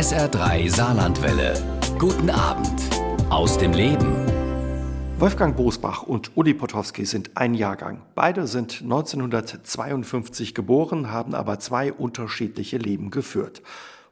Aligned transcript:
SR3 0.00 0.74
Saarlandwelle. 0.74 1.52
Guten 1.98 2.30
Abend 2.30 2.80
aus 3.28 3.58
dem 3.58 3.74
Leben. 3.74 4.16
Wolfgang 5.18 5.54
Bosbach 5.54 6.04
und 6.04 6.38
Uli 6.38 6.54
Potowski 6.54 7.04
sind 7.04 7.32
ein 7.34 7.52
Jahrgang. 7.52 8.00
Beide 8.14 8.46
sind 8.46 8.80
1952 8.80 10.54
geboren, 10.54 11.12
haben 11.12 11.34
aber 11.34 11.58
zwei 11.58 11.92
unterschiedliche 11.92 12.78
Leben 12.78 13.10
geführt. 13.10 13.60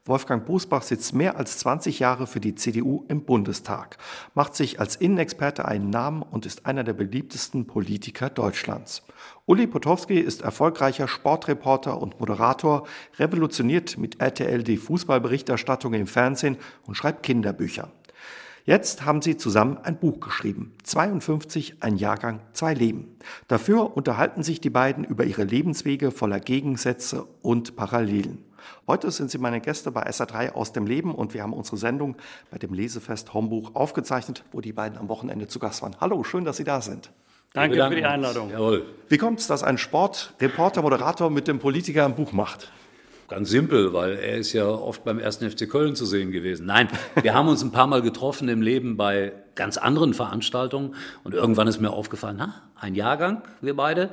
Wolfgang 0.09 0.43
Bosbach 0.43 0.81
sitzt 0.81 1.13
mehr 1.13 1.37
als 1.37 1.59
20 1.59 1.99
Jahre 1.99 2.25
für 2.25 2.39
die 2.39 2.55
CDU 2.55 3.05
im 3.09 3.25
Bundestag, 3.25 3.97
macht 4.33 4.55
sich 4.55 4.79
als 4.79 4.95
Innenexperte 4.95 5.65
einen 5.65 5.91
Namen 5.91 6.23
und 6.23 6.47
ist 6.47 6.65
einer 6.65 6.83
der 6.83 6.93
beliebtesten 6.93 7.67
Politiker 7.67 8.31
Deutschlands. 8.31 9.03
Uli 9.45 9.67
Potowski 9.67 10.19
ist 10.19 10.41
erfolgreicher 10.41 11.07
Sportreporter 11.07 12.01
und 12.01 12.19
Moderator, 12.19 12.87
revolutioniert 13.19 13.99
mit 13.99 14.19
RTL 14.19 14.63
die 14.63 14.77
Fußballberichterstattung 14.77 15.93
im 15.93 16.07
Fernsehen 16.07 16.57
und 16.87 16.95
schreibt 16.95 17.21
Kinderbücher. 17.21 17.91
Jetzt 18.65 19.05
haben 19.05 19.21
sie 19.21 19.37
zusammen 19.37 19.77
ein 19.77 19.99
Buch 19.99 20.19
geschrieben. 20.19 20.73
52, 20.85 21.83
ein 21.83 21.97
Jahrgang, 21.97 22.41
zwei 22.53 22.73
Leben. 22.73 23.15
Dafür 23.47 23.95
unterhalten 23.95 24.41
sich 24.41 24.59
die 24.59 24.71
beiden 24.71 25.03
über 25.03 25.25
ihre 25.25 25.43
Lebenswege 25.43 26.09
voller 26.09 26.39
Gegensätze 26.39 27.27
und 27.43 27.75
Parallelen. 27.75 28.48
Heute 28.87 29.11
sind 29.11 29.31
sie 29.31 29.37
meine 29.37 29.61
Gäste 29.61 29.91
bei 29.91 30.07
SA3 30.07 30.53
aus 30.53 30.71
dem 30.73 30.85
Leben 30.85 31.13
und 31.13 31.33
wir 31.33 31.43
haben 31.43 31.53
unsere 31.53 31.77
Sendung 31.77 32.15
bei 32.51 32.57
dem 32.57 32.73
Lesefest 32.73 33.33
Hombuch 33.33 33.75
aufgezeichnet, 33.75 34.43
wo 34.51 34.61
die 34.61 34.73
beiden 34.73 34.97
am 34.97 35.09
Wochenende 35.09 35.47
zu 35.47 35.59
Gast 35.59 35.81
waren. 35.81 35.95
Hallo, 35.99 36.23
schön, 36.23 36.45
dass 36.45 36.57
Sie 36.57 36.63
da 36.63 36.81
sind. 36.81 37.11
Danke 37.53 37.83
für 37.87 37.95
die 37.95 38.05
Einladung. 38.05 38.51
Jawohl. 38.51 38.85
Wie 39.07 39.17
kommt 39.17 39.39
es, 39.39 39.47
dass 39.47 39.63
ein 39.63 39.77
Sportreporter, 39.77 40.81
Moderator 40.81 41.29
mit 41.29 41.47
dem 41.47 41.59
Politiker 41.59 42.05
ein 42.05 42.15
Buch 42.15 42.31
macht? 42.31 42.71
Ganz 43.27 43.49
simpel, 43.49 43.93
weil 43.93 44.13
er 44.13 44.37
ist 44.37 44.53
ja 44.53 44.67
oft 44.67 45.03
beim 45.03 45.19
ersten 45.19 45.49
FC 45.49 45.69
Köln 45.69 45.95
zu 45.95 46.05
sehen 46.05 46.31
gewesen. 46.31 46.65
Nein, 46.65 46.89
wir 47.21 47.35
haben 47.35 47.47
uns 47.47 47.61
ein 47.61 47.71
paar 47.71 47.85
Mal 47.85 48.01
getroffen 48.01 48.49
im 48.49 48.63
Leben 48.63 48.97
bei 48.97 49.33
ganz 49.53 49.77
anderen 49.77 50.15
Veranstaltungen 50.15 50.95
und 51.23 51.35
irgendwann 51.35 51.67
ist 51.67 51.79
mir 51.79 51.91
aufgefallen, 51.91 52.37
na, 52.39 52.55
ein 52.75 52.95
Jahrgang, 52.95 53.43
wir 53.61 53.75
beide. 53.75 54.09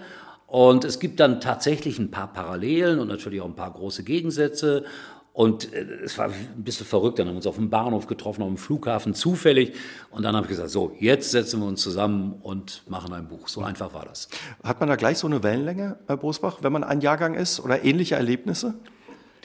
Und 0.47 0.84
es 0.84 1.00
gibt 1.00 1.20
dann 1.20 1.41
tatsächlich 1.41 1.98
ein 1.98 2.11
paar 2.11 2.33
Parallelen 2.33 3.00
und 3.00 3.08
natürlich 3.08 3.41
auch 3.41 3.47
ein 3.47 3.56
paar 3.56 3.72
große 3.72 4.05
Gegensätze. 4.05 4.84
Und 5.33 5.75
äh, 5.75 5.84
es 6.05 6.16
war 6.16 6.27
ein 6.27 6.64
bisschen 6.64 6.86
verrückt. 6.86 7.19
Dann 7.19 7.27
haben 7.27 7.34
wir 7.34 7.38
uns 7.38 7.47
auf 7.47 7.56
dem 7.56 7.69
Bahnhof 7.69 8.06
getroffen, 8.06 8.42
auf 8.42 8.48
dem 8.48 8.56
Flughafen 8.56 9.12
zufällig. 9.12 9.75
Und 10.11 10.22
dann 10.22 10.34
habe 10.34 10.47
ich 10.47 10.50
gesagt, 10.50 10.70
so, 10.70 10.97
jetzt 10.98 11.30
setzen 11.30 11.61
wir 11.61 11.66
uns 11.66 11.83
zusammen 11.83 12.34
und 12.42 12.83
machen 12.88 13.12
ein 13.12 13.28
Buch. 13.28 13.48
So 13.48 13.62
einfach 13.62 13.92
war 13.92 14.06
das. 14.06 14.28
Hat 14.62 14.80
man 14.80 14.88
da 14.88 14.97
gleich 14.97 15.19
so 15.19 15.27
eine 15.27 15.42
Wellenlänge, 15.42 15.98
Herr 16.06 16.16
Bosbach, 16.16 16.58
wenn 16.62 16.72
man 16.72 16.84
ein 16.84 17.00
Jahrgang 17.00 17.34
ist 17.34 17.60
oder 17.60 17.84
ähnliche 17.84 18.14
Erlebnisse? 18.14 18.75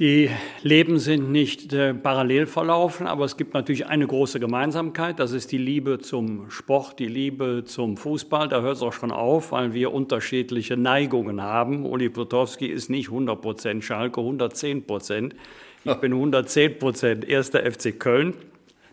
Die 0.01 0.31
Leben 0.63 0.97
sind 0.97 1.31
nicht 1.31 1.73
äh, 1.73 1.93
parallel 1.93 2.47
verlaufen, 2.47 3.05
aber 3.05 3.23
es 3.23 3.37
gibt 3.37 3.53
natürlich 3.53 3.85
eine 3.85 4.07
große 4.07 4.39
Gemeinsamkeit. 4.39 5.19
Das 5.19 5.31
ist 5.31 5.51
die 5.51 5.59
Liebe 5.59 5.99
zum 5.99 6.49
Sport, 6.49 6.97
die 6.97 7.05
Liebe 7.05 7.65
zum 7.67 7.97
Fußball. 7.97 8.47
Da 8.47 8.61
hört 8.61 8.77
es 8.77 8.81
auch 8.81 8.93
schon 8.93 9.11
auf, 9.11 9.51
weil 9.51 9.75
wir 9.75 9.93
unterschiedliche 9.93 10.75
Neigungen 10.75 11.43
haben. 11.43 11.85
Uli 11.85 12.09
Potowski 12.09 12.65
ist 12.65 12.89
nicht 12.89 13.09
100 13.09 13.39
Prozent 13.39 13.83
Schalke, 13.83 14.21
110 14.21 14.87
Prozent. 14.87 15.35
Ich 15.83 15.93
bin 15.93 16.13
110 16.13 16.79
Prozent 16.79 17.23
erster 17.29 17.59
FC 17.59 17.99
Köln. 17.99 18.33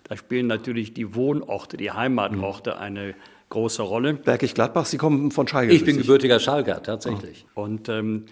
Da 0.05 0.15
spielen 0.15 0.47
natürlich 0.47 0.93
die 0.93 1.15
Wohnorte, 1.15 1.79
die 1.79 1.91
Heimatorte 1.91 2.77
eine 2.77 3.15
große 3.49 3.81
Rolle. 3.81 4.13
Bergisch 4.13 4.53
Gladbach, 4.53 4.85
Sie 4.85 4.99
kommen 4.99 5.31
von 5.31 5.49
Schalke. 5.49 5.73
Ich 5.73 5.87
bin 5.87 5.97
gebürtiger 5.97 6.39
Schalker, 6.39 6.83
tatsächlich. 6.83 7.47
Und 7.55 7.89
ähm, 7.89 8.27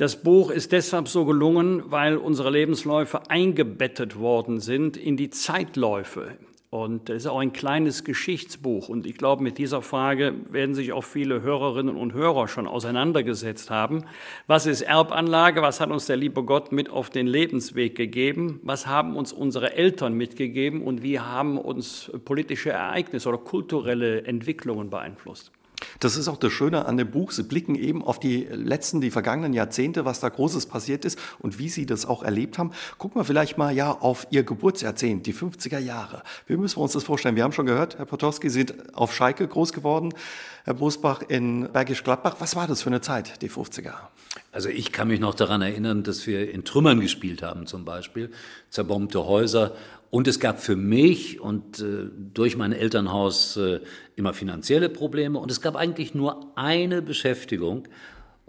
das 0.00 0.16
Buch 0.16 0.50
ist 0.50 0.72
deshalb 0.72 1.08
so 1.08 1.26
gelungen, 1.26 1.82
weil 1.90 2.16
unsere 2.16 2.48
Lebensläufe 2.48 3.28
eingebettet 3.28 4.18
worden 4.18 4.58
sind 4.58 4.96
in 4.96 5.18
die 5.18 5.28
Zeitläufe. 5.28 6.38
Und 6.70 7.10
es 7.10 7.24
ist 7.24 7.26
auch 7.26 7.40
ein 7.40 7.52
kleines 7.52 8.02
Geschichtsbuch. 8.02 8.88
Und 8.88 9.04
ich 9.04 9.18
glaube, 9.18 9.42
mit 9.42 9.58
dieser 9.58 9.82
Frage 9.82 10.32
werden 10.48 10.74
sich 10.74 10.94
auch 10.94 11.04
viele 11.04 11.42
Hörerinnen 11.42 11.96
und 11.96 12.14
Hörer 12.14 12.48
schon 12.48 12.66
auseinandergesetzt 12.66 13.68
haben. 13.68 14.04
Was 14.46 14.64
ist 14.64 14.80
Erbanlage? 14.80 15.60
Was 15.60 15.80
hat 15.80 15.90
uns 15.90 16.06
der 16.06 16.16
liebe 16.16 16.44
Gott 16.44 16.72
mit 16.72 16.88
auf 16.88 17.10
den 17.10 17.26
Lebensweg 17.26 17.94
gegeben? 17.94 18.58
Was 18.62 18.86
haben 18.86 19.16
uns 19.16 19.34
unsere 19.34 19.74
Eltern 19.74 20.14
mitgegeben? 20.14 20.80
Und 20.80 21.02
wie 21.02 21.20
haben 21.20 21.58
uns 21.58 22.10
politische 22.24 22.70
Ereignisse 22.70 23.28
oder 23.28 23.38
kulturelle 23.38 24.22
Entwicklungen 24.24 24.88
beeinflusst? 24.88 25.52
Das 25.98 26.16
ist 26.16 26.28
auch 26.28 26.36
das 26.36 26.52
Schöne 26.52 26.86
an 26.86 26.96
dem 26.96 27.10
Buch. 27.10 27.30
Sie 27.30 27.42
blicken 27.42 27.74
eben 27.74 28.04
auf 28.04 28.20
die 28.20 28.44
letzten, 28.50 29.00
die 29.00 29.10
vergangenen 29.10 29.52
Jahrzehnte, 29.52 30.04
was 30.04 30.20
da 30.20 30.28
Großes 30.28 30.66
passiert 30.66 31.04
ist 31.04 31.18
und 31.38 31.58
wie 31.58 31.68
Sie 31.68 31.86
das 31.86 32.06
auch 32.06 32.22
erlebt 32.22 32.58
haben. 32.58 32.72
Gucken 32.98 33.20
wir 33.20 33.24
vielleicht 33.24 33.58
mal 33.58 33.74
ja 33.74 33.92
auf 33.92 34.26
Ihr 34.30 34.42
Geburtsjahrzehnt, 34.42 35.26
die 35.26 35.34
50er 35.34 35.78
Jahre. 35.78 36.22
Wie 36.46 36.56
müssen 36.56 36.78
wir 36.78 36.82
uns 36.82 36.92
das 36.92 37.04
vorstellen? 37.04 37.36
Wir 37.36 37.44
haben 37.44 37.52
schon 37.52 37.66
gehört, 37.66 37.98
Herr 37.98 38.06
Potowski, 38.06 38.48
Sie 38.50 38.60
sind 38.60 38.96
auf 38.96 39.14
Schalke 39.14 39.46
groß 39.46 39.72
geworden, 39.72 40.14
Herr 40.64 40.74
Bosbach 40.74 41.22
in 41.28 41.70
Bergisch 41.72 42.04
Gladbach. 42.04 42.36
Was 42.38 42.56
war 42.56 42.66
das 42.66 42.82
für 42.82 42.90
eine 42.90 43.00
Zeit, 43.00 43.42
die 43.42 43.50
50er? 43.50 43.94
Also 44.52 44.68
ich 44.68 44.92
kann 44.92 45.08
mich 45.08 45.20
noch 45.20 45.34
daran 45.34 45.62
erinnern, 45.62 46.02
dass 46.02 46.26
wir 46.26 46.50
in 46.50 46.64
Trümmern 46.64 47.00
gespielt 47.00 47.42
haben 47.42 47.66
zum 47.66 47.84
Beispiel, 47.84 48.30
zerbombte 48.68 49.24
Häuser 49.24 49.74
und 50.10 50.26
es 50.26 50.40
gab 50.40 50.60
für 50.60 50.74
mich 50.74 51.40
und 51.40 51.80
äh, 51.80 52.08
durch 52.34 52.56
mein 52.56 52.72
Elternhaus 52.72 53.56
äh, 53.56 53.80
immer 54.16 54.34
finanzielle 54.34 54.88
Probleme. 54.88 55.38
Und 55.38 55.50
es 55.50 55.60
gab 55.60 55.76
eigentlich 55.76 56.14
nur 56.14 56.52
eine 56.56 57.00
Beschäftigung. 57.00 57.86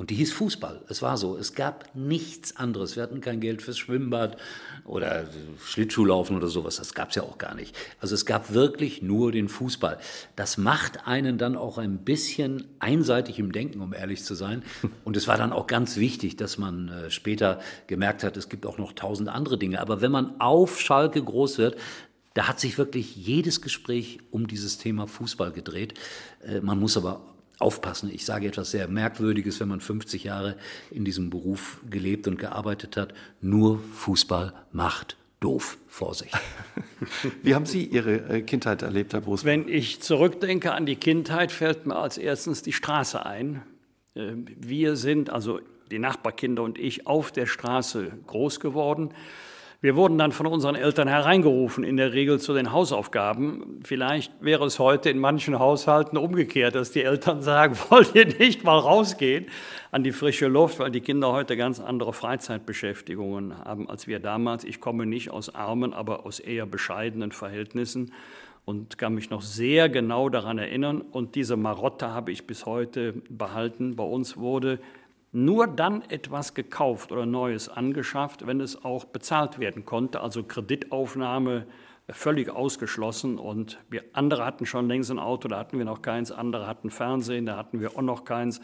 Und 0.01 0.09
die 0.09 0.16
hieß 0.16 0.34
Fußball. 0.34 0.81
Es 0.89 1.03
war 1.03 1.16
so. 1.16 1.38
Es 1.38 1.53
gab 1.53 1.94
nichts 1.94 2.57
anderes. 2.57 2.95
Wir 2.95 3.03
hatten 3.03 3.22
kein 3.22 3.39
Geld 3.39 3.62
fürs 3.62 3.78
Schwimmbad 3.78 4.35
oder 4.84 5.28
Schlittschuhlaufen 5.63 6.35
oder 6.35 6.47
sowas. 6.47 6.78
Das 6.78 6.95
gab 6.95 7.09
es 7.09 7.17
ja 7.17 7.22
auch 7.22 7.38
gar 7.38 7.53
nicht. 7.53 7.75
Also 8.00 8.16
es 8.16 8.25
gab 8.25 8.51
wirklich 8.51 9.03
nur 9.03 9.31
den 9.31 9.47
Fußball. 9.47 10.00
Das 10.35 10.57
macht 10.57 11.06
einen 11.06 11.38
dann 11.38 11.56
auch 11.56 11.78
ein 11.78 12.00
bisschen 12.00 12.66
einseitig 12.79 13.38
im 13.38 13.51
Denken, 13.51 13.79
um 13.79 13.94
ehrlich 13.94 14.23
zu 14.23 14.34
sein. 14.34 14.63
Und 15.03 15.17
es 15.17 15.28
war 15.28 15.38
dann 15.38 15.53
auch 15.53 15.67
ganz 15.67 15.97
wichtig, 15.97 16.35
dass 16.35 16.57
man 16.57 16.89
äh, 16.89 17.12
später 17.12 17.59
gemerkt 17.85 18.23
hat, 18.23 18.35
es 18.38 18.50
gibt 18.50 18.66
auch 18.66 18.79
noch 18.79 18.94
tausend 18.94 19.29
andere 19.29 19.59
Dinge. 19.59 19.79
Aber 19.79 20.01
wenn 20.01 20.12
man 20.12 20.41
auf 20.41 20.81
Schalke 20.81 21.23
groß 21.23 21.59
wird, 21.59 21.78
da 22.33 22.47
hat 22.47 22.59
sich 22.59 22.79
wirklich 22.79 23.16
jedes 23.16 23.62
Gespräch 23.62 24.18
um 24.31 24.47
dieses 24.47 24.79
Thema 24.79 25.06
Fußball 25.06 25.51
gedreht. 25.51 25.94
Äh, 26.44 26.62
man 26.62 26.79
muss 26.79 26.97
aber 26.97 27.22
aufpassen. 27.62 28.10
Ich 28.14 28.26
sage 28.26 28.48
etwas 28.48 28.72
sehr 28.72 28.88
Merkwürdiges, 28.88 29.60
wenn 29.60 29.68
man 29.68 29.82
50 29.82 30.24
Jahre 30.24 30.56
in 30.90 31.06
diesem 31.06 31.30
Beruf 31.30 31.82
gelebt 31.90 32.28
und 32.28 32.38
gearbeitet 32.38 32.98
hat. 32.98 33.14
Nur 33.42 33.80
Fußball 33.94 34.54
macht 34.72 35.18
doof. 35.40 35.78
Vorsicht. 35.88 36.34
Wie 37.44 37.54
haben 37.54 37.66
Sie 37.66 37.84
Ihre 37.84 38.30
äh, 38.30 38.42
Kindheit 38.44 38.82
erlebt, 38.82 39.12
Herr 39.12 39.20
Brust? 39.20 39.44
Wenn 39.44 39.68
ich 39.68 40.02
zurückdenke 40.02 40.72
an 40.72 40.86
die 40.86 40.96
Kindheit, 40.96 41.52
fällt 41.52 41.86
mir 41.86 41.98
als 41.98 42.18
erstes 42.18 42.62
die 42.62 42.72
Straße 42.72 43.26
ein. 43.26 43.62
Äh, 44.16 44.32
wir 44.58 44.96
sind, 44.96 45.30
also 45.30 45.60
die 45.92 46.00
Nachbarkinder 46.00 46.64
und 46.64 46.78
ich, 46.80 47.08
auf 47.08 47.34
der 47.34 47.46
Straße 47.46 48.14
groß 48.26 48.62
geworden. 48.62 49.10
Wir 49.84 49.96
wurden 49.96 50.19
dann 50.19 50.31
von 50.31 50.46
unseren 50.46 50.75
Eltern 50.75 51.08
hereingerufen, 51.08 51.84
in 51.84 51.97
der 51.97 52.14
Regel 52.14 52.40
zu 52.40 52.53
den 52.53 52.72
Hausaufgaben. 52.72 53.80
Vielleicht 53.84 54.31
wäre 54.40 54.64
es 54.66 54.78
heute 54.78 55.09
in 55.09 55.18
manchen 55.18 55.58
Haushalten 55.58 56.18
umgekehrt, 56.18 56.75
dass 56.75 56.92
die 56.92 57.02
Eltern 57.02 57.42
sagen, 57.42 57.75
wollt 57.90 58.14
ihr 58.14 58.28
nicht 58.28 58.64
mal 58.64 58.78
rausgehen 58.78 59.47
an 59.90 60.03
die 60.03 60.12
frische 60.12 60.46
Luft, 60.47 60.78
weil 60.78 60.92
die 60.92 61.02
Kinder 61.02 61.31
heute 61.31 61.58
ganz 61.58 61.80
andere 61.80 62.14
Freizeitbeschäftigungen 62.14 63.58
haben 63.58 63.90
als 63.90 64.06
wir 64.06 64.19
damals. 64.19 64.66
Ich 64.66 64.81
komme 64.81 65.08
nicht 65.08 65.31
aus 65.31 65.56
armen, 65.56 65.94
aber 65.94 66.28
aus 66.28 66.40
eher 66.40 66.68
bescheidenen 66.68 67.31
Verhältnissen 67.31 68.12
und 68.66 69.00
kann 69.00 69.16
mich 69.16 69.31
noch 69.31 69.42
sehr 69.42 69.90
genau 69.90 70.30
daran 70.30 70.59
erinnern. 70.59 71.02
Und 71.02 71.34
diese 71.34 71.58
Marotte 71.58 72.12
habe 72.12 72.31
ich 72.31 72.46
bis 72.46 72.68
heute 72.68 73.13
behalten. 73.30 73.96
Bei 73.96 74.03
uns 74.03 74.38
wurde 74.38 74.78
nur 75.31 75.68
dann 75.68 76.02
etwas 76.09 76.53
gekauft 76.53 77.12
oder 77.12 77.25
Neues 77.25 77.69
angeschafft, 77.69 78.46
wenn 78.47 78.59
es 78.59 78.84
auch 78.84 79.06
bezahlt 79.06 79.59
werden 79.59 79.86
konnte. 79.86 80.22
Also 80.22 80.44
Kreditaufnahme 80.44 81.68
völlig 82.10 82.50
ausgeschlossen. 82.50 83.38
Und 83.38 83.80
wir 83.89 84.04
andere 84.13 84.45
hatten 84.45 84.66
schon 84.66 84.88
längst 84.88 85.12
ein 85.12 85.19
Auto, 85.19 85.48
da 85.48 85.57
hatten 85.57 85.78
wir 85.78 85.86
noch 85.86 86.01
keins. 86.01 86.31
Andere 86.31 86.68
hatten 86.68 86.89
Fernsehen, 86.89 87.45
da 87.45 87.57
hatten 87.57 87.80
wir 87.80 87.98
auch 87.98 88.01
noch 88.01 88.25
keins. 88.25 88.62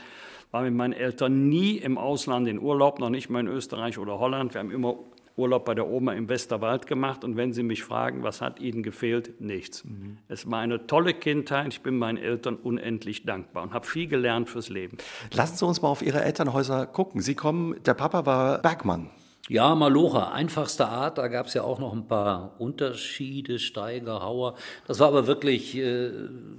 War 0.51 0.63
mit 0.63 0.73
meinen 0.73 0.93
Eltern 0.93 1.49
nie 1.49 1.77
im 1.77 1.97
Ausland 1.97 2.47
in 2.47 2.59
Urlaub, 2.59 2.99
noch 2.99 3.09
nicht 3.09 3.29
mal 3.29 3.39
in 3.39 3.47
Österreich 3.47 3.97
oder 3.97 4.19
Holland. 4.19 4.53
Wir 4.53 4.59
haben 4.59 4.71
immer 4.71 4.95
Urlaub 5.37 5.65
bei 5.65 5.75
der 5.75 5.87
Oma 5.87 6.13
im 6.13 6.29
Westerwald 6.29 6.87
gemacht 6.87 7.23
und 7.23 7.37
wenn 7.37 7.53
Sie 7.53 7.63
mich 7.63 7.83
fragen, 7.83 8.23
was 8.23 8.41
hat 8.41 8.59
Ihnen 8.59 8.81
gefehlt? 8.81 9.39
Nichts. 9.39 9.85
Mhm. 9.85 10.17
Es 10.27 10.49
war 10.49 10.59
eine 10.59 10.87
tolle 10.87 11.13
Kindheit. 11.13 11.67
Ich 11.67 11.81
bin 11.81 11.97
meinen 11.97 12.17
Eltern 12.17 12.55
unendlich 12.55 13.23
dankbar 13.23 13.63
und 13.63 13.73
habe 13.73 13.85
viel 13.85 14.07
gelernt 14.07 14.49
fürs 14.49 14.69
Leben. 14.69 14.97
Lassen 15.31 15.55
Sie 15.55 15.65
uns 15.65 15.81
mal 15.81 15.89
auf 15.89 16.01
Ihre 16.01 16.23
Elternhäuser 16.23 16.87
gucken. 16.87 17.21
Sie 17.21 17.35
kommen, 17.35 17.75
der 17.85 17.93
Papa 17.93 18.25
war 18.25 18.59
Bergmann. 18.59 19.11
Ja, 19.49 19.75
Malocha, 19.75 20.31
einfachste 20.33 20.87
Art. 20.87 21.17
Da 21.17 21.29
gab 21.29 21.45
es 21.47 21.53
ja 21.53 21.63
auch 21.63 21.79
noch 21.79 21.93
ein 21.93 22.07
paar 22.07 22.59
Unterschiede, 22.59 23.59
Steiger, 23.59 24.21
Hauer. 24.21 24.55
Das 24.87 24.99
war 24.99 25.07
aber 25.07 25.25
wirklich 25.25 25.75
äh, 25.77 26.11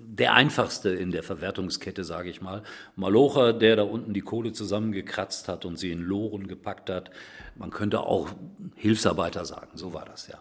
der 0.07 0.33
einfachste 0.33 0.89
in 0.89 1.11
der 1.11 1.23
Verwertungskette, 1.23 2.03
sage 2.03 2.31
ich 2.31 2.41
mal. 2.41 2.63
Malocha, 2.97 3.53
der 3.53 3.77
da 3.77 3.83
unten 3.83 4.15
die 4.15 4.23
Kohle 4.23 4.53
zusammengekratzt 4.53 5.49
hat 5.49 5.67
und 5.67 5.79
sie 5.79 5.91
in 5.91 6.01
Loren 6.01 6.49
gepackt 6.49 6.89
hat. 6.89 7.11
Man 7.57 7.71
könnte 7.71 8.01
auch 8.01 8.31
Hilfsarbeiter 8.77 9.45
sagen, 9.45 9.73
so 9.75 9.93
war 9.93 10.07
das 10.07 10.29
ja. 10.29 10.41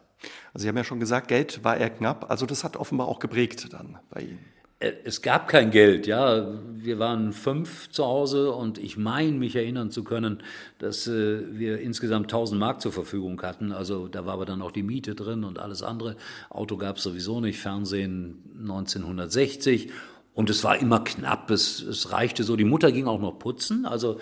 Also 0.53 0.63
Sie 0.63 0.69
haben 0.69 0.77
ja 0.77 0.83
schon 0.85 1.01
gesagt, 1.01 1.27
Geld 1.27 1.63
war 1.65 1.77
eher 1.77 1.89
knapp. 1.89 2.31
Also 2.31 2.45
das 2.45 2.63
hat 2.63 2.77
offenbar 2.77 3.07
auch 3.07 3.19
geprägt 3.19 3.73
dann 3.73 3.99
bei 4.09 4.21
Ihnen. 4.21 4.56
Äh, 4.79 4.93
es 5.03 5.21
gab 5.21 5.47
kein 5.47 5.71
Geld, 5.71 6.07
ja. 6.07 6.47
Wir 6.73 6.99
waren 6.99 7.33
fünf 7.33 7.89
zu 7.89 8.05
Hause 8.05 8.51
und 8.51 8.77
ich 8.77 8.97
meine 8.97 9.31
mich 9.31 9.55
erinnern 9.55 9.91
zu 9.91 10.03
können, 10.03 10.43
dass 10.79 11.07
äh, 11.07 11.57
wir 11.57 11.79
insgesamt 11.79 12.25
1000 12.25 12.59
Mark 12.59 12.81
zur 12.81 12.91
Verfügung 12.91 13.41
hatten. 13.41 13.71
Also 13.71 14.07
da 14.07 14.25
war 14.25 14.33
aber 14.33 14.45
dann 14.45 14.61
auch 14.61 14.71
die 14.71 14.83
Miete 14.83 15.15
drin 15.15 15.43
und 15.43 15.59
alles 15.59 15.83
andere. 15.83 16.15
Auto 16.49 16.77
gab 16.77 16.97
es 16.97 17.03
sowieso 17.03 17.41
nicht, 17.41 17.59
Fernsehen 17.59 18.43
1960 18.59 19.91
und 20.33 20.51
es 20.51 20.63
war 20.63 20.77
immer 20.77 21.03
knapp. 21.03 21.49
Es, 21.49 21.81
es 21.81 22.11
reichte 22.11 22.43
so. 22.43 22.55
Die 22.55 22.63
Mutter 22.63 22.91
ging 22.91 23.07
auch 23.07 23.19
noch 23.19 23.39
putzen. 23.39 23.87
Also 23.87 24.19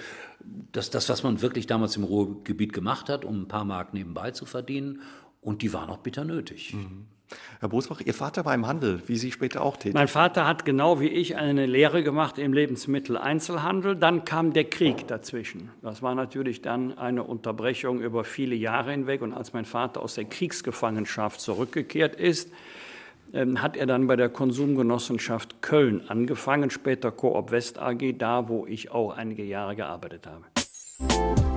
das, 0.72 0.90
das, 0.90 1.10
was 1.10 1.24
man 1.24 1.42
wirklich 1.42 1.68
damals 1.68 1.98
im 1.98 2.06
Ruhrgebiet 2.06 2.72
gemacht 2.72 3.10
hat, 3.10 3.26
um 3.26 3.42
ein 3.42 3.48
paar 3.48 3.66
Mark 3.66 3.94
nebenbei 3.94 4.32
zu 4.32 4.46
verdienen. 4.46 5.02
Und 5.42 5.62
die 5.62 5.74
waren 5.74 5.90
auch 5.90 5.98
bitter 5.98 6.24
nötig. 6.24 6.74
Mhm. 6.74 7.08
Herr 7.60 7.70
Bosbach, 7.70 8.02
Ihr 8.02 8.14
Vater 8.14 8.46
war 8.46 8.54
im 8.54 8.68
Handel, 8.68 9.02
wie 9.08 9.18
Sie 9.18 9.32
später 9.32 9.62
auch 9.62 9.78
tätig. 9.78 9.94
Mein 9.94 10.08
Vater 10.08 10.48
hat 10.48 10.66
genau 10.66 11.00
wie 11.00 11.08
ich 11.08 11.36
eine 11.36 11.66
Lehre 11.66 12.04
gemacht 12.04 12.38
im 12.38 12.54
Lebensmitteleinzelhandel. 12.54 13.96
Dann 13.96 14.26
kam 14.26 14.54
der 14.54 14.66
Krieg 14.66 15.08
dazwischen. 15.08 15.72
Das 15.82 16.02
war 16.02 16.16
natürlich 16.16 16.62
dann 16.62 16.98
eine 16.98 17.24
Unterbrechung 17.24 18.02
über 18.02 18.24
viele 18.24 18.56
Jahre 18.56 18.92
hinweg. 18.92 19.22
Und 19.22 19.34
als 19.34 19.54
mein 19.54 19.66
Vater 19.66 20.02
aus 20.02 20.16
der 20.16 20.26
Kriegsgefangenschaft 20.26 21.42
zurückgekehrt 21.42 22.16
ist, 22.16 22.52
ähm, 23.34 23.62
hat 23.62 23.76
er 23.76 23.86
dann 23.86 24.08
bei 24.08 24.16
der 24.16 24.30
Konsumgenossenschaft 24.30 25.62
Köln 25.62 26.04
angefangen, 26.08 26.70
später 26.70 27.12
Coop 27.12 27.52
West 27.52 27.80
AG, 27.80 28.14
da 28.18 28.48
wo 28.48 28.66
ich 28.68 28.92
auch 28.92 29.12
einige 29.12 29.44
Jahre 29.44 29.76
gearbeitet 29.76 30.28
habe. 30.28 31.55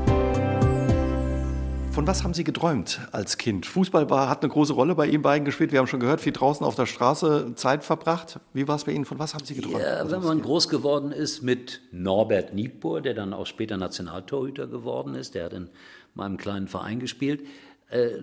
Von 1.98 2.06
was 2.06 2.22
haben 2.22 2.32
Sie 2.32 2.44
geträumt 2.44 3.00
als 3.10 3.38
Kind? 3.38 3.66
Fußball 3.66 4.08
war, 4.08 4.28
hat 4.28 4.44
eine 4.44 4.52
große 4.52 4.72
Rolle 4.72 4.94
bei 4.94 5.08
Ihnen 5.08 5.20
beiden 5.20 5.44
gespielt. 5.44 5.72
Wir 5.72 5.80
haben 5.80 5.88
schon 5.88 5.98
gehört, 5.98 6.20
viel 6.20 6.32
draußen 6.32 6.64
auf 6.64 6.76
der 6.76 6.86
Straße 6.86 7.54
Zeit 7.56 7.82
verbracht. 7.82 8.38
Wie 8.52 8.68
war 8.68 8.76
es 8.76 8.84
bei 8.84 8.92
Ihnen? 8.92 9.04
Von 9.04 9.18
was 9.18 9.34
haben 9.34 9.44
Sie 9.44 9.56
geträumt? 9.56 9.80
Ja, 9.82 10.08
wenn 10.08 10.22
man 10.22 10.40
groß 10.40 10.68
geworden 10.68 11.10
ist 11.10 11.42
mit 11.42 11.80
Norbert 11.90 12.54
Niebuhr, 12.54 13.00
der 13.00 13.14
dann 13.14 13.34
auch 13.34 13.46
später 13.46 13.76
Nationaltorhüter 13.76 14.68
geworden 14.68 15.16
ist, 15.16 15.34
der 15.34 15.46
hat 15.46 15.52
in 15.54 15.70
meinem 16.14 16.36
kleinen 16.36 16.68
Verein 16.68 17.00
gespielt, 17.00 17.40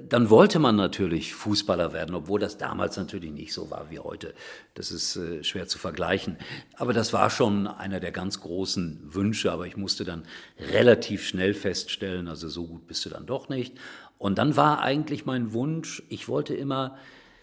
dann 0.09 0.29
wollte 0.29 0.59
man 0.59 0.75
natürlich 0.75 1.33
Fußballer 1.33 1.91
werden, 1.91 2.13
obwohl 2.13 2.39
das 2.39 2.59
damals 2.59 2.97
natürlich 2.97 3.31
nicht 3.31 3.51
so 3.51 3.71
war 3.71 3.89
wie 3.89 3.97
heute. 3.97 4.35
Das 4.75 4.91
ist 4.91 5.15
äh, 5.15 5.43
schwer 5.43 5.67
zu 5.67 5.79
vergleichen. 5.79 6.37
Aber 6.75 6.93
das 6.93 7.13
war 7.13 7.31
schon 7.31 7.65
einer 7.65 7.99
der 7.99 8.11
ganz 8.11 8.41
großen 8.41 9.01
Wünsche. 9.15 9.51
Aber 9.51 9.65
ich 9.65 9.75
musste 9.75 10.05
dann 10.05 10.23
relativ 10.59 11.25
schnell 11.25 11.55
feststellen, 11.55 12.27
also 12.27 12.47
so 12.47 12.67
gut 12.67 12.85
bist 12.85 13.05
du 13.05 13.09
dann 13.09 13.25
doch 13.25 13.49
nicht. 13.49 13.75
Und 14.19 14.37
dann 14.37 14.55
war 14.55 14.81
eigentlich 14.81 15.25
mein 15.25 15.51
Wunsch, 15.51 16.03
ich 16.09 16.27
wollte 16.27 16.53
immer 16.53 16.95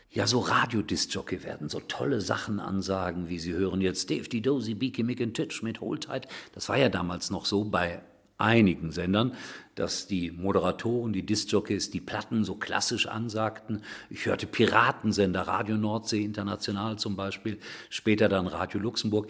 ja 0.09 0.29
so 0.29 0.41
Radiodisc-Jockey 0.41 1.43
werden, 1.43 1.69
so 1.69 1.81
tolle 1.81 2.21
Sachen 2.21 2.61
ansagen, 2.61 3.31
wie 3.31 3.41
Sie 3.41 3.53
hören 3.53 3.81
jetzt 3.81 4.11
Dave 4.11 4.29
die 4.29 4.43
Dozy, 4.43 4.75
Beaky 4.75 5.03
Mick 5.03 5.21
and 5.21 5.35
Titch 5.35 5.63
mit 5.63 5.81
Hold 5.81 6.05
Tight. 6.05 6.29
Das 6.55 6.69
war 6.69 6.77
ja 6.77 6.89
damals 6.89 7.31
noch 7.31 7.47
so 7.47 7.65
bei 7.65 8.03
einigen 8.43 8.91
Sendern, 8.91 9.35
dass 9.75 10.07
die 10.07 10.31
Moderatoren, 10.31 11.13
die 11.13 11.25
Discjockeys 11.25 11.91
die 11.91 12.01
Platten 12.01 12.45
so 12.45 12.57
klassisch 12.57 13.07
ansagten. 13.07 13.83
Ich 14.11 14.27
hörte 14.27 14.47
Piratensender, 14.47 15.43
Radio 15.43 15.77
Nordsee 15.77 16.25
International 16.25 16.99
zum 16.99 17.17
Beispiel, 17.17 17.59
später 17.89 18.29
dann 18.29 18.47
Radio 18.47 18.81
Luxemburg. 18.81 19.29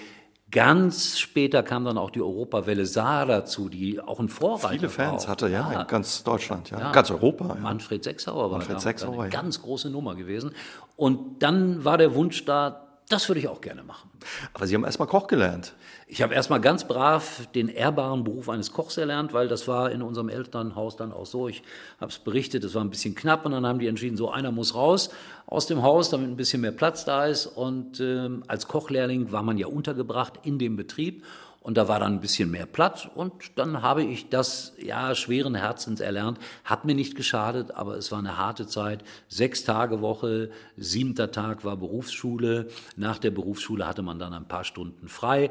Ganz 0.51 1.19
später 1.19 1.63
kam 1.63 1.87
dann 1.87 1.97
auch 1.97 2.11
die 2.11 2.21
Europawelle 2.21 2.85
Saar 2.85 3.25
dazu, 3.25 3.71
die 3.71 4.01
auch 4.01 4.21
ein 4.21 4.29
Vorreiter 4.29 4.69
Viele 4.69 4.89
Fans 4.91 5.23
war. 5.23 5.31
hatte, 5.31 5.49
ja, 5.49 5.81
in 5.81 5.87
ganz 5.87 6.25
Deutschland, 6.25 6.71
ja, 6.71 6.79
ja. 6.79 6.93
ganz 6.93 7.11
Europa. 7.11 7.55
Ja. 7.55 7.55
Manfred 7.55 8.05
Sechsauer 8.05 8.51
war 8.51 8.59
Manfred 8.59 8.81
Sechsauer, 8.81 9.23
eine 9.23 9.31
ganz 9.31 9.63
große 9.63 9.89
Nummer 9.89 10.15
gewesen. 10.15 10.51
Und 10.97 11.43
dann 11.43 11.85
war 11.87 11.97
der 11.97 12.15
Wunsch 12.15 12.45
da, 12.45 12.87
das 13.09 13.29
würde 13.31 13.41
ich 13.41 13.49
auch 13.49 13.63
gerne 13.63 13.83
machen. 13.83 14.11
Aber 14.53 14.67
Sie 14.67 14.75
haben 14.75 14.85
erstmal 14.85 15.09
Koch 15.09 15.27
gelernt. 15.27 15.73
Ich 16.13 16.21
habe 16.21 16.35
erstmal 16.35 16.61
ganz 16.61 16.87
brav 16.87 17.49
den 17.55 17.69
ehrbaren 17.69 18.23
Beruf 18.23 18.51
eines 18.51 18.71
Kochs 18.71 18.99
erlernt, 18.99 19.33
weil 19.33 19.49
das 19.49 19.67
war 19.67 19.91
in 19.91 20.03
unserem 20.03 20.29
Elternhaus 20.29 20.95
dann 20.95 21.11
auch 21.11 21.25
so. 21.25 21.49
Ich 21.49 21.63
habe 22.03 22.13
es 22.13 22.19
berichtet, 22.19 22.65
es 22.65 22.75
war 22.75 22.85
ein 22.85 22.91
bisschen 22.91 23.15
knapp 23.15 23.47
und 23.47 23.53
dann 23.53 23.67
haben 23.67 23.79
die 23.79 23.87
entschieden, 23.87 24.19
so 24.19 24.31
einer 24.31 24.53
muss 24.53 24.75
raus 24.75 25.09
aus 25.47 25.67
dem 25.69 25.83
Haus, 25.83 26.11
damit 26.11 26.29
ein 26.29 26.37
bisschen 26.37 26.61
mehr 26.61 26.73
Platz 26.73 27.07
da 27.07 27.25
ist. 27.25 27.47
Und 27.47 27.99
ähm, 28.01 28.45
als 28.47 28.69
Kochlehrling 28.69 29.33
war 29.33 29.43
man 29.43 29.57
ja 29.57 29.69
untergebracht 29.69 30.35
in 30.43 30.59
dem 30.59 30.77
Betrieb 30.77 31.25
und 31.63 31.79
da 31.79 31.89
war 31.89 32.01
dann 32.01 32.15
ein 32.15 32.21
bisschen 32.21 32.51
mehr 32.51 32.67
Platz 32.67 33.09
und 33.15 33.33
dann 33.55 33.83
habe 33.83 34.03
ich 34.03 34.29
das 34.29 34.75
ja 34.83 35.15
schweren 35.15 35.55
Herzens 35.55 36.01
erlernt. 36.01 36.39
Hat 36.65 36.85
mir 36.85 36.95
nicht 36.95 37.15
geschadet, 37.15 37.71
aber 37.71 37.97
es 37.97 38.11
war 38.11 38.19
eine 38.19 38.37
harte 38.37 38.67
Zeit. 38.67 39.05
Sechs 39.29 39.65
Tage 39.65 40.03
Woche, 40.03 40.51
siebter 40.77 41.31
Tag 41.31 41.65
war 41.65 41.77
Berufsschule. 41.77 42.69
Nach 42.97 43.19
der 43.19 43.31
Berufsschule 43.31 43.87
hatte 43.87 44.03
man 44.03 44.19
dann 44.19 44.35
ein 44.35 44.49
paar 44.49 44.65
Stunden 44.65 45.09
frei 45.09 45.51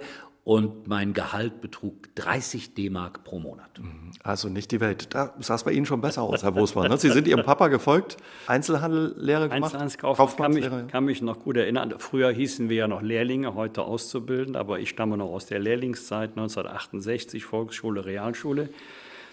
und 0.52 0.86
mein 0.86 1.14
Gehalt 1.14 1.62
betrug 1.62 2.14
30 2.16 2.74
D-Mark 2.74 3.24
pro 3.24 3.40
Monat. 3.40 3.80
Mhm. 3.80 4.12
Also 4.22 4.50
nicht 4.50 4.74
die 4.74 4.82
Welt. 4.82 5.16
Da 5.16 5.34
sah 5.40 5.56
es 5.56 5.64
bei 5.64 5.72
Ihnen 5.72 5.86
schon 5.86 6.02
besser 6.02 6.24
aus, 6.24 6.44
Herr 6.44 6.52
Bosmann. 6.52 6.90
Ne? 6.90 6.98
Sie 6.98 7.10
sind 7.10 7.26
Ihrem 7.26 7.46
Papa 7.46 7.70
gefolgt, 7.70 8.18
Einzelhandellehre 8.48 9.48
gemacht? 9.48 9.74
Einzelhandelskaufmann, 9.74 10.38
kann 10.38 10.52
mich, 10.54 10.92
kann 10.92 11.06
mich 11.06 11.22
noch 11.22 11.40
gut 11.40 11.56
erinnern. 11.56 11.94
Früher 12.00 12.34
hießen 12.34 12.68
wir 12.68 12.76
ja 12.76 12.88
noch 12.90 13.02
Lehrlinge, 13.02 13.56
heute 13.56 13.84
Auszubildend, 13.84 14.58
aber 14.58 14.80
ich 14.80 14.90
stamme 14.90 15.16
noch 15.16 15.30
aus 15.30 15.46
der 15.46 15.60
Lehrlingszeit 15.60 16.32
1968, 16.32 17.46
Volksschule, 17.46 18.04
Realschule 18.04 18.68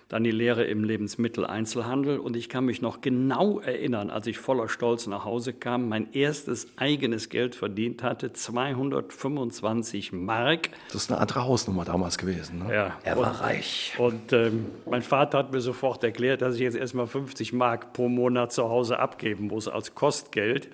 dann 0.08 0.25
die 0.25 0.31
Lehre 0.31 0.64
im 0.64 0.84
Lebensmitteleinzelhandel. 0.84 2.19
Und 2.19 2.34
ich 2.34 2.49
kann 2.49 2.64
mich 2.64 2.81
noch 2.81 3.00
genau 3.00 3.60
erinnern, 3.60 4.10
als 4.10 4.26
ich 4.26 4.38
voller 4.38 4.69
Stolz 4.69 5.06
nach 5.06 5.25
Hause 5.25 5.52
kam, 5.52 5.88
mein 5.88 6.12
erstes 6.12 6.66
eigenes 6.76 7.28
Geld 7.28 7.55
verdient 7.55 8.02
hatte, 8.02 8.32
225 8.32 10.12
Mark. 10.12 10.70
Das 10.87 11.02
ist 11.02 11.12
eine 11.12 11.20
andere 11.20 11.44
Hausnummer 11.44 11.84
damals 11.84 12.16
gewesen. 12.16 12.66
Ne? 12.66 12.75
Ja, 12.75 12.99
er 13.02 13.16
war 13.16 13.32
und, 13.32 13.40
reich. 13.40 13.94
Und 13.99 14.32
ähm, 14.32 14.66
mein 14.90 15.02
Vater 15.02 15.38
hat 15.38 15.52
mir 15.52 15.60
sofort 15.60 16.02
erklärt, 16.02 16.40
dass 16.40 16.55
ich 16.55 16.62
jetzt 16.62 16.76
erstmal 16.76 17.06
50 17.06 17.52
Mark 17.52 17.93
pro 17.93 18.08
Monat 18.08 18.52
zu 18.52 18.69
Hause 18.69 18.99
abgeben 18.99 19.49
muss 19.49 19.69
als 19.69 19.94
Kostgeld. 19.94 20.70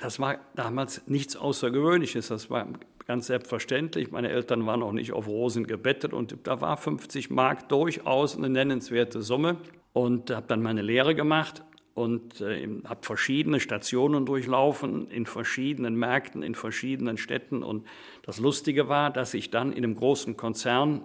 Das 0.00 0.20
war 0.20 0.36
damals 0.54 1.02
nichts 1.06 1.36
Außergewöhnliches. 1.36 2.28
Das 2.28 2.50
war 2.50 2.66
ganz 3.06 3.28
selbstverständlich. 3.28 4.10
Meine 4.10 4.30
Eltern 4.30 4.66
waren 4.66 4.82
auch 4.82 4.92
nicht 4.92 5.12
auf 5.12 5.26
Rosen 5.28 5.66
gebettet 5.66 6.12
und 6.12 6.36
da 6.44 6.60
war 6.60 6.76
50 6.76 7.30
Mark 7.30 7.68
durchaus 7.68 8.36
eine 8.36 8.48
nennenswerte 8.48 9.22
Summe. 9.22 9.56
Und 9.92 10.30
habe 10.30 10.46
dann 10.46 10.62
meine 10.62 10.82
Lehre 10.82 11.14
gemacht 11.14 11.64
und 11.94 12.42
äh, 12.42 12.68
habe 12.84 13.00
verschiedene 13.00 13.60
Stationen 13.60 14.26
durchlaufen, 14.26 15.10
in 15.10 15.24
verschiedenen 15.24 15.96
Märkten, 15.96 16.42
in 16.42 16.54
verschiedenen 16.54 17.16
Städten. 17.16 17.62
Und 17.62 17.86
das 18.22 18.38
Lustige 18.38 18.90
war, 18.90 19.10
dass 19.10 19.32
ich 19.32 19.50
dann 19.50 19.72
in 19.72 19.84
einem 19.84 19.94
großen 19.94 20.36
Konzern, 20.36 21.00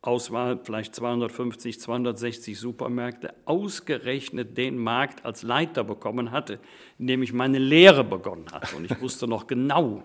Auswahl 0.00 0.58
vielleicht 0.64 0.94
250, 0.94 1.78
260 1.78 2.58
Supermärkte, 2.58 3.34
ausgerechnet 3.44 4.56
den 4.56 4.78
Markt 4.78 5.26
als 5.26 5.42
Leiter 5.42 5.84
bekommen 5.84 6.30
hatte, 6.30 6.58
in 6.98 7.06
dem 7.06 7.22
ich 7.22 7.34
meine 7.34 7.58
Lehre 7.58 8.02
begonnen 8.02 8.46
hatte. 8.50 8.74
Und 8.76 8.90
ich 8.90 9.00
wusste 9.00 9.28
noch 9.28 9.46
genau, 9.46 10.02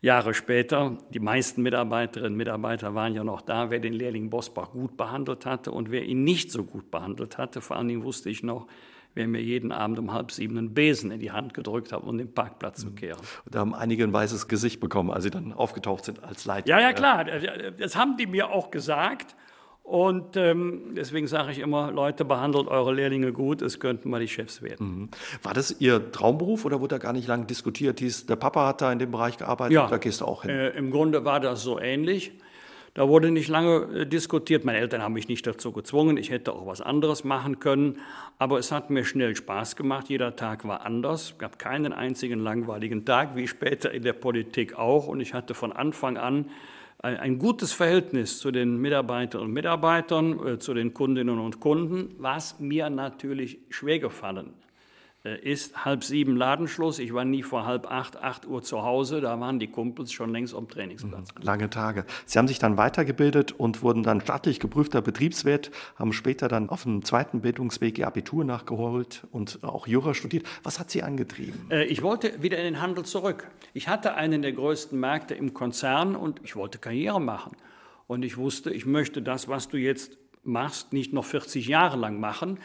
Jahre 0.00 0.32
später, 0.32 0.96
die 1.10 1.18
meisten 1.18 1.62
Mitarbeiterinnen 1.62 2.32
und 2.32 2.36
Mitarbeiter 2.36 2.94
waren 2.94 3.14
ja 3.14 3.24
noch 3.24 3.40
da, 3.40 3.70
wer 3.70 3.80
den 3.80 3.92
Lehrling 3.92 4.30
Bosbach 4.30 4.70
gut 4.70 4.96
behandelt 4.96 5.44
hatte 5.44 5.72
und 5.72 5.90
wer 5.90 6.04
ihn 6.04 6.22
nicht 6.22 6.52
so 6.52 6.64
gut 6.64 6.90
behandelt 6.90 7.36
hatte. 7.36 7.60
Vor 7.60 7.76
allen 7.76 7.88
Dingen 7.88 8.04
wusste 8.04 8.30
ich 8.30 8.42
noch, 8.42 8.68
wer 9.14 9.26
mir 9.26 9.42
jeden 9.42 9.72
Abend 9.72 9.98
um 9.98 10.12
halb 10.12 10.30
sieben 10.30 10.56
einen 10.56 10.74
Besen 10.74 11.10
in 11.10 11.18
die 11.18 11.32
Hand 11.32 11.52
gedrückt 11.52 11.92
hat, 11.92 12.04
um 12.04 12.16
den 12.16 12.32
Parkplatz 12.32 12.80
zu 12.80 12.92
kehren. 12.92 13.20
Da 13.50 13.58
haben 13.58 13.74
einige 13.74 14.04
ein 14.04 14.12
weißes 14.12 14.46
Gesicht 14.46 14.78
bekommen, 14.78 15.10
als 15.10 15.24
sie 15.24 15.30
dann 15.30 15.52
aufgetaucht 15.52 16.04
sind 16.04 16.22
als 16.22 16.44
Leiter. 16.44 16.68
Ja, 16.68 16.78
ja, 16.78 16.92
klar. 16.92 17.24
Das 17.24 17.96
haben 17.96 18.16
die 18.16 18.26
mir 18.26 18.50
auch 18.50 18.70
gesagt. 18.70 19.34
Und 19.88 20.36
ähm, 20.36 20.94
deswegen 20.94 21.26
sage 21.28 21.50
ich 21.50 21.60
immer, 21.60 21.90
Leute, 21.90 22.26
behandelt 22.26 22.68
eure 22.68 22.92
Lehrlinge 22.92 23.32
gut, 23.32 23.62
es 23.62 23.80
könnten 23.80 24.10
mal 24.10 24.20
die 24.20 24.28
Chefs 24.28 24.60
werden. 24.60 24.86
Mhm. 24.86 25.08
War 25.42 25.54
das 25.54 25.80
Ihr 25.80 26.12
Traumberuf 26.12 26.66
oder 26.66 26.82
wurde 26.82 26.96
da 26.96 26.98
gar 26.98 27.14
nicht 27.14 27.26
lange 27.26 27.46
diskutiert? 27.46 27.98
Hieß, 28.00 28.26
der 28.26 28.36
Papa 28.36 28.66
hat 28.66 28.82
da 28.82 28.92
in 28.92 28.98
dem 28.98 29.10
Bereich 29.10 29.38
gearbeitet, 29.38 29.72
ja, 29.72 29.86
da 29.86 29.96
gehst 29.96 30.20
du 30.20 30.26
auch 30.26 30.42
hin? 30.42 30.50
Äh, 30.50 30.68
Im 30.76 30.90
Grunde 30.90 31.24
war 31.24 31.40
das 31.40 31.62
so 31.62 31.80
ähnlich. 31.80 32.32
Da 32.92 33.08
wurde 33.08 33.30
nicht 33.30 33.48
lange 33.48 34.00
äh, 34.00 34.06
diskutiert. 34.06 34.66
Meine 34.66 34.76
Eltern 34.76 35.00
haben 35.00 35.14
mich 35.14 35.28
nicht 35.28 35.46
dazu 35.46 35.72
gezwungen. 35.72 36.18
Ich 36.18 36.28
hätte 36.28 36.52
auch 36.52 36.66
was 36.66 36.82
anderes 36.82 37.24
machen 37.24 37.58
können. 37.58 37.98
Aber 38.38 38.58
es 38.58 38.70
hat 38.70 38.90
mir 38.90 39.06
schnell 39.06 39.36
Spaß 39.36 39.74
gemacht. 39.74 40.10
Jeder 40.10 40.36
Tag 40.36 40.68
war 40.68 40.84
anders. 40.84 41.30
Es 41.30 41.38
gab 41.38 41.58
keinen 41.58 41.94
einzigen 41.94 42.40
langweiligen 42.40 43.06
Tag, 43.06 43.36
wie 43.36 43.48
später 43.48 43.90
in 43.90 44.02
der 44.02 44.12
Politik 44.12 44.78
auch. 44.78 45.06
Und 45.06 45.20
ich 45.20 45.32
hatte 45.32 45.54
von 45.54 45.72
Anfang 45.72 46.18
an 46.18 46.50
ein 47.00 47.38
gutes 47.38 47.72
Verhältnis 47.72 48.38
zu 48.38 48.50
den 48.50 48.78
Mitarbeiterinnen 48.78 49.48
und 49.48 49.54
Mitarbeitern, 49.54 50.46
äh, 50.46 50.58
zu 50.58 50.74
den 50.74 50.94
Kundinnen 50.94 51.38
und 51.38 51.60
Kunden, 51.60 52.14
was 52.18 52.58
mir 52.58 52.90
natürlich 52.90 53.58
schwer 53.70 54.00
gefallen 54.00 54.54
ist 55.36 55.84
halb 55.84 56.04
sieben 56.04 56.36
Ladenschluss. 56.36 56.98
Ich 56.98 57.12
war 57.14 57.24
nie 57.24 57.42
vor 57.42 57.66
halb 57.66 57.90
acht, 57.90 58.16
acht 58.16 58.46
Uhr 58.46 58.62
zu 58.62 58.82
Hause. 58.82 59.20
Da 59.20 59.38
waren 59.40 59.58
die 59.58 59.68
Kumpels 59.68 60.12
schon 60.12 60.30
längst 60.30 60.54
am 60.54 60.68
Trainingsplatz. 60.68 61.34
Mhm. 61.34 61.42
Lange 61.42 61.70
Tage. 61.70 62.04
Sie 62.26 62.38
haben 62.38 62.48
sich 62.48 62.58
dann 62.58 62.76
weitergebildet 62.76 63.52
und 63.52 63.82
wurden 63.82 64.02
dann 64.02 64.20
staatlich 64.20 64.60
geprüfter 64.60 65.02
Betriebswirt, 65.02 65.70
haben 65.96 66.12
später 66.12 66.48
dann 66.48 66.68
auf 66.68 66.86
einem 66.86 67.04
zweiten 67.04 67.40
Bildungsweg 67.40 67.98
ihr 67.98 68.06
Abitur 68.06 68.44
nachgeholt 68.44 69.26
und 69.30 69.62
auch 69.62 69.86
Jura 69.86 70.14
studiert. 70.14 70.46
Was 70.62 70.78
hat 70.78 70.90
Sie 70.90 71.02
angetrieben? 71.02 71.66
Äh, 71.70 71.84
ich 71.84 72.02
wollte 72.02 72.42
wieder 72.42 72.58
in 72.58 72.64
den 72.64 72.80
Handel 72.80 73.04
zurück. 73.04 73.48
Ich 73.74 73.88
hatte 73.88 74.14
einen 74.14 74.42
der 74.42 74.52
größten 74.52 74.98
Märkte 74.98 75.34
im 75.34 75.54
Konzern 75.54 76.16
und 76.16 76.40
ich 76.44 76.56
wollte 76.56 76.78
Karriere 76.78 77.20
machen. 77.20 77.56
Und 78.06 78.24
ich 78.24 78.36
wusste, 78.36 78.70
ich 78.70 78.86
möchte 78.86 79.22
das, 79.22 79.48
was 79.48 79.68
du 79.68 79.76
jetzt 79.76 80.16
machst, 80.42 80.92
nicht 80.92 81.12
noch 81.12 81.24
40 81.24 81.68
Jahre 81.68 81.96
lang 81.96 82.18
machen. 82.18 82.58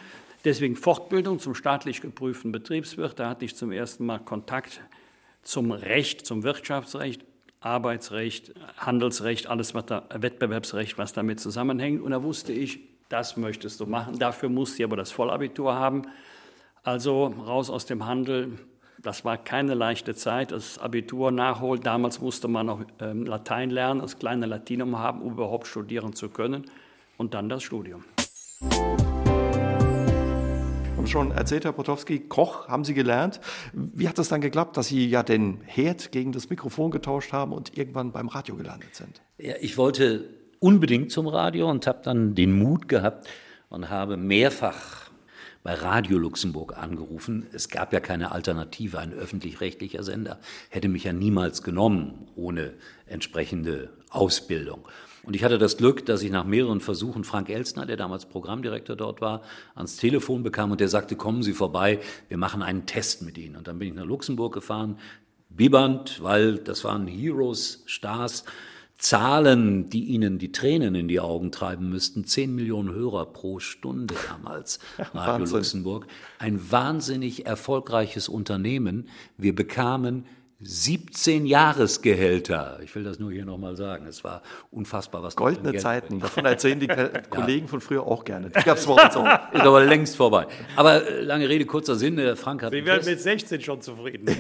Deswegen 0.46 0.76
Fortbildung 0.76 1.40
zum 1.40 1.56
staatlich 1.56 2.02
geprüften 2.02 2.52
Betriebswirt. 2.52 3.18
Da 3.18 3.30
hatte 3.30 3.46
ich 3.46 3.56
zum 3.56 3.72
ersten 3.72 4.06
Mal 4.06 4.20
Kontakt 4.20 4.82
zum 5.42 5.72
Recht, 5.72 6.26
zum 6.26 6.44
Wirtschaftsrecht, 6.44 7.26
Arbeitsrecht, 7.62 8.54
Handelsrecht, 8.78 9.48
alles 9.48 9.74
was 9.74 9.86
da, 9.86 10.04
Wettbewerbsrecht, 10.14 10.98
was 10.98 11.14
damit 11.14 11.40
zusammenhängt. 11.40 12.02
Und 12.02 12.12
da 12.12 12.24
wusste 12.24 12.52
ich, 12.52 12.80
das 13.08 13.38
möchtest 13.38 13.80
du 13.80 13.86
machen. 13.86 14.20
Dafür 14.20 14.50
musst 14.50 14.80
du 14.80 14.84
aber 14.84 14.98
das 14.98 15.12
Vollabitur 15.12 15.76
haben. 15.76 16.04
Also 16.84 17.28
raus 17.28 17.70
aus 17.70 17.86
dem 17.86 18.06
Handel. 18.06 18.60
Das 19.02 19.24
war 19.24 19.38
keine 19.38 19.76
leichte 19.76 20.14
Zeit. 20.14 20.52
Das 20.52 20.78
Abitur 20.78 21.32
nachholen. 21.32 21.82
Damals 21.84 22.20
musste 22.20 22.50
man 22.50 22.66
noch 22.66 22.82
ähm, 23.00 23.26
Latein 23.26 23.70
lernen, 23.70 24.02
das 24.02 24.20
kleine 24.20 24.46
Latinum 24.46 25.00
haben, 25.00 25.22
um 25.22 25.34
überhaupt 25.34 25.68
studieren 25.68 26.14
zu 26.14 26.28
können. 26.28 26.66
Und 27.18 27.34
dann 27.34 27.48
das 27.48 27.64
Studium 27.64 28.04
schon 31.07 31.31
erzählt, 31.31 31.65
Herr 31.65 31.74
Potowski, 31.74 32.19
Koch 32.19 32.67
haben 32.67 32.83
Sie 32.83 32.93
gelernt. 32.93 33.39
Wie 33.74 34.07
hat 34.07 34.17
es 34.19 34.29
dann 34.29 34.41
geklappt, 34.41 34.77
dass 34.77 34.88
Sie 34.88 35.07
ja 35.07 35.24
den 35.24 35.62
Herd 35.65 36.12
gegen 36.12 36.31
das 36.31 36.50
Mikrofon 36.50 36.91
getauscht 36.91 37.33
haben 37.33 37.51
und 37.51 37.77
irgendwann 37.77 38.12
beim 38.12 38.27
Radio 38.27 38.55
gelandet 38.55 38.95
sind? 38.95 39.22
Ja, 39.38 39.55
ich 39.60 39.77
wollte 39.77 40.29
unbedingt 40.60 41.12
zum 41.12 41.27
Radio 41.27 41.69
und 41.69 41.88
habe 41.88 42.00
dann 42.03 42.36
den 42.36 42.57
Mut 42.57 42.88
gehabt 42.88 43.27
und 43.69 43.89
habe 43.89 44.17
mehrfach 44.17 45.12
bei 45.63 45.74
Radio 45.74 46.17
Luxemburg 46.17 46.77
angerufen. 46.77 47.48
Es 47.53 47.69
gab 47.69 47.93
ja 47.93 48.00
keine 48.00 48.31
Alternative, 48.31 49.00
ein 49.00 49.13
öffentlich-rechtlicher 49.13 50.03
Sender 50.03 50.39
hätte 50.69 50.89
mich 50.89 51.05
ja 51.05 51.13
niemals 51.13 51.63
genommen 51.63 52.27
ohne 52.36 52.74
entsprechende 53.05 53.89
Ausbildung. 54.10 54.88
Und 55.24 55.36
ich 55.36 55.44
hatte 55.44 55.58
das 55.58 55.77
Glück, 55.77 56.06
dass 56.06 56.22
ich 56.22 56.32
nach 56.32 56.46
mehreren 56.46 56.82
Versuchen 56.82 57.24
Frank 57.24 57.50
Elstner, 57.50 57.86
der 57.86 57.96
damals 57.96 58.25
Programmdirektor 58.25 58.96
dort 58.96 59.22
war, 59.22 59.42
ans 59.74 59.96
Telefon 59.96 60.44
bekam 60.44 60.72
und 60.72 60.82
der 60.82 60.89
sagte, 60.89 61.15
kommen 61.15 61.44
Sie 61.44 61.53
vorbei, 61.53 62.00
wir 62.27 62.38
machen 62.38 62.62
einen 62.62 62.86
Test 62.86 63.22
mit 63.22 63.38
Ihnen. 63.38 63.56
Und 63.56 63.68
dann 63.68 63.80
bin 63.80 63.88
ich 63.88 63.94
nach 63.94 64.06
Luxemburg 64.06 64.53
gefahren, 64.53 64.98
bibbernd, 65.50 66.22
weil 66.22 66.58
das 66.58 66.84
waren 66.84 67.08
Heroes, 67.08 67.84
Stars, 67.86 68.44
Zahlen, 68.98 69.89
die 69.89 70.06
ihnen 70.06 70.38
die 70.38 70.51
Tränen 70.51 70.96
in 70.96 71.10
die 71.10 71.20
Augen 71.20 71.51
treiben 71.51 71.89
müssten. 71.89 72.25
Zehn 72.25 72.56
Millionen 72.56 72.94
Hörer 72.94 73.25
pro 73.25 73.60
Stunde 73.60 74.15
damals, 74.30 74.80
Radio. 75.13 75.46
Luxemburg. 75.46 76.08
Ein 76.39 76.72
wahnsinnig 76.72 77.46
erfolgreiches 77.46 78.30
Unternehmen. 78.30 79.10
Wir 79.38 79.53
bekamen 79.53 80.25
17 80.65 81.46
Jahresgehälter. 81.46 82.79
Ich 82.84 82.93
will 82.96 83.03
das 83.03 83.20
nur 83.20 83.32
hier 83.32 83.46
nochmal 83.46 83.75
sagen. 83.75 84.05
Es 84.08 84.24
war 84.24 84.41
unfassbar, 84.72 85.24
was 85.24 85.36
Goldene 85.36 85.77
Zeiten. 85.77 86.20
Davon 86.20 86.46
erzählen 86.46 86.79
die 86.79 86.88
Kollegen 87.29 87.65
ja. 87.65 87.70
von 87.70 87.82
früher 87.82 88.03
auch 88.03 88.24
gerne. 88.24 88.50
Die 88.50 88.63
gab 88.63 88.77
es 88.77 88.86
bei 88.86 88.93
uns 88.93 89.15
auch. 89.15 89.25
Ist 89.53 89.62
aber 89.62 89.84
längst 89.86 90.15
vorbei. 90.15 90.48
Aber 90.75 91.08
äh, 91.08 91.22
lange 91.22 91.50
Rede, 91.50 91.65
kurzer 91.65 91.96
Sinn. 91.96 92.17
Äh, 92.17 92.36
Frank 92.36 92.63
hat. 92.63 92.72
Sie 92.72 92.86
werden 92.86 93.05
mit 93.05 93.20
16 93.20 93.62
schon 93.62 93.82
zufrieden. 93.82 94.25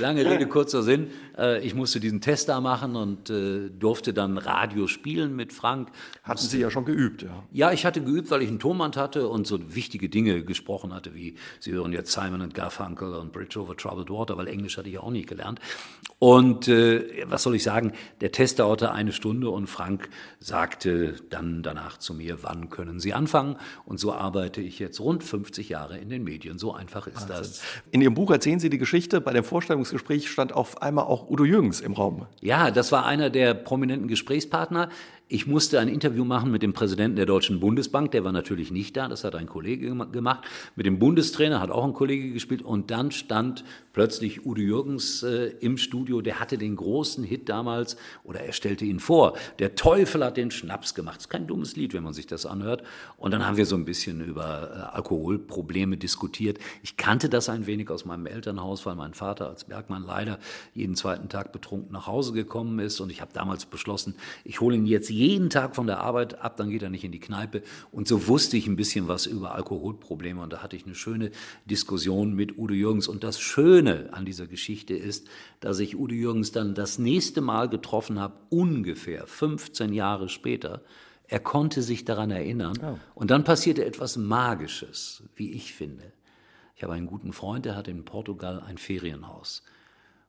lange 0.00 0.24
Rede, 0.24 0.46
kurzer 0.46 0.82
Sinn. 0.82 1.10
Äh, 1.36 1.64
ich 1.64 1.74
musste 1.74 2.00
diesen 2.00 2.20
Test 2.20 2.48
da 2.48 2.60
machen 2.60 2.96
und 2.96 3.32
durfte 3.78 4.12
dann 4.12 4.38
Radio 4.38 4.86
spielen 4.86 5.34
mit 5.36 5.52
Frank. 5.52 5.88
Hatten 6.22 6.46
Sie 6.46 6.60
ja 6.60 6.70
schon 6.70 6.84
geübt, 6.84 7.22
ja? 7.22 7.42
Ja, 7.52 7.72
ich 7.72 7.86
hatte 7.86 8.02
geübt, 8.02 8.30
weil 8.30 8.42
ich 8.42 8.48
einen 8.48 8.58
Tonband 8.58 8.96
hatte 8.96 9.28
und 9.28 9.46
so 9.46 9.74
wichtige 9.74 10.08
Dinge 10.08 10.42
gesprochen 10.44 10.94
hatte, 10.94 11.14
wie 11.14 11.36
Sie 11.60 11.72
hören 11.72 11.92
jetzt 11.92 12.12
Simon 12.12 12.48
Garfunkel 12.50 13.14
und 13.14 13.32
Bridge 13.32 13.58
over 13.60 13.76
Troubled 13.76 14.10
Water 14.10 14.23
Water, 14.24 14.38
weil 14.38 14.48
Englisch 14.48 14.78
hatte 14.78 14.88
ich 14.88 14.98
auch 14.98 15.10
nie 15.10 15.26
gelernt. 15.26 15.60
Und 16.18 16.68
äh, 16.68 17.24
was 17.26 17.42
soll 17.42 17.54
ich 17.54 17.62
sagen, 17.62 17.92
der 18.22 18.32
Test 18.32 18.58
dauerte 18.58 18.92
eine 18.92 19.12
Stunde 19.12 19.50
und 19.50 19.66
Frank 19.66 20.08
sagte 20.38 21.16
dann 21.28 21.62
danach 21.62 21.98
zu 21.98 22.14
mir, 22.14 22.38
wann 22.42 22.70
können 22.70 23.00
Sie 23.00 23.12
anfangen? 23.12 23.56
Und 23.84 24.00
so 24.00 24.12
arbeite 24.14 24.62
ich 24.62 24.78
jetzt 24.78 25.00
rund 25.00 25.22
50 25.22 25.68
Jahre 25.68 25.98
in 25.98 26.08
den 26.08 26.24
Medien. 26.24 26.58
So 26.58 26.72
einfach 26.72 27.06
ist 27.06 27.28
Wahnsinn. 27.28 27.36
das. 27.36 27.62
In 27.90 28.00
Ihrem 28.00 28.14
Buch 28.14 28.30
erzählen 28.30 28.58
Sie 28.58 28.70
die 28.70 28.78
Geschichte, 28.78 29.20
bei 29.20 29.34
dem 29.34 29.44
Vorstellungsgespräch 29.44 30.30
stand 30.30 30.54
auf 30.54 30.80
einmal 30.80 31.04
auch 31.04 31.28
Udo 31.28 31.44
Jürgens 31.44 31.80
im 31.80 31.92
Raum. 31.92 32.26
Ja, 32.40 32.70
das 32.70 32.90
war 32.90 33.04
einer 33.04 33.28
der 33.28 33.52
prominenten 33.52 34.08
Gesprächspartner. 34.08 34.88
Ich 35.26 35.46
musste 35.46 35.80
ein 35.80 35.88
Interview 35.88 36.24
machen 36.24 36.50
mit 36.50 36.62
dem 36.62 36.74
Präsidenten 36.74 37.16
der 37.16 37.26
Deutschen 37.26 37.58
Bundesbank, 37.58 38.12
der 38.12 38.24
war 38.24 38.32
natürlich 38.32 38.70
nicht 38.70 38.96
da, 38.96 39.08
das 39.08 39.24
hat 39.24 39.34
ein 39.34 39.46
Kollege 39.46 39.94
gemacht. 40.12 40.44
Mit 40.76 40.86
dem 40.86 40.98
Bundestrainer 40.98 41.60
hat 41.60 41.70
auch 41.70 41.84
ein 41.84 41.94
Kollege 41.94 42.30
gespielt 42.30 42.62
und 42.62 42.90
dann 42.90 43.10
stand 43.10 43.64
plötzlich 43.94 44.44
Udo 44.44 44.60
Jürgens 44.60 45.22
äh, 45.22 45.54
im 45.60 45.78
Studio, 45.78 46.20
der 46.20 46.40
hatte 46.40 46.58
den 46.58 46.76
großen 46.76 47.24
Hit 47.24 47.48
damals 47.48 47.96
oder 48.24 48.40
er 48.40 48.52
stellte 48.52 48.84
ihn 48.84 49.00
vor. 49.00 49.38
Der 49.58 49.76
Teufel 49.76 50.22
hat 50.22 50.36
den 50.36 50.50
Schnaps 50.50 50.94
gemacht. 50.94 51.20
Ist 51.20 51.30
kein 51.30 51.46
dummes 51.46 51.76
Lied, 51.76 51.94
wenn 51.94 52.02
man 52.02 52.12
sich 52.12 52.26
das 52.26 52.44
anhört. 52.44 52.82
Und 53.16 53.30
dann 53.30 53.46
haben 53.46 53.56
wir 53.56 53.64
so 53.64 53.76
ein 53.76 53.86
bisschen 53.86 54.20
über 54.22 54.90
äh, 54.92 54.96
Alkoholprobleme 54.96 55.96
diskutiert. 55.96 56.58
Ich 56.82 56.98
kannte 56.98 57.30
das 57.30 57.48
ein 57.48 57.66
wenig 57.66 57.88
aus 57.88 58.04
meinem 58.04 58.26
Elternhaus, 58.26 58.84
weil 58.84 58.96
mein 58.96 59.14
Vater 59.14 59.48
als 59.48 59.64
Bergmann 59.64 60.02
leider 60.04 60.38
jeden 60.74 60.96
zweiten 60.96 61.28
Tag 61.28 61.52
betrunken 61.52 61.92
nach 61.92 62.08
Hause 62.08 62.32
gekommen 62.32 62.80
ist 62.80 63.00
und 63.00 63.10
ich 63.10 63.20
habe 63.20 63.30
damals 63.32 63.64
beschlossen, 63.64 64.16
ich 64.44 64.60
hole 64.60 64.76
ihn 64.76 64.86
jetzt 64.86 65.08
jeden 65.08 65.50
Tag 65.50 65.76
von 65.76 65.86
der 65.86 66.00
Arbeit 66.00 66.42
ab, 66.42 66.56
dann 66.56 66.68
geht 66.68 66.82
er 66.82 66.90
nicht 66.90 67.04
in 67.04 67.12
die 67.12 67.20
Kneipe. 67.20 67.62
Und 67.92 68.08
so 68.08 68.26
wusste 68.26 68.56
ich 68.56 68.66
ein 68.66 68.76
bisschen 68.76 69.06
was 69.06 69.26
über 69.26 69.54
Alkoholprobleme 69.54 70.42
und 70.42 70.52
da 70.52 70.62
hatte 70.62 70.74
ich 70.74 70.84
eine 70.84 70.96
schöne 70.96 71.30
Diskussion 71.66 72.34
mit 72.34 72.58
Udo 72.58 72.74
Jürgens. 72.74 73.06
Und 73.06 73.22
das 73.22 73.38
Schöne 73.38 73.83
an 73.86 74.24
dieser 74.24 74.46
Geschichte 74.46 74.94
ist, 74.94 75.28
dass 75.60 75.78
ich 75.78 75.96
Udo 75.96 76.14
Jürgens 76.14 76.52
dann 76.52 76.74
das 76.74 76.98
nächste 76.98 77.40
Mal 77.40 77.68
getroffen 77.68 78.20
habe, 78.20 78.34
ungefähr 78.50 79.26
15 79.26 79.92
Jahre 79.92 80.28
später. 80.28 80.82
Er 81.26 81.40
konnte 81.40 81.82
sich 81.82 82.04
daran 82.04 82.30
erinnern. 82.30 82.78
Oh. 82.82 82.98
Und 83.14 83.30
dann 83.30 83.44
passierte 83.44 83.84
etwas 83.84 84.16
Magisches, 84.16 85.22
wie 85.36 85.52
ich 85.52 85.72
finde. 85.72 86.12
Ich 86.76 86.82
habe 86.82 86.94
einen 86.94 87.06
guten 87.06 87.32
Freund, 87.32 87.64
der 87.64 87.76
hat 87.76 87.88
in 87.88 88.04
Portugal 88.04 88.60
ein 88.60 88.78
Ferienhaus. 88.78 89.62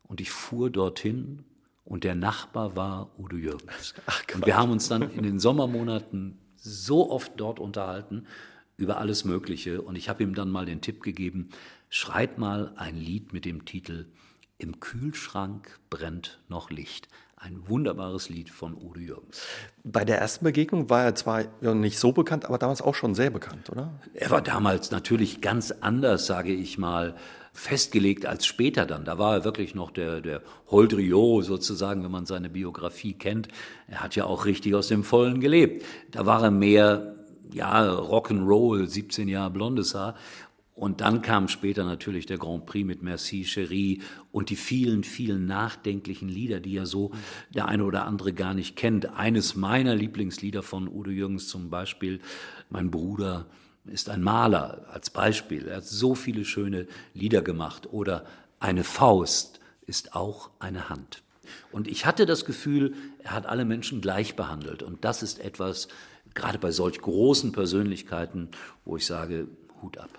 Und 0.03 0.21
ich 0.21 0.31
fuhr 0.31 0.69
dorthin 0.69 1.43
und 1.83 2.03
der 2.03 2.15
Nachbar 2.15 2.75
war 2.75 3.11
Udo 3.17 3.35
Jürgens. 3.35 3.93
Ach, 4.05 4.23
und 4.33 4.45
wir 4.45 4.55
haben 4.55 4.71
uns 4.71 4.87
dann 4.87 5.11
in 5.11 5.23
den 5.23 5.39
Sommermonaten 5.39 6.37
so 6.55 7.09
oft 7.11 7.33
dort 7.37 7.59
unterhalten 7.59 8.25
über 8.77 8.97
alles 8.97 9.25
Mögliche. 9.25 9.81
Und 9.81 9.95
ich 9.95 10.09
habe 10.09 10.23
ihm 10.23 10.35
dann 10.35 10.49
mal 10.49 10.65
den 10.65 10.81
Tipp 10.81 11.01
gegeben, 11.01 11.49
schreib 11.89 12.37
mal 12.37 12.73
ein 12.77 12.95
Lied 12.95 13.33
mit 13.33 13.45
dem 13.45 13.65
Titel 13.65 14.07
Im 14.57 14.79
Kühlschrank 14.79 15.79
brennt 15.89 16.39
noch 16.47 16.69
Licht. 16.69 17.07
Ein 17.37 17.67
wunderbares 17.67 18.29
Lied 18.29 18.49
von 18.49 18.73
Udo 18.73 18.99
Jürgens. 18.99 19.45
Bei 19.83 20.05
der 20.05 20.17
ersten 20.17 20.45
Begegnung 20.45 20.89
war 20.89 21.03
er 21.03 21.15
zwar 21.15 21.43
nicht 21.61 21.99
so 21.99 22.11
bekannt, 22.11 22.45
aber 22.45 22.57
damals 22.57 22.81
auch 22.81 22.95
schon 22.95 23.13
sehr 23.13 23.29
bekannt, 23.29 23.69
oder? 23.69 23.99
Er 24.13 24.31
war 24.31 24.41
damals 24.41 24.89
natürlich 24.89 25.41
ganz 25.41 25.71
anders, 25.71 26.25
sage 26.25 26.53
ich 26.53 26.77
mal, 26.77 27.15
festgelegt 27.55 28.25
als 28.25 28.45
später 28.45 28.85
dann. 28.85 29.05
Da 29.05 29.17
war 29.17 29.35
er 29.35 29.45
wirklich 29.45 29.75
noch 29.75 29.91
der, 29.91 30.21
der 30.21 30.41
Holdrio 30.69 31.41
sozusagen, 31.41 32.03
wenn 32.03 32.11
man 32.11 32.25
seine 32.25 32.49
Biografie 32.49 33.13
kennt. 33.13 33.47
Er 33.87 34.03
hat 34.03 34.15
ja 34.15 34.25
auch 34.25 34.45
richtig 34.45 34.75
aus 34.75 34.89
dem 34.89 35.03
Vollen 35.03 35.39
gelebt. 35.39 35.85
Da 36.11 36.25
war 36.25 36.43
er 36.43 36.51
mehr, 36.51 37.15
ja, 37.53 37.85
Rock'n'Roll, 37.93 38.87
17 38.87 39.29
Jahre 39.29 39.51
blondes 39.51 39.95
Haar. 39.95 40.15
Und 40.75 40.99
dann 40.99 41.21
kam 41.21 41.47
später 41.47 41.85
natürlich 41.85 42.25
der 42.25 42.37
Grand 42.37 42.65
Prix 42.65 42.85
mit 42.85 43.01
Merci 43.01 43.45
Cherie 43.45 44.01
und 44.33 44.49
die 44.49 44.57
vielen, 44.57 45.05
vielen 45.05 45.45
nachdenklichen 45.45 46.27
Lieder, 46.27 46.59
die 46.59 46.73
ja 46.73 46.85
so 46.85 47.11
der 47.53 47.69
eine 47.69 47.85
oder 47.85 48.05
andere 48.05 48.33
gar 48.33 48.53
nicht 48.53 48.75
kennt. 48.75 49.05
Eines 49.13 49.55
meiner 49.55 49.95
Lieblingslieder 49.95 50.63
von 50.63 50.89
Udo 50.89 51.11
Jürgens 51.11 51.47
zum 51.47 51.69
Beispiel, 51.69 52.19
mein 52.69 52.91
Bruder, 52.91 53.45
ist 53.85 54.09
ein 54.09 54.21
Maler 54.21 54.85
als 54.91 55.09
Beispiel. 55.11 55.69
Er 55.69 55.77
hat 55.77 55.85
so 55.85 56.13
viele 56.13 56.43
schöne 56.43 56.87
Lieder 57.13 57.41
gemacht. 57.41 57.87
Oder 57.93 58.25
eine 58.59 58.83
Faust 58.83 59.61
ist 59.85 60.13
auch 60.13 60.49
eine 60.59 60.89
Hand. 60.89 61.23
Und 61.71 61.87
ich 61.87 62.05
hatte 62.05 62.25
das 62.25 62.43
Gefühl, 62.43 62.95
er 63.19 63.31
hat 63.31 63.45
alle 63.45 63.63
Menschen 63.63 64.01
gleich 64.01 64.35
behandelt. 64.35 64.83
Und 64.83 65.05
das 65.05 65.23
ist 65.23 65.39
etwas, 65.39 65.87
gerade 66.33 66.59
bei 66.59 66.71
solch 66.71 66.99
großen 66.99 67.53
Persönlichkeiten, 67.53 68.49
wo 68.83 68.97
ich 68.97 69.05
sage, 69.05 69.47
Hut 69.81 69.97
ab. 69.99 70.09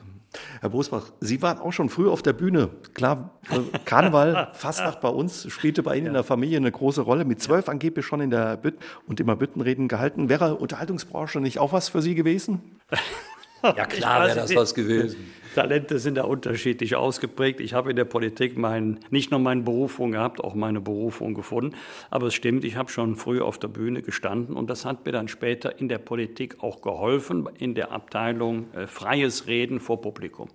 Herr 0.60 0.70
Bosbach, 0.70 1.10
Sie 1.20 1.42
waren 1.42 1.58
auch 1.58 1.72
schon 1.72 1.88
früh 1.88 2.08
auf 2.08 2.22
der 2.22 2.32
Bühne. 2.32 2.70
Klar, 2.94 3.38
Karneval, 3.84 4.50
Fastnacht 4.54 5.00
bei 5.00 5.08
uns, 5.08 5.50
spielte 5.50 5.82
bei 5.82 5.96
Ihnen 5.96 6.06
ja. 6.06 6.10
in 6.10 6.14
der 6.14 6.24
Familie 6.24 6.56
eine 6.56 6.72
große 6.72 7.02
Rolle. 7.02 7.24
Mit 7.24 7.42
zwölf 7.42 7.68
angeblich 7.68 8.06
schon 8.06 8.20
in 8.20 8.30
der 8.30 8.56
Bütt 8.56 8.76
und 9.06 9.20
immer 9.20 9.36
Büttenreden 9.36 9.88
gehalten. 9.88 10.28
Wäre 10.28 10.56
Unterhaltungsbranche 10.56 11.40
nicht 11.40 11.58
auch 11.58 11.72
was 11.72 11.88
für 11.88 12.02
Sie 12.02 12.14
gewesen? 12.14 12.80
Ja 13.62 13.84
klar 13.86 14.26
wäre 14.26 14.36
das 14.36 14.54
was 14.54 14.74
gewesen. 14.74 15.16
Talente 15.56 15.98
sind 15.98 16.16
da 16.16 16.24
unterschiedlich 16.24 16.96
ausgeprägt. 16.96 17.60
Ich 17.60 17.72
habe 17.72 17.88
in 17.88 17.96
der 17.96 18.04
Politik 18.04 18.58
mein, 18.58 19.00
nicht 19.08 19.30
nur 19.30 19.40
meine 19.40 19.62
Berufung 19.62 20.12
gehabt, 20.12 20.44
auch 20.44 20.54
meine 20.54 20.82
Berufung 20.82 21.32
gefunden. 21.32 21.74
Aber 22.10 22.26
es 22.26 22.34
stimmt, 22.34 22.62
ich 22.64 22.76
habe 22.76 22.90
schon 22.90 23.16
früh 23.16 23.40
auf 23.40 23.58
der 23.58 23.68
Bühne 23.68 24.02
gestanden 24.02 24.54
und 24.54 24.68
das 24.68 24.84
hat 24.84 25.06
mir 25.06 25.12
dann 25.12 25.28
später 25.28 25.80
in 25.80 25.88
der 25.88 25.96
Politik 25.96 26.62
auch 26.62 26.82
geholfen, 26.82 27.48
in 27.58 27.74
der 27.74 27.90
Abteilung 27.90 28.66
äh, 28.74 28.86
freies 28.86 29.46
Reden 29.46 29.80
vor 29.80 30.02
Publikum. 30.02 30.48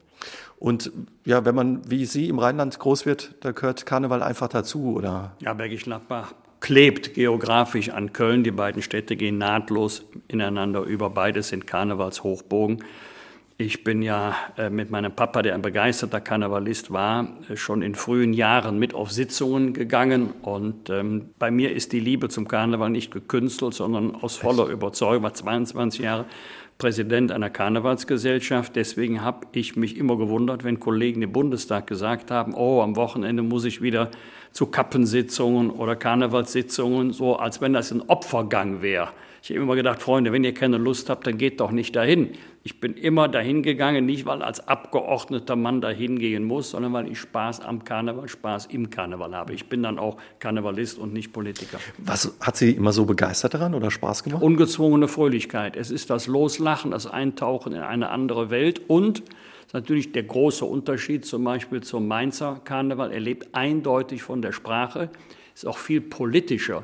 Und 0.60 0.92
ja, 1.26 1.46
wenn 1.46 1.56
man 1.56 1.90
wie 1.90 2.06
Sie 2.06 2.30
im 2.30 2.38
Rheinland 2.38 2.78
groß 2.78 3.08
wird, 3.08 3.34
da 3.42 3.54
gehört 3.54 3.88
Karneval 3.88 4.22
einfach 4.22 4.50
dazu, 4.50 4.94
oder? 4.94 5.36
Ja, 5.40 5.56
Bergisch 5.56 5.86
Gladbach 5.86 6.36
klebt 6.62 7.16
geografisch 7.16 7.90
an 7.90 8.14
Köln. 8.14 8.44
Die 8.44 8.52
beiden 8.52 8.82
Städte 8.82 9.18
gehen 9.18 9.38
nahtlos 9.38 10.06
ineinander 10.30 10.82
über. 10.84 11.10
Beides 11.10 11.50
sind 11.50 11.68
Karnevalshochbogen. 11.68 12.84
Ich 13.58 13.84
bin 13.84 14.02
ja 14.02 14.36
äh, 14.58 14.72
mit 14.72 14.90
meinem 14.90 15.12
Papa, 15.12 15.44
der 15.44 15.54
ein 15.54 15.62
begeisterter 15.62 16.20
Karnevalist 16.20 16.92
war, 16.92 17.28
äh, 17.48 17.56
schon 17.56 17.84
in 17.84 17.94
frühen 17.94 18.34
Jahren 18.34 18.80
mit 18.80 18.96
auf 18.96 19.12
Sitzungen 19.12 19.74
gegangen. 19.74 20.34
Und 20.42 20.90
ähm, 20.90 21.30
bei 21.38 21.52
mir 21.52 21.72
ist 21.72 21.92
die 21.92 22.00
Liebe 22.00 22.30
zum 22.30 22.48
Karneval 22.48 22.90
nicht 22.90 23.12
gekünstelt, 23.12 23.76
sondern 23.76 24.16
aus 24.16 24.36
voller 24.36 24.66
Überzeugung. 24.66 25.24
War 25.24 25.34
22 25.34 26.02
Jahre 26.02 26.26
Präsident 26.80 27.32
einer 27.32 27.52
Karnevalsgesellschaft. 27.52 28.76
Deswegen 28.76 29.22
habe 29.22 29.46
ich 29.52 29.76
mich 29.76 29.96
immer 29.96 30.18
gewundert, 30.18 30.64
wenn 30.64 30.80
Kollegen 30.80 31.22
im 31.22 31.32
Bundestag 31.32 31.86
gesagt 31.86 32.32
haben, 32.32 32.56
oh, 32.56 32.82
am 32.82 32.96
Wochenende 32.96 33.44
muss 33.44 33.66
ich 33.66 33.84
wieder 33.84 34.10
zu 34.52 34.68
Kappensitzungen 34.68 35.70
oder 35.70 35.96
Karnevalssitzungen, 35.96 37.14
so 37.14 37.36
als 37.38 37.62
wenn 37.62 37.74
das 37.74 37.92
ein 37.92 38.02
Opfergang 38.08 38.82
wäre. 38.82 39.10
Ich 39.44 39.50
habe 39.50 39.60
immer 39.60 39.76
gedacht, 39.76 40.04
Freunde, 40.04 40.32
wenn 40.32 40.44
ihr 40.44 40.54
keine 40.54 40.78
Lust 40.78 41.10
habt, 41.10 41.26
dann 41.26 41.38
geht 41.38 41.60
doch 41.60 41.72
nicht 41.72 41.96
dahin. 41.96 42.34
Ich 42.64 42.80
bin 42.80 42.94
immer 42.94 43.28
dahin 43.28 43.64
gegangen, 43.64 44.06
nicht 44.06 44.28
weil 44.28 44.44
als 44.44 44.68
Abgeordneter 44.68 45.56
Mann 45.56 45.82
dahin 45.82 46.20
gehen 46.20 46.44
muss, 46.44 46.72
sondern 46.72 46.94
weil 46.94 47.12
ich 47.12 47.20
Spaß 47.20 47.62
am 47.62 47.84
Karneval, 47.84 48.28
Spaß 48.28 48.68
im 48.68 48.92
Karneval 48.92 49.34
habe. 49.34 49.54
Ich 49.54 49.68
bin 49.68 49.82
dann 49.82 49.98
auch 49.98 50.18
Karnevalist 50.38 51.00
und 51.00 51.12
nicht 51.12 51.34
Politiker. 51.34 51.80
Was 51.98 52.38
hat 52.40 52.56
Sie 52.56 52.70
immer 52.70 52.94
so 52.94 53.06
begeistert 53.06 53.56
daran 53.56 53.74
oder 53.74 53.90
Spaß 53.90 54.24
gemacht? 54.24 54.44
Ungezwungene 54.44 55.08
Fröhlichkeit. 55.08 55.76
Es 55.76 55.90
ist 55.90 56.12
das 56.12 56.28
Loslachen, 56.28 56.92
das 56.92 57.08
Eintauchen 57.08 57.74
in 57.74 57.82
eine 57.82 58.10
andere 58.10 58.52
Welt 58.52 58.80
und 58.88 59.24
natürlich 59.74 60.12
der 60.12 60.24
große 60.24 60.66
Unterschied 60.66 61.26
zum 61.26 61.44
Beispiel 61.44 61.82
zum 61.82 62.08
Mainzer 62.08 62.62
Karneval. 62.64 63.12
Er 63.12 63.20
lebt 63.20 63.54
eindeutig 63.54 64.24
von 64.24 64.42
der 64.42 64.52
Sprache, 64.52 65.10
ist 65.54 65.68
auch 65.68 65.78
viel 65.78 66.02
politischer 66.02 66.84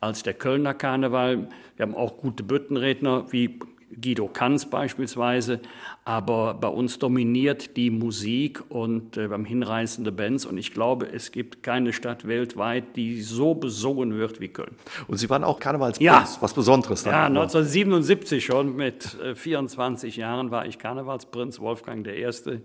als 0.00 0.22
der 0.22 0.34
Kölner 0.34 0.74
Karneval. 0.74 1.48
Wir 1.76 1.86
haben 1.86 1.94
auch 1.94 2.16
gute 2.18 2.42
Büttenredner 2.42 3.32
wie 3.32 3.58
Guido 4.00 4.28
Kanz 4.28 4.66
beispielsweise, 4.66 5.60
aber 6.04 6.54
bei 6.54 6.68
uns 6.68 6.98
dominiert 6.98 7.76
die 7.76 7.90
Musik 7.90 8.62
und 8.68 9.16
äh, 9.16 9.28
beim 9.28 9.44
hinreißende 9.44 10.12
Bands 10.12 10.46
und 10.46 10.58
ich 10.58 10.72
glaube, 10.72 11.06
es 11.06 11.32
gibt 11.32 11.62
keine 11.62 11.92
Stadt 11.92 12.26
weltweit, 12.26 12.96
die 12.96 13.22
so 13.22 13.54
besungen 13.54 14.16
wird 14.16 14.40
wie 14.40 14.48
Köln. 14.48 14.74
Und 15.06 15.18
Sie 15.18 15.30
waren 15.30 15.44
auch 15.44 15.60
Karnevalsprinz, 15.60 16.04
ja. 16.04 16.26
was 16.40 16.54
Besonderes. 16.54 17.04
Dann 17.04 17.12
ja, 17.12 17.26
1977 17.26 18.44
schon, 18.44 18.76
mit 18.76 19.18
äh, 19.20 19.34
24 19.34 20.16
Jahren 20.16 20.50
war 20.50 20.66
ich 20.66 20.78
Karnevalsprinz, 20.78 21.60
Wolfgang 21.60 22.04
der 22.04 22.16
Erste. 22.16 22.62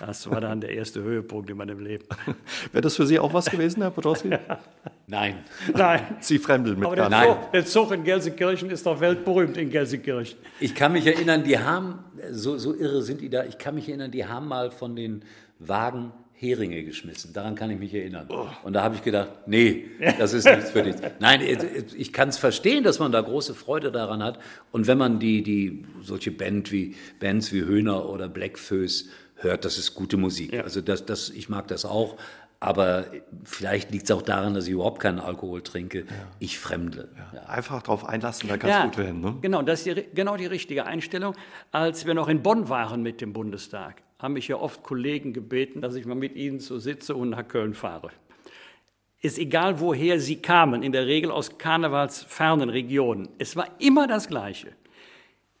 Das 0.00 0.28
war 0.30 0.40
dann 0.40 0.60
der 0.60 0.70
erste 0.70 1.02
Höhepunkt 1.02 1.48
in 1.50 1.56
meinem 1.56 1.80
Leben. 1.80 2.04
Wäre 2.72 2.82
das 2.82 2.96
für 2.96 3.06
Sie 3.06 3.18
auch 3.18 3.32
was 3.32 3.50
gewesen, 3.50 3.82
Herr 3.82 3.90
Podolski? 3.90 4.30
Nein. 5.06 5.38
Nein. 5.74 6.16
Sie 6.20 6.38
fremdeln 6.38 6.78
mit 6.78 6.86
Aber 6.86 6.96
der 6.96 7.08
Nein. 7.08 7.28
Zug, 7.28 7.52
der 7.52 7.66
Zug 7.66 7.92
in 7.92 8.04
Gelsenkirchen 8.04 8.70
ist 8.70 8.86
doch 8.86 9.00
weltberühmt 9.00 9.56
in 9.56 9.70
Gelsenkirchen. 9.70 10.38
Ich 10.60 10.74
kann 10.74 10.92
mich 10.92 11.06
erinnern, 11.06 11.44
die 11.44 11.58
haben, 11.58 11.98
so, 12.30 12.58
so 12.58 12.74
irre 12.74 13.02
sind 13.02 13.20
die 13.20 13.30
da, 13.30 13.44
ich 13.44 13.58
kann 13.58 13.74
mich 13.74 13.88
erinnern, 13.88 14.10
die 14.10 14.26
haben 14.26 14.48
mal 14.48 14.70
von 14.70 14.96
den 14.96 15.24
Wagen 15.58 16.12
Heringe 16.42 16.82
geschmissen. 16.82 17.32
Daran 17.32 17.54
kann 17.54 17.70
ich 17.70 17.78
mich 17.78 17.94
erinnern. 17.94 18.26
Oh. 18.28 18.48
Und 18.64 18.72
da 18.72 18.82
habe 18.82 18.96
ich 18.96 19.02
gedacht, 19.04 19.30
nee, 19.46 19.84
das 20.18 20.32
ist 20.32 20.44
nichts 20.44 20.70
für 20.70 20.82
dich. 20.82 20.96
Nein, 21.20 21.40
ich 21.96 22.12
kann 22.12 22.30
es 22.30 22.36
verstehen, 22.36 22.82
dass 22.82 22.98
man 22.98 23.12
da 23.12 23.20
große 23.20 23.54
Freude 23.54 23.92
daran 23.92 24.24
hat. 24.24 24.40
Und 24.72 24.88
wenn 24.88 24.98
man 24.98 25.20
die, 25.20 25.44
die 25.44 25.84
solche 26.02 26.32
Band 26.32 26.72
wie, 26.72 26.96
Bands 27.20 27.52
wie 27.52 27.62
Höhner 27.62 28.08
oder 28.08 28.28
Blackfoes 28.28 29.08
hört, 29.42 29.64
das 29.64 29.78
ist 29.78 29.94
gute 29.94 30.16
Musik. 30.16 30.52
Ja. 30.52 30.62
Also 30.62 30.80
das, 30.80 31.04
das, 31.06 31.30
ich 31.30 31.48
mag 31.48 31.68
das 31.68 31.84
auch. 31.84 32.16
Aber 32.62 33.06
vielleicht 33.42 33.90
liegt 33.90 34.04
es 34.04 34.12
auch 34.12 34.22
daran, 34.22 34.54
dass 34.54 34.68
ich 34.68 34.72
überhaupt 34.72 35.00
keinen 35.00 35.18
Alkohol 35.18 35.62
trinke. 35.62 36.06
Ich 36.38 36.60
fremdle. 36.60 37.08
Ja. 37.34 37.40
Einfach 37.46 37.82
drauf 37.82 38.04
einlassen, 38.04 38.48
da 38.48 38.56
kann 38.56 38.70
es 38.70 38.84
gut 38.84 38.98
werden. 38.98 39.20
Ne? 39.20 39.36
Genau, 39.40 39.62
das 39.62 39.84
ist 39.84 39.96
die, 39.96 40.06
genau 40.14 40.36
die 40.36 40.46
richtige 40.46 40.86
Einstellung. 40.86 41.34
Als 41.72 42.06
wir 42.06 42.14
noch 42.14 42.28
in 42.28 42.40
Bonn 42.40 42.68
waren 42.68 43.02
mit 43.02 43.20
dem 43.20 43.32
Bundestag, 43.32 44.02
haben 44.20 44.34
mich 44.34 44.46
ja 44.46 44.56
oft 44.58 44.84
Kollegen 44.84 45.32
gebeten, 45.32 45.80
dass 45.80 45.96
ich 45.96 46.06
mal 46.06 46.14
mit 46.14 46.36
ihnen 46.36 46.60
so 46.60 46.78
sitze 46.78 47.16
und 47.16 47.30
nach 47.30 47.48
Köln 47.48 47.74
fahre. 47.74 48.10
Ist 49.20 49.38
egal, 49.38 49.80
woher 49.80 50.20
sie 50.20 50.36
kamen, 50.36 50.84
in 50.84 50.92
der 50.92 51.06
Regel 51.06 51.32
aus 51.32 51.58
karnevalsfernen 51.58 52.70
Regionen. 52.70 53.28
Es 53.38 53.56
war 53.56 53.66
immer 53.80 54.06
das 54.06 54.28
Gleiche. 54.28 54.68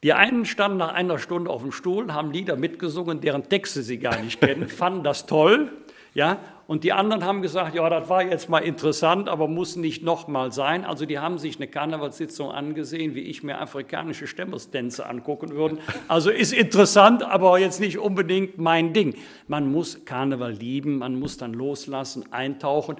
Die 0.02 0.12
einen 0.12 0.46
standen 0.46 0.78
nach 0.78 0.92
einer 0.94 1.18
Stunde 1.18 1.50
auf 1.50 1.62
dem 1.62 1.70
Stuhl, 1.70 2.12
haben 2.12 2.32
Lieder 2.32 2.56
mitgesungen, 2.56 3.20
deren 3.20 3.48
Texte 3.48 3.82
sie 3.82 3.98
gar 3.98 4.20
nicht 4.20 4.40
kennen, 4.40 4.68
fanden 4.68 5.04
das 5.04 5.26
toll, 5.26 5.70
ja, 6.14 6.38
und 6.66 6.84
die 6.84 6.92
anderen 6.92 7.24
haben 7.24 7.42
gesagt, 7.42 7.74
ja, 7.74 7.88
das 7.88 8.08
war 8.08 8.22
jetzt 8.24 8.48
mal 8.48 8.60
interessant, 8.60 9.28
aber 9.28 9.48
muss 9.48 9.76
nicht 9.76 10.02
nochmal 10.02 10.52
sein. 10.52 10.84
Also 10.84 11.06
die 11.06 11.18
haben 11.18 11.38
sich 11.38 11.56
eine 11.56 11.66
Karnevalssitzung 11.66 12.50
angesehen, 12.50 13.14
wie 13.14 13.22
ich 13.22 13.42
mir 13.42 13.60
afrikanische 13.60 14.26
Stämmestänze 14.26 15.06
angucken 15.06 15.50
würde. 15.50 15.78
Also 16.08 16.30
ist 16.30 16.52
interessant, 16.52 17.24
aber 17.24 17.58
jetzt 17.58 17.80
nicht 17.80 17.98
unbedingt 17.98 18.58
mein 18.58 18.92
Ding. 18.92 19.14
Man 19.48 19.70
muss 19.70 20.04
Karneval 20.04 20.52
lieben, 20.52 20.98
man 20.98 21.18
muss 21.18 21.36
dann 21.36 21.52
loslassen, 21.52 22.24
eintauchen. 22.32 22.96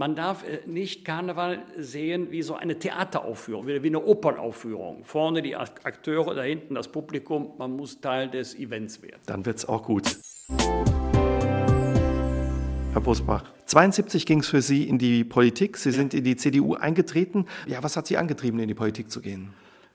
Man 0.00 0.16
darf 0.16 0.44
äh, 0.44 0.60
nicht 0.64 1.04
Karneval 1.04 1.58
sehen 1.76 2.30
wie 2.30 2.40
so 2.40 2.54
eine 2.54 2.78
Theateraufführung, 2.78 3.66
wie 3.66 3.86
eine 3.86 4.02
Opernaufführung. 4.02 5.04
Vorne 5.04 5.42
die 5.42 5.56
Akteure, 5.56 6.34
da 6.34 6.40
hinten 6.40 6.74
das 6.74 6.88
Publikum. 6.88 7.52
Man 7.58 7.72
muss 7.72 8.00
Teil 8.00 8.30
des 8.30 8.54
Events 8.54 9.02
werden. 9.02 9.20
Dann 9.26 9.44
wird 9.44 9.58
es 9.58 9.68
auch 9.68 9.82
gut. 9.82 10.16
Herr 12.92 13.02
Bosbach, 13.02 13.44
72 13.66 14.24
ging 14.24 14.40
es 14.40 14.48
für 14.48 14.62
Sie 14.62 14.84
in 14.84 14.96
die 14.96 15.22
Politik. 15.22 15.76
Sie 15.76 15.90
ja. 15.90 15.96
sind 15.96 16.14
in 16.14 16.24
die 16.24 16.36
CDU 16.36 16.76
eingetreten. 16.76 17.44
Ja, 17.66 17.82
was 17.82 17.94
hat 17.94 18.06
Sie 18.06 18.16
angetrieben, 18.16 18.58
in 18.58 18.68
die 18.68 18.74
Politik 18.74 19.10
zu 19.10 19.20
gehen? 19.20 19.50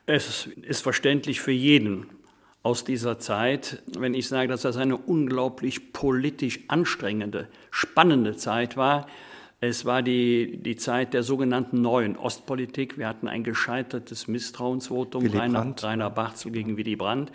Es 0.05 0.45
ist 0.45 0.83
verständlich 0.83 1.41
für 1.41 1.51
jeden 1.51 2.05
aus 2.61 2.83
dieser 2.83 3.17
Zeit, 3.17 3.81
wenn 3.97 4.13
ich 4.13 4.27
sage, 4.27 4.49
dass 4.49 4.61
das 4.61 4.77
eine 4.77 4.97
unglaublich 4.97 5.93
politisch 5.93 6.59
anstrengende, 6.67 7.47
spannende 7.71 8.37
Zeit 8.37 8.77
war. 8.77 9.07
Es 9.61 9.85
war 9.85 10.01
die, 10.01 10.57
die 10.57 10.75
Zeit 10.75 11.13
der 11.13 11.23
sogenannten 11.23 11.81
neuen 11.81 12.17
Ostpolitik. 12.17 12.97
Wir 12.97 13.07
hatten 13.07 13.27
ein 13.27 13.43
gescheitertes 13.43 14.27
Misstrauensvotum, 14.27 15.27
Rainer, 15.27 15.73
Rainer 15.81 16.09
Barzel 16.09 16.51
gegen 16.51 16.77
Willy 16.77 16.95
Brandt. 16.95 17.31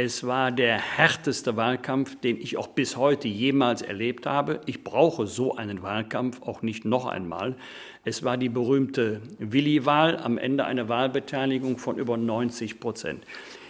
Es 0.00 0.24
war 0.24 0.52
der 0.52 0.78
härteste 0.78 1.56
Wahlkampf, 1.56 2.20
den 2.20 2.40
ich 2.40 2.56
auch 2.56 2.68
bis 2.68 2.96
heute 2.96 3.26
jemals 3.26 3.82
erlebt 3.82 4.26
habe. 4.26 4.60
Ich 4.66 4.84
brauche 4.84 5.26
so 5.26 5.56
einen 5.56 5.82
Wahlkampf 5.82 6.40
auch 6.42 6.62
nicht 6.62 6.84
noch 6.84 7.06
einmal. 7.06 7.56
Es 8.04 8.22
war 8.22 8.36
die 8.36 8.48
berühmte 8.48 9.20
Willi-Wahl, 9.40 10.16
am 10.16 10.38
Ende 10.38 10.64
eine 10.66 10.88
Wahlbeteiligung 10.88 11.78
von 11.78 11.98
über 11.98 12.16
90 12.16 12.78
Prozent. 12.78 13.24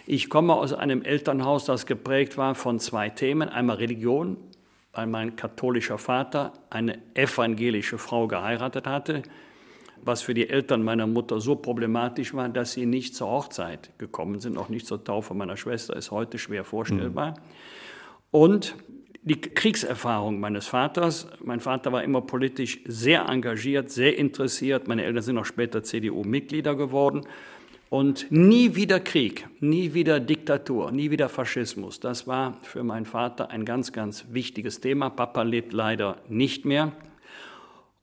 Ich 0.05 0.29
komme 0.29 0.53
aus 0.53 0.71
einem 0.71 1.01
Elternhaus, 1.01 1.65
das 1.65 1.87
geprägt 1.87 2.37
war 2.37 2.53
von 2.53 2.79
zwei 2.79 3.09
Themen. 3.09 3.49
Einmal 3.49 3.77
Religion, 3.77 4.37
weil 4.93 5.07
mein 5.07 5.35
katholischer 5.35 5.97
Vater 5.97 6.53
eine 6.69 6.99
evangelische 7.13 7.97
Frau 7.97 8.27
geheiratet 8.27 8.87
hatte 8.87 9.23
was 10.03 10.21
für 10.21 10.33
die 10.33 10.49
Eltern 10.49 10.83
meiner 10.83 11.07
Mutter 11.07 11.39
so 11.39 11.55
problematisch 11.55 12.33
war, 12.33 12.49
dass 12.49 12.73
sie 12.73 12.85
nicht 12.85 13.15
zur 13.15 13.29
Hochzeit 13.29 13.91
gekommen 13.97 14.39
sind, 14.39 14.57
auch 14.57 14.69
nicht 14.69 14.85
zur 14.85 15.03
Taufe 15.03 15.33
meiner 15.33 15.57
Schwester, 15.57 15.95
ist 15.95 16.11
heute 16.11 16.37
schwer 16.37 16.63
vorstellbar. 16.63 17.31
Mhm. 17.31 17.35
Und 18.31 18.75
die 19.21 19.39
Kriegserfahrung 19.39 20.39
meines 20.39 20.67
Vaters. 20.67 21.27
Mein 21.43 21.59
Vater 21.59 21.91
war 21.91 22.03
immer 22.03 22.21
politisch 22.21 22.79
sehr 22.85 23.27
engagiert, 23.27 23.91
sehr 23.91 24.17
interessiert. 24.17 24.87
Meine 24.87 25.03
Eltern 25.03 25.23
sind 25.23 25.37
auch 25.37 25.45
später 25.45 25.83
CDU-Mitglieder 25.83 26.75
geworden. 26.75 27.27
Und 27.89 28.27
nie 28.29 28.75
wieder 28.75 28.99
Krieg, 28.99 29.47
nie 29.61 29.95
wieder 29.95 30.19
Diktatur, 30.19 30.91
nie 30.91 31.09
wieder 31.09 31.27
Faschismus. 31.27 31.99
Das 31.99 32.27
war 32.27 32.57
für 32.61 32.83
meinen 32.83 33.07
Vater 33.07 33.49
ein 33.49 33.65
ganz, 33.65 33.91
ganz 33.91 34.25
wichtiges 34.29 34.79
Thema. 34.79 35.09
Papa 35.09 35.41
lebt 35.41 35.73
leider 35.73 36.17
nicht 36.29 36.65
mehr. 36.65 36.91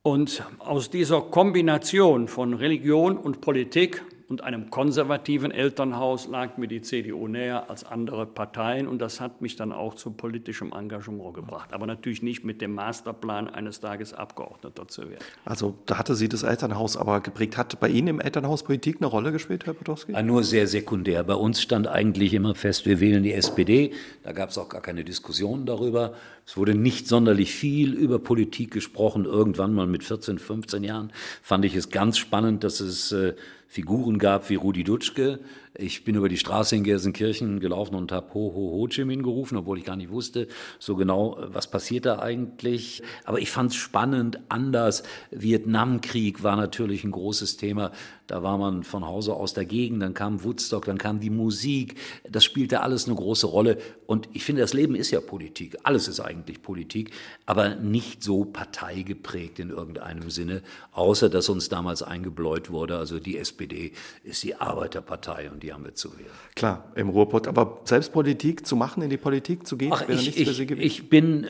Und 0.03 0.43
aus 0.59 0.91
dieser 0.91 1.21
Kombination 1.21 2.27
von 2.27 2.55
Religion 2.55 3.17
und 3.17 3.41
Politik, 3.41 4.03
und 4.29 4.43
einem 4.43 4.71
konservativen 4.71 5.53
Elternhaus 5.53 6.27
lag 6.27 6.57
mir 6.57 6.67
die 6.67 6.81
CDU 6.81 7.29
näher 7.29 7.71
als 7.71 7.85
andere 7.85 8.27
Parteien 8.27 8.89
und 8.89 8.99
das 8.99 9.21
hat 9.21 9.41
mich 9.41 9.55
dann 9.55 9.71
auch 9.71 9.95
zu 9.95 10.11
politischem 10.11 10.73
Engagement 10.73 11.35
gebracht. 11.35 11.73
Aber 11.73 11.87
natürlich 11.87 12.23
nicht 12.23 12.45
mit 12.45 12.61
dem 12.61 12.75
Masterplan, 12.75 13.49
eines 13.49 13.81
Tages 13.81 14.13
Abgeordneter 14.13 14.89
zu 14.89 15.03
werden. 15.11 15.25
Also 15.45 15.79
da 15.87 15.99
hatte 15.99 16.17
Sie 16.17 16.29
das 16.29 16.43
Elternhaus 16.43 16.97
aber 16.97 17.21
geprägt. 17.21 17.57
Hat 17.57 17.79
bei 17.79 17.89
Ihnen 17.89 18.09
im 18.09 18.21
Elternhaus 18.21 18.65
Politik 18.65 18.97
eine 18.99 19.07
Rolle 19.07 19.31
gespielt, 19.31 19.67
Herr 19.67 19.75
Potowski? 19.75 20.21
Nur 20.25 20.43
sehr 20.43 20.67
sekundär. 20.67 21.23
Bei 21.23 21.35
uns 21.35 21.63
stand 21.63 21.87
eigentlich 21.87 22.35
immer 22.35 22.57
fest, 22.57 22.85
wir 22.85 22.99
wählen 22.99 23.23
die 23.23 23.33
SPD. 23.33 23.93
Da 24.25 24.33
gab 24.33 24.51
es 24.51 24.59
auch 24.59 24.69
gar 24.69 24.81
keine 24.81 25.05
Diskussion 25.05 25.67
darüber. 25.67 26.15
Es 26.45 26.57
wurde 26.57 26.75
nicht 26.75 27.07
sonderlich 27.07 27.55
viel 27.55 27.93
über 27.93 28.19
Politik 28.19 28.73
gesprochen. 28.73 29.25
Irgendwann 29.25 29.73
mal 29.73 29.87
mit 29.87 30.03
14, 30.03 30.39
15 30.39 30.83
Jahren 30.83 31.13
fand 31.43 31.65
ich 31.65 31.77
es 31.77 31.91
ganz 31.91 32.19
spannend, 32.19 32.65
dass 32.65 32.81
es 32.81 33.13
äh, 33.13 33.35
Figuren 33.67 34.19
gab 34.19 34.49
wie 34.49 34.55
Rudi 34.55 34.85
Dutschke. 34.85 35.41
Ich 35.79 36.05
bin 36.05 36.15
über 36.15 36.29
die 36.29 36.39
Straße 36.39 36.77
in 36.77 36.85
Gelsenkirchen 36.85 37.61
gelaufen 37.61 37.95
und 37.95 38.13
habe 38.13 38.33
Ho 38.35 38.53
Ho 38.55 38.73
Ho 38.73 38.89
Chi 38.89 39.05
Minh 39.05 39.23
gerufen, 39.23 39.57
obwohl 39.57 39.79
ich 39.79 39.85
gar 39.85 39.97
nicht 39.97 40.11
wusste 40.11 40.49
so 40.79 40.97
genau, 40.97 41.37
was 41.41 41.71
passiert 41.71 42.07
da 42.07 42.19
eigentlich. 42.19 43.03
Aber 43.25 43.39
ich 43.39 43.51
fand 43.51 43.73
es 43.73 43.77
spannend, 43.77 44.41
anders. 44.49 45.03
Vietnamkrieg 45.31 46.43
war 46.43 46.57
natürlich 46.57 47.05
ein 47.05 47.11
großes 47.11 47.57
Thema. 47.57 47.93
Da 48.27 48.43
war 48.43 48.59
man 48.59 48.83
von 48.83 49.07
Hause 49.07 49.35
aus 49.35 49.55
dagegen. 49.55 50.01
Dann 50.01 50.15
kam 50.15 50.43
Woodstock, 50.43 50.85
dann 50.85 50.99
kam 50.99 51.21
die 51.21 51.31
Musik. 51.31 51.97
Das 52.29 52.45
spielte 52.45 52.81
alles 52.81 53.07
eine 53.07 53.15
große 53.15 53.47
Rolle. 53.47 53.79
Und 54.07 54.29
ich 54.33 54.45
finde, 54.45 54.63
das 54.63 54.73
Leben 54.73 54.95
ist 54.95 55.11
ja 55.11 55.21
Politik. 55.21 55.77
Alles 55.85 56.09
ist 56.09 56.21
eigentlich 56.21 56.63
Politik, 56.63 57.11
aber 57.45 57.77
nicht 57.77 58.23
so 58.23 58.45
parteigeprägt 58.45 59.59
in 59.59 59.71
irgendeinem 59.71 60.31
Sinne, 60.31 60.63
außer 60.93 61.29
dass 61.29 61.49
uns 61.49 61.69
damals 61.69 62.03
eingebläut 62.03 62.71
wurde. 62.71 62.99
Also 62.99 63.21
die 63.21 63.39
SPD 63.39 63.93
ist 64.25 64.43
die 64.43 64.57
Arbeiterpartei 64.57 65.51
und 65.51 65.63
die 65.63 65.66
haben 65.73 65.85
wir 65.85 65.95
zu 65.95 66.17
wählen. 66.19 66.31
Klar, 66.55 66.85
im 66.95 67.11
Ruhrpott. 67.11 67.49
Aber 67.49 67.81
selbst 67.85 68.13
Politik 68.13 68.67
zu 68.67 68.77
machen, 68.77 69.03
in 69.03 69.11
die 69.11 69.17
Politik 69.17 69.67
zu 69.67 69.77
gehen, 69.77 69.93
Ach, 69.93 70.09
wäre 70.09 70.19
ich, 70.19 70.27
nichts 70.27 70.41
ich, 70.41 70.49
für 70.49 70.55
Sie 70.55 70.67
gewesen? 70.67 70.87
Ich 70.87 71.09
bin, 71.11 71.47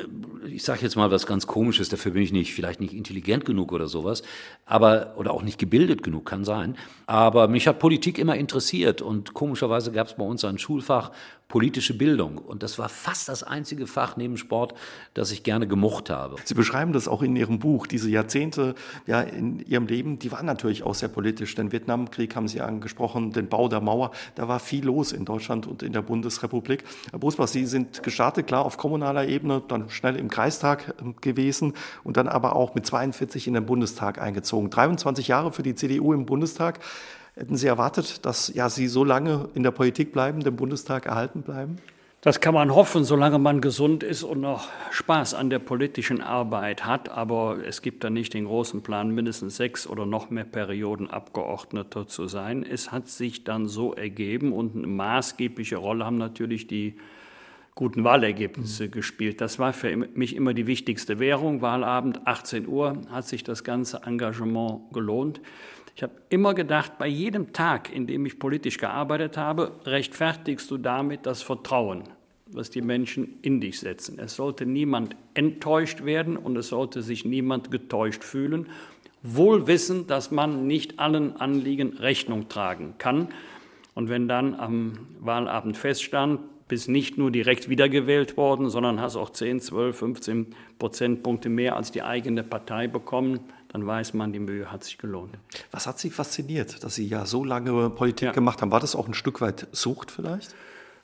ich 0.46 0.64
sage 0.64 0.82
jetzt 0.82 0.96
mal 0.96 1.10
was 1.10 1.26
ganz 1.26 1.46
Komisches, 1.46 1.88
dafür 1.88 2.12
bin 2.12 2.22
ich 2.22 2.32
nicht, 2.32 2.54
vielleicht 2.54 2.80
nicht 2.80 2.92
intelligent 2.92 3.44
genug 3.44 3.72
oder 3.72 3.86
sowas, 3.86 4.22
aber, 4.64 5.14
oder 5.16 5.32
auch 5.32 5.42
nicht 5.42 5.58
gebildet 5.58 6.02
genug, 6.02 6.26
kann 6.26 6.44
sein. 6.44 6.76
Aber 7.06 7.46
mich 7.46 7.68
hat 7.68 7.78
Politik 7.78 8.18
immer 8.18 8.36
interessiert 8.36 9.00
und 9.00 9.32
komischerweise 9.32 9.92
gab 9.92 10.08
es 10.08 10.14
bei 10.14 10.24
uns 10.24 10.44
ein 10.44 10.58
Schulfach 10.58 11.12
politische 11.48 11.96
Bildung. 11.96 12.38
Und 12.38 12.64
das 12.64 12.78
war 12.78 12.88
fast 12.88 13.28
das 13.28 13.44
einzige 13.44 13.86
Fach 13.86 14.16
neben 14.16 14.36
Sport, 14.36 14.74
das 15.14 15.30
ich 15.30 15.44
gerne 15.44 15.68
gemocht 15.68 16.10
habe. 16.10 16.36
Sie 16.44 16.54
beschreiben 16.54 16.92
das 16.92 17.06
auch 17.06 17.22
in 17.22 17.36
Ihrem 17.36 17.60
Buch. 17.60 17.86
Diese 17.86 18.10
Jahrzehnte 18.10 18.74
ja, 19.06 19.20
in 19.20 19.60
Ihrem 19.60 19.86
Leben, 19.86 20.18
die 20.18 20.32
waren 20.32 20.46
natürlich 20.46 20.82
auch 20.82 20.94
sehr 20.94 21.08
politisch. 21.08 21.54
Den 21.54 21.70
Vietnamkrieg 21.70 22.34
haben 22.34 22.48
Sie 22.48 22.60
angesprochen, 22.60 23.32
den 23.32 23.48
Bau 23.48 23.68
der 23.68 23.80
Mauer. 23.80 24.10
Da 24.34 24.48
war 24.48 24.58
viel 24.58 24.84
los 24.84 25.12
in 25.12 25.24
Deutschland 25.24 25.68
und 25.68 25.84
in 25.84 25.92
der 25.92 26.02
Bundesrepublik. 26.02 26.82
Herr 27.10 27.20
Bosbach, 27.20 27.46
Sie 27.46 27.64
sind 27.66 28.02
gestartet, 28.02 28.48
klar, 28.48 28.64
auf 28.64 28.76
kommunaler 28.76 29.28
Ebene, 29.28 29.62
dann 29.68 29.88
schnell 29.88 30.16
im 30.16 30.28
Kreistag 30.28 30.94
ähm, 31.00 31.14
gewesen 31.20 31.74
und 32.02 32.16
dann 32.16 32.26
aber 32.26 32.56
auch 32.56 32.74
mit 32.74 32.86
42 32.86 33.46
in 33.46 33.54
den 33.54 33.66
Bundestag 33.66 34.20
eingezogen. 34.20 34.70
23 34.70 35.28
Jahre 35.28 35.52
für 35.52 35.62
die 35.62 35.76
CDU 35.76 36.12
im 36.12 36.26
Bundestag. 36.26 36.80
Hätten 37.36 37.56
Sie 37.56 37.66
erwartet, 37.66 38.24
dass 38.24 38.52
ja, 38.54 38.70
Sie 38.70 38.88
so 38.88 39.04
lange 39.04 39.50
in 39.54 39.62
der 39.62 39.70
Politik 39.70 40.10
bleiben, 40.10 40.40
dem 40.40 40.56
Bundestag 40.56 41.04
erhalten 41.04 41.42
bleiben? 41.42 41.76
Das 42.22 42.40
kann 42.40 42.54
man 42.54 42.74
hoffen, 42.74 43.04
solange 43.04 43.38
man 43.38 43.60
gesund 43.60 44.02
ist 44.02 44.22
und 44.22 44.40
noch 44.40 44.68
Spaß 44.90 45.34
an 45.34 45.50
der 45.50 45.58
politischen 45.58 46.22
Arbeit 46.22 46.86
hat. 46.86 47.10
Aber 47.10 47.58
es 47.64 47.82
gibt 47.82 48.02
da 48.04 48.10
nicht 48.10 48.32
den 48.32 48.46
großen 48.46 48.82
Plan, 48.82 49.10
mindestens 49.10 49.58
sechs 49.58 49.86
oder 49.86 50.06
noch 50.06 50.30
mehr 50.30 50.44
Perioden 50.44 51.10
Abgeordneter 51.10 52.08
zu 52.08 52.26
sein. 52.26 52.64
Es 52.64 52.90
hat 52.90 53.08
sich 53.08 53.44
dann 53.44 53.68
so 53.68 53.92
ergeben 53.92 54.54
und 54.54 54.74
eine 54.74 54.86
maßgebliche 54.86 55.76
Rolle 55.76 56.06
haben 56.06 56.16
natürlich 56.16 56.66
die 56.66 56.96
guten 57.74 58.02
Wahlergebnisse 58.02 58.86
mhm. 58.86 58.90
gespielt. 58.90 59.42
Das 59.42 59.58
war 59.58 59.74
für 59.74 59.94
mich 59.94 60.34
immer 60.34 60.54
die 60.54 60.66
wichtigste 60.66 61.18
Währung. 61.18 61.60
Wahlabend 61.60 62.26
18 62.26 62.66
Uhr 62.66 63.02
hat 63.10 63.28
sich 63.28 63.44
das 63.44 63.62
ganze 63.62 64.02
Engagement 64.04 64.92
gelohnt. 64.92 65.42
Ich 65.96 66.02
habe 66.02 66.12
immer 66.28 66.52
gedacht, 66.52 66.98
bei 66.98 67.06
jedem 67.06 67.54
Tag, 67.54 67.90
in 67.90 68.06
dem 68.06 68.26
ich 68.26 68.38
politisch 68.38 68.76
gearbeitet 68.76 69.38
habe, 69.38 69.72
rechtfertigst 69.86 70.70
du 70.70 70.76
damit 70.76 71.24
das 71.24 71.40
Vertrauen, 71.40 72.04
was 72.52 72.68
die 72.68 72.82
Menschen 72.82 73.38
in 73.40 73.62
dich 73.62 73.80
setzen. 73.80 74.18
Es 74.18 74.36
sollte 74.36 74.66
niemand 74.66 75.16
enttäuscht 75.32 76.04
werden 76.04 76.36
und 76.36 76.54
es 76.58 76.68
sollte 76.68 77.00
sich 77.00 77.24
niemand 77.24 77.70
getäuscht 77.70 78.24
fühlen, 78.24 78.66
wohl 79.22 79.66
wissend, 79.66 80.10
dass 80.10 80.30
man 80.30 80.66
nicht 80.66 80.98
allen 80.98 81.34
Anliegen 81.36 81.94
Rechnung 81.94 82.50
tragen 82.50 82.96
kann. 82.98 83.28
Und 83.94 84.10
wenn 84.10 84.28
dann 84.28 84.54
am 84.54 84.98
Wahlabend 85.20 85.78
feststand, 85.78 86.40
bist 86.68 86.90
nicht 86.90 87.16
nur 87.16 87.30
direkt 87.30 87.70
wiedergewählt 87.70 88.36
worden, 88.36 88.68
sondern 88.68 89.00
hast 89.00 89.16
auch 89.16 89.30
10, 89.30 89.60
12, 89.60 89.96
15 89.96 90.46
Prozentpunkte 90.78 91.48
mehr 91.48 91.74
als 91.74 91.90
die 91.90 92.02
eigene 92.02 92.42
Partei 92.42 92.86
bekommen, 92.86 93.40
dann 93.76 93.86
weiß 93.86 94.14
man, 94.14 94.32
die 94.32 94.38
Mühe 94.38 94.72
hat 94.72 94.84
sich 94.84 94.96
gelohnt. 94.96 95.36
Was 95.70 95.86
hat 95.86 95.98
Sie 95.98 96.08
fasziniert, 96.08 96.82
dass 96.82 96.94
Sie 96.94 97.06
ja 97.06 97.26
so 97.26 97.44
lange 97.44 97.90
Politik 97.90 98.28
ja. 98.28 98.32
gemacht 98.32 98.62
haben? 98.62 98.70
War 98.70 98.80
das 98.80 98.96
auch 98.96 99.06
ein 99.06 99.12
Stück 99.12 99.42
weit 99.42 99.66
Sucht 99.72 100.10
vielleicht? 100.10 100.54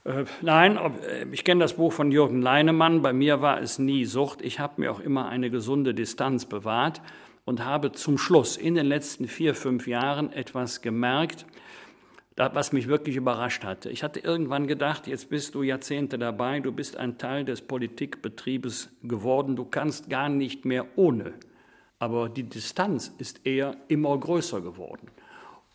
Äh, 0.04 0.24
nein, 0.40 0.78
äh, 0.78 1.26
ich 1.32 1.44
kenne 1.44 1.60
das 1.60 1.74
Buch 1.74 1.92
von 1.92 2.10
Jürgen 2.10 2.40
Leinemann. 2.40 3.02
Bei 3.02 3.12
mir 3.12 3.42
war 3.42 3.60
es 3.60 3.78
nie 3.78 4.06
Sucht. 4.06 4.40
Ich 4.40 4.58
habe 4.58 4.80
mir 4.80 4.90
auch 4.90 5.00
immer 5.00 5.28
eine 5.28 5.50
gesunde 5.50 5.92
Distanz 5.92 6.46
bewahrt 6.46 7.02
und 7.44 7.62
habe 7.62 7.92
zum 7.92 8.16
Schluss 8.16 8.56
in 8.56 8.74
den 8.74 8.86
letzten 8.86 9.28
vier, 9.28 9.54
fünf 9.54 9.86
Jahren 9.86 10.32
etwas 10.32 10.80
gemerkt, 10.80 11.44
was 12.36 12.72
mich 12.72 12.88
wirklich 12.88 13.16
überrascht 13.16 13.64
hatte. 13.64 13.90
Ich 13.90 14.02
hatte 14.02 14.20
irgendwann 14.20 14.66
gedacht, 14.66 15.06
jetzt 15.08 15.28
bist 15.28 15.54
du 15.54 15.62
Jahrzehnte 15.62 16.18
dabei, 16.18 16.60
du 16.60 16.72
bist 16.72 16.96
ein 16.96 17.18
Teil 17.18 17.44
des 17.44 17.60
Politikbetriebes 17.60 18.88
geworden, 19.02 19.56
du 19.56 19.66
kannst 19.66 20.08
gar 20.08 20.30
nicht 20.30 20.64
mehr 20.64 20.86
ohne 20.96 21.34
aber 22.02 22.28
die 22.28 22.42
Distanz 22.42 23.14
ist 23.18 23.46
eher 23.46 23.76
immer 23.86 24.18
größer 24.18 24.60
geworden. 24.60 25.06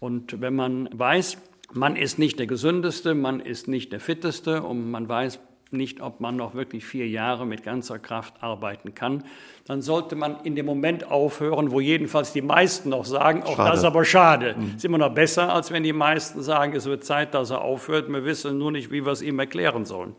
Und 0.02 0.42
wenn 0.42 0.58
man 0.58 0.90
weiß, 0.92 1.38
man 1.72 1.96
ist 1.96 2.20
nicht 2.20 2.38
der 2.38 2.48
gesündeste, 2.48 3.16
man 3.16 3.40
ist 3.40 3.70
nicht 3.70 3.94
der 3.94 4.02
fitteste 4.02 4.62
und 4.62 4.92
man 4.92 5.08
weiß 5.08 5.40
nicht, 5.72 6.02
ob 6.02 6.20
man 6.20 6.36
noch 6.36 6.54
wirklich 6.54 6.86
vier 6.86 7.08
Jahre 7.08 7.46
mit 7.46 7.64
ganzer 7.64 7.98
Kraft 7.98 8.44
arbeiten 8.44 8.94
kann, 8.94 9.24
dann 9.68 9.82
sollte 9.82 10.18
man 10.18 10.42
in 10.44 10.56
dem 10.58 10.66
Moment 10.66 11.10
aufhören, 11.10 11.72
wo 11.72 11.80
jedenfalls 11.80 12.34
die 12.34 12.42
meisten 12.42 12.90
noch 12.90 13.06
sagen, 13.06 13.44
auch 13.44 13.56
schade. 13.56 13.70
das 13.70 13.80
ist 13.80 13.86
aber 13.86 14.04
schade. 14.04 14.56
Mhm. 14.58 14.74
Ist 14.76 14.84
immer 14.84 14.98
noch 14.98 15.14
besser, 15.14 15.54
als 15.54 15.72
wenn 15.72 15.84
die 15.84 15.94
meisten 15.94 16.44
sagen, 16.44 16.76
es 16.76 16.86
wird 16.88 17.06
Zeit, 17.06 17.36
dass 17.36 17.52
er 17.52 17.62
aufhört. 17.62 18.10
Wir 18.10 18.26
wissen 18.26 18.58
nur 18.58 18.74
nicht, 18.74 18.92
wie 18.92 19.06
wir 19.06 19.14
es 19.14 19.22
ihm 19.22 19.40
erklären 19.40 19.86
sollen. 19.86 20.14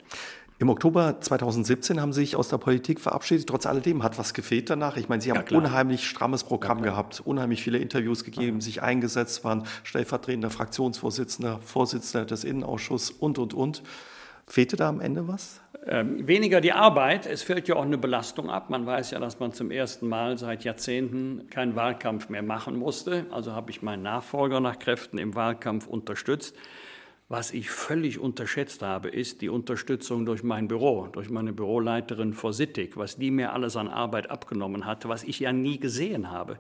Im 0.61 0.71
Oktober 0.71 1.21
2017 1.21 2.01
haben 2.01 2.13
Sie 2.13 2.23
sich 2.23 2.35
aus 2.35 2.49
der 2.49 2.59
Politik 2.59 2.99
verabschiedet. 2.99 3.49
Trotz 3.49 3.65
alledem 3.65 4.03
hat 4.03 4.19
was 4.19 4.35
gefehlt 4.35 4.69
danach. 4.71 4.97
Ich 4.97 5.09
meine, 5.09 5.23
Sie 5.23 5.31
haben 5.31 5.45
ja, 5.49 5.57
unheimlich 5.57 6.09
strammes 6.09 6.43
Programm 6.43 6.79
ja, 6.79 6.91
gehabt, 6.91 7.23
unheimlich 7.25 7.63
viele 7.63 7.79
Interviews 7.79 8.25
gegeben, 8.25 8.61
sich 8.61 8.83
eingesetzt, 8.83 9.45
waren 9.45 9.65
stellvertretender 9.85 10.51
Fraktionsvorsitzender, 10.51 11.61
Vorsitzender 11.61 12.27
des 12.27 12.43
Innenausschusses 12.43 13.13
und, 13.13 13.39
und, 13.39 13.55
und. 13.55 13.83
Fehlte 14.49 14.77
da 14.77 14.89
am 14.89 15.01
Ende 15.01 15.29
was? 15.29 15.61
Ähm, 15.87 16.27
weniger 16.27 16.61
die 16.61 16.73
Arbeit. 16.73 17.27
Es 17.27 17.43
fällt 17.43 17.69
ja 17.69 17.77
auch 17.77 17.85
eine 17.85 17.99
Belastung 17.99 18.51
ab. 18.51 18.69
Man 18.69 18.85
weiß 18.85 19.13
ja, 19.13 19.21
dass 19.21 19.39
man 19.39 19.53
zum 19.53 19.71
ersten 19.71 20.09
Mal 20.09 20.39
seit 20.39 20.65
Jahrzehnten 20.65 21.49
keinen 21.51 21.77
Wahlkampf 21.77 22.31
mehr 22.31 22.43
machen 22.43 22.77
musste. 22.77 23.27
Also 23.31 23.53
habe 23.53 23.71
ich 23.71 23.83
meinen 23.83 24.03
Nachfolger 24.03 24.59
nach 24.59 24.79
Kräften 24.79 25.19
im 25.19 25.37
Wahlkampf 25.37 25.87
unterstützt. 25.87 26.57
Was 27.31 27.53
ich 27.53 27.71
völlig 27.71 28.19
unterschätzt 28.19 28.81
habe, 28.81 29.11
ist 29.11 29.43
die 29.43 29.51
Unterstützung 29.51 30.25
durch 30.25 30.43
mein 30.43 30.67
Büro, 30.67 31.09
durch 31.09 31.29
meine 31.29 31.53
Büroleiterin 31.53 32.33
Frau 32.33 32.53
Sittig, 32.53 32.97
was 32.97 33.19
die 33.19 33.31
mir 33.31 33.53
alles 33.53 33.77
an 33.77 33.89
Arbeit 33.89 34.31
abgenommen 34.31 34.87
hatte, 34.87 35.11
was 35.11 35.25
ich 35.25 35.41
ja 35.41 35.53
nie 35.53 35.79
gesehen 35.79 36.31
habe. 36.31 36.59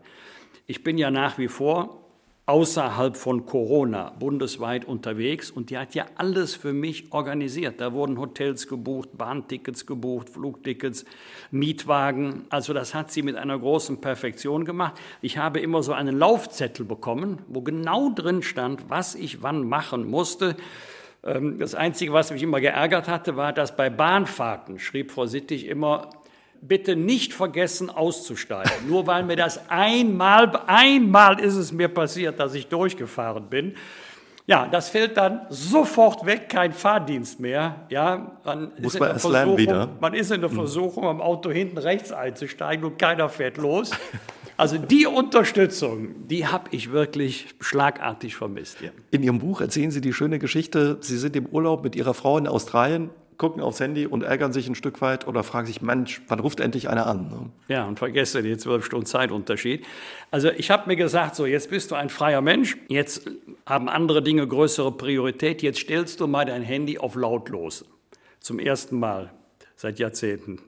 Ich 0.66 0.84
bin 0.84 0.98
ja 0.98 1.10
nach 1.10 1.38
wie 1.38 1.48
vor 1.48 2.07
außerhalb 2.48 3.14
von 3.14 3.44
Corona 3.44 4.14
bundesweit 4.18 4.86
unterwegs 4.86 5.50
und 5.50 5.68
die 5.68 5.76
hat 5.76 5.94
ja 5.94 6.06
alles 6.16 6.54
für 6.54 6.72
mich 6.72 7.12
organisiert. 7.12 7.78
Da 7.78 7.92
wurden 7.92 8.18
Hotels 8.18 8.66
gebucht, 8.66 9.18
Bahntickets 9.18 9.84
gebucht, 9.84 10.30
Flugtickets, 10.30 11.04
Mietwagen. 11.50 12.46
Also 12.48 12.72
das 12.72 12.94
hat 12.94 13.12
sie 13.12 13.20
mit 13.20 13.36
einer 13.36 13.58
großen 13.58 14.00
Perfektion 14.00 14.64
gemacht. 14.64 14.94
Ich 15.20 15.36
habe 15.36 15.60
immer 15.60 15.82
so 15.82 15.92
einen 15.92 16.18
Laufzettel 16.18 16.86
bekommen, 16.86 17.42
wo 17.48 17.60
genau 17.60 18.08
drin 18.14 18.42
stand, 18.42 18.88
was 18.88 19.14
ich 19.14 19.42
wann 19.42 19.68
machen 19.68 20.08
musste. 20.08 20.56
Ähm, 21.24 21.58
das 21.58 21.74
Einzige, 21.74 22.14
was 22.14 22.30
mich 22.30 22.42
immer 22.42 22.60
geärgert 22.60 23.08
hatte, 23.08 23.36
war, 23.36 23.52
dass 23.52 23.76
bei 23.76 23.90
Bahnfahrten, 23.90 24.78
schrieb 24.78 25.10
Frau 25.10 25.26
Sittig 25.26 25.66
immer, 25.66 26.08
bitte 26.60 26.96
nicht 26.96 27.32
vergessen 27.32 27.90
auszusteigen. 27.90 28.88
Nur 28.88 29.06
weil 29.06 29.24
mir 29.24 29.36
das 29.36 29.68
einmal, 29.68 30.50
einmal 30.66 31.40
ist 31.40 31.54
es 31.54 31.72
mir 31.72 31.88
passiert, 31.88 32.38
dass 32.40 32.54
ich 32.54 32.68
durchgefahren 32.68 33.48
bin. 33.48 33.74
Ja, 34.46 34.66
das 34.66 34.88
fällt 34.88 35.18
dann 35.18 35.42
sofort 35.50 36.24
weg, 36.24 36.48
kein 36.48 36.72
Fahrdienst 36.72 37.38
mehr. 37.38 37.86
Ja, 37.90 38.38
man 38.44 38.72
Muss 38.80 38.94
ist 38.94 39.00
man 39.00 39.10
erst 39.10 39.28
lernen 39.28 39.58
wieder. 39.58 39.90
Man 40.00 40.14
ist 40.14 40.30
in 40.30 40.40
der 40.40 40.48
hm. 40.48 40.56
Versuchung, 40.56 41.04
am 41.04 41.20
Auto 41.20 41.50
hinten 41.50 41.76
rechts 41.76 42.12
einzusteigen 42.12 42.82
und 42.86 42.98
keiner 42.98 43.28
fährt 43.28 43.58
los. 43.58 43.90
Also 44.56 44.76
die 44.76 45.06
Unterstützung, 45.06 46.26
die 46.26 46.46
habe 46.48 46.70
ich 46.72 46.90
wirklich 46.90 47.54
schlagartig 47.60 48.34
vermisst. 48.34 48.80
Ja. 48.80 48.90
In 49.12 49.22
Ihrem 49.22 49.38
Buch 49.38 49.60
erzählen 49.60 49.92
Sie 49.92 50.00
die 50.00 50.12
schöne 50.12 50.40
Geschichte, 50.40 50.96
Sie 51.00 51.16
sind 51.16 51.36
im 51.36 51.46
Urlaub 51.46 51.84
mit 51.84 51.94
Ihrer 51.94 52.12
Frau 52.12 52.38
in 52.38 52.48
Australien, 52.48 53.10
gucken 53.38 53.62
aufs 53.62 53.78
Handy 53.80 54.06
und 54.06 54.24
ärgern 54.24 54.52
sich 54.52 54.68
ein 54.68 54.74
Stück 54.74 55.00
weit 55.00 55.26
oder 55.26 55.44
fragen 55.44 55.66
sich, 55.66 55.80
Mensch, 55.80 56.20
wann 56.26 56.40
ruft 56.40 56.58
endlich 56.60 56.88
einer 56.88 57.06
an? 57.06 57.28
Ne? 57.28 57.50
Ja, 57.68 57.86
und 57.86 57.98
vergesse 57.98 58.42
die 58.42 58.56
zwölf 58.58 58.84
Stunden 58.84 59.06
Zeitunterschied. 59.06 59.86
Also 60.30 60.50
ich 60.50 60.70
habe 60.70 60.88
mir 60.88 60.96
gesagt, 60.96 61.36
so 61.36 61.46
jetzt 61.46 61.70
bist 61.70 61.92
du 61.92 61.94
ein 61.94 62.10
freier 62.10 62.40
Mensch, 62.40 62.76
jetzt 62.88 63.30
haben 63.64 63.88
andere 63.88 64.22
Dinge 64.22 64.46
größere 64.46 64.92
Priorität, 64.92 65.62
jetzt 65.62 65.78
stellst 65.78 66.20
du 66.20 66.26
mal 66.26 66.44
dein 66.44 66.62
Handy 66.62 66.98
auf 66.98 67.14
lautlos. 67.14 67.84
Zum 68.40 68.58
ersten 68.58 68.98
Mal 68.98 69.32
seit 69.76 69.98
Jahrzehnten. 69.98 70.60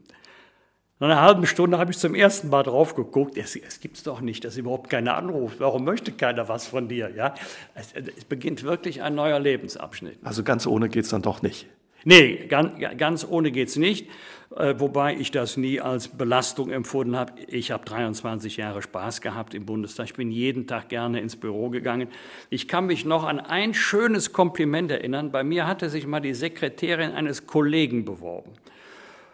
Nach 1.01 1.09
einer 1.09 1.23
halben 1.23 1.47
Stunde 1.47 1.79
habe 1.79 1.91
ich 1.91 1.99
zum 1.99 2.15
ersten 2.15 2.51
Mal 2.51 2.63
drauf 2.63 2.95
geguckt. 2.95 3.39
Es, 3.39 3.57
es 3.57 3.81
gibt 3.81 3.97
es 3.97 4.03
doch 4.03 4.21
nicht, 4.21 4.45
dass 4.45 4.59
überhaupt 4.59 4.91
keiner 4.91 5.17
anruft. 5.17 5.59
Warum 5.59 5.85
möchte 5.85 6.13
keiner 6.13 6.49
was 6.49 6.67
von 6.67 6.89
dir? 6.89 7.11
Ja? 7.17 7.35
Es, 7.75 7.95
es 7.95 8.27
beginnt 8.27 8.63
wirklich 8.65 9.03
ein 9.03 9.15
neuer 9.15 9.41
Lebensabschnitt. 9.41 10.19
Also 10.23 10.45
ganz 10.45 10.67
ohne 10.67 10.91
geht 10.91 11.05
es 11.05 11.11
dann 11.11 11.23
doch 11.23 11.41
nicht. 11.41 11.67
Nee, 12.05 12.47
ganz, 12.49 12.73
ganz 12.97 13.27
ohne 13.29 13.51
geht's 13.51 13.77
nicht, 13.77 14.09
äh, 14.57 14.75
wobei 14.79 15.15
ich 15.17 15.31
das 15.31 15.57
nie 15.57 15.81
als 15.81 16.09
Belastung 16.09 16.71
empfunden 16.71 17.17
habe. 17.17 17.35
Ich 17.47 17.71
habe 17.71 17.85
23 17.85 18.57
Jahre 18.57 18.81
Spaß 18.81 19.21
gehabt 19.21 19.55
im 19.55 19.67
Bundestag. 19.67 20.07
Ich 20.07 20.15
bin 20.15 20.31
jeden 20.31 20.67
Tag 20.67 20.89
gerne 20.89 21.21
ins 21.21 21.37
Büro 21.37 21.69
gegangen. 21.69 22.09
Ich 22.49 22.69
kann 22.69 22.87
mich 22.87 23.05
noch 23.05 23.25
an 23.25 23.39
ein 23.39 23.75
schönes 23.75 24.33
Kompliment 24.33 24.91
erinnern. 24.91 25.31
Bei 25.31 25.45
mir 25.45 25.67
hatte 25.67 25.91
sich 25.91 26.07
mal 26.07 26.21
die 26.21 26.35
Sekretärin 26.35 27.13
eines 27.13 27.47
Kollegen 27.47 28.05
beworben. 28.05 28.53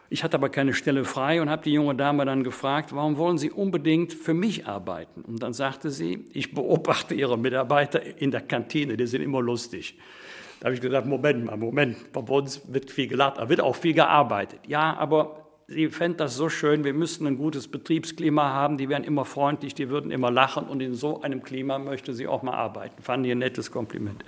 Ich 0.08 0.22
hatte 0.22 0.36
aber 0.36 0.48
keine 0.48 0.72
Stelle 0.72 1.04
frei 1.04 1.42
und 1.42 1.50
habe 1.50 1.64
die 1.64 1.72
junge 1.72 1.94
Dame 1.94 2.24
dann 2.24 2.44
gefragt, 2.44 2.94
warum 2.94 3.16
wollen 3.16 3.38
Sie 3.38 3.50
unbedingt 3.50 4.12
für 4.12 4.34
mich 4.34 4.66
arbeiten? 4.66 5.22
Und 5.22 5.42
dann 5.42 5.52
sagte 5.52 5.90
sie, 5.90 6.26
ich 6.32 6.54
beobachte 6.54 7.14
Ihre 7.14 7.36
Mitarbeiter 7.36 8.20
in 8.20 8.30
der 8.30 8.42
Kantine, 8.42 8.96
die 8.96 9.06
sind 9.06 9.22
immer 9.22 9.42
lustig. 9.42 9.98
Da 10.60 10.66
habe 10.66 10.74
ich 10.74 10.80
gesagt, 10.80 11.06
Moment 11.06 11.44
mal, 11.44 11.56
Moment, 11.56 12.12
bei 12.12 12.20
uns 12.20 12.62
wird 12.72 12.90
viel 12.90 13.08
gelacht, 13.08 13.38
da 13.38 13.48
wird 13.48 13.60
auch 13.60 13.76
viel 13.76 13.94
gearbeitet. 13.94 14.60
Ja, 14.66 14.96
aber 14.96 15.46
sie 15.68 15.88
fände 15.88 16.18
das 16.18 16.36
so 16.36 16.48
schön, 16.48 16.84
wir 16.84 16.94
müssten 16.94 17.26
ein 17.26 17.36
gutes 17.36 17.68
Betriebsklima 17.68 18.50
haben, 18.50 18.78
die 18.78 18.88
wären 18.88 19.04
immer 19.04 19.24
freundlich, 19.24 19.74
die 19.74 19.88
würden 19.88 20.10
immer 20.10 20.30
lachen 20.30 20.66
und 20.66 20.80
in 20.80 20.94
so 20.94 21.20
einem 21.20 21.42
Klima 21.42 21.78
möchte 21.78 22.14
sie 22.14 22.26
auch 22.26 22.42
mal 22.42 22.54
arbeiten. 22.54 23.02
Fand 23.02 23.26
ich 23.26 23.32
ein 23.32 23.38
nettes 23.38 23.70
Kompliment. 23.70 24.24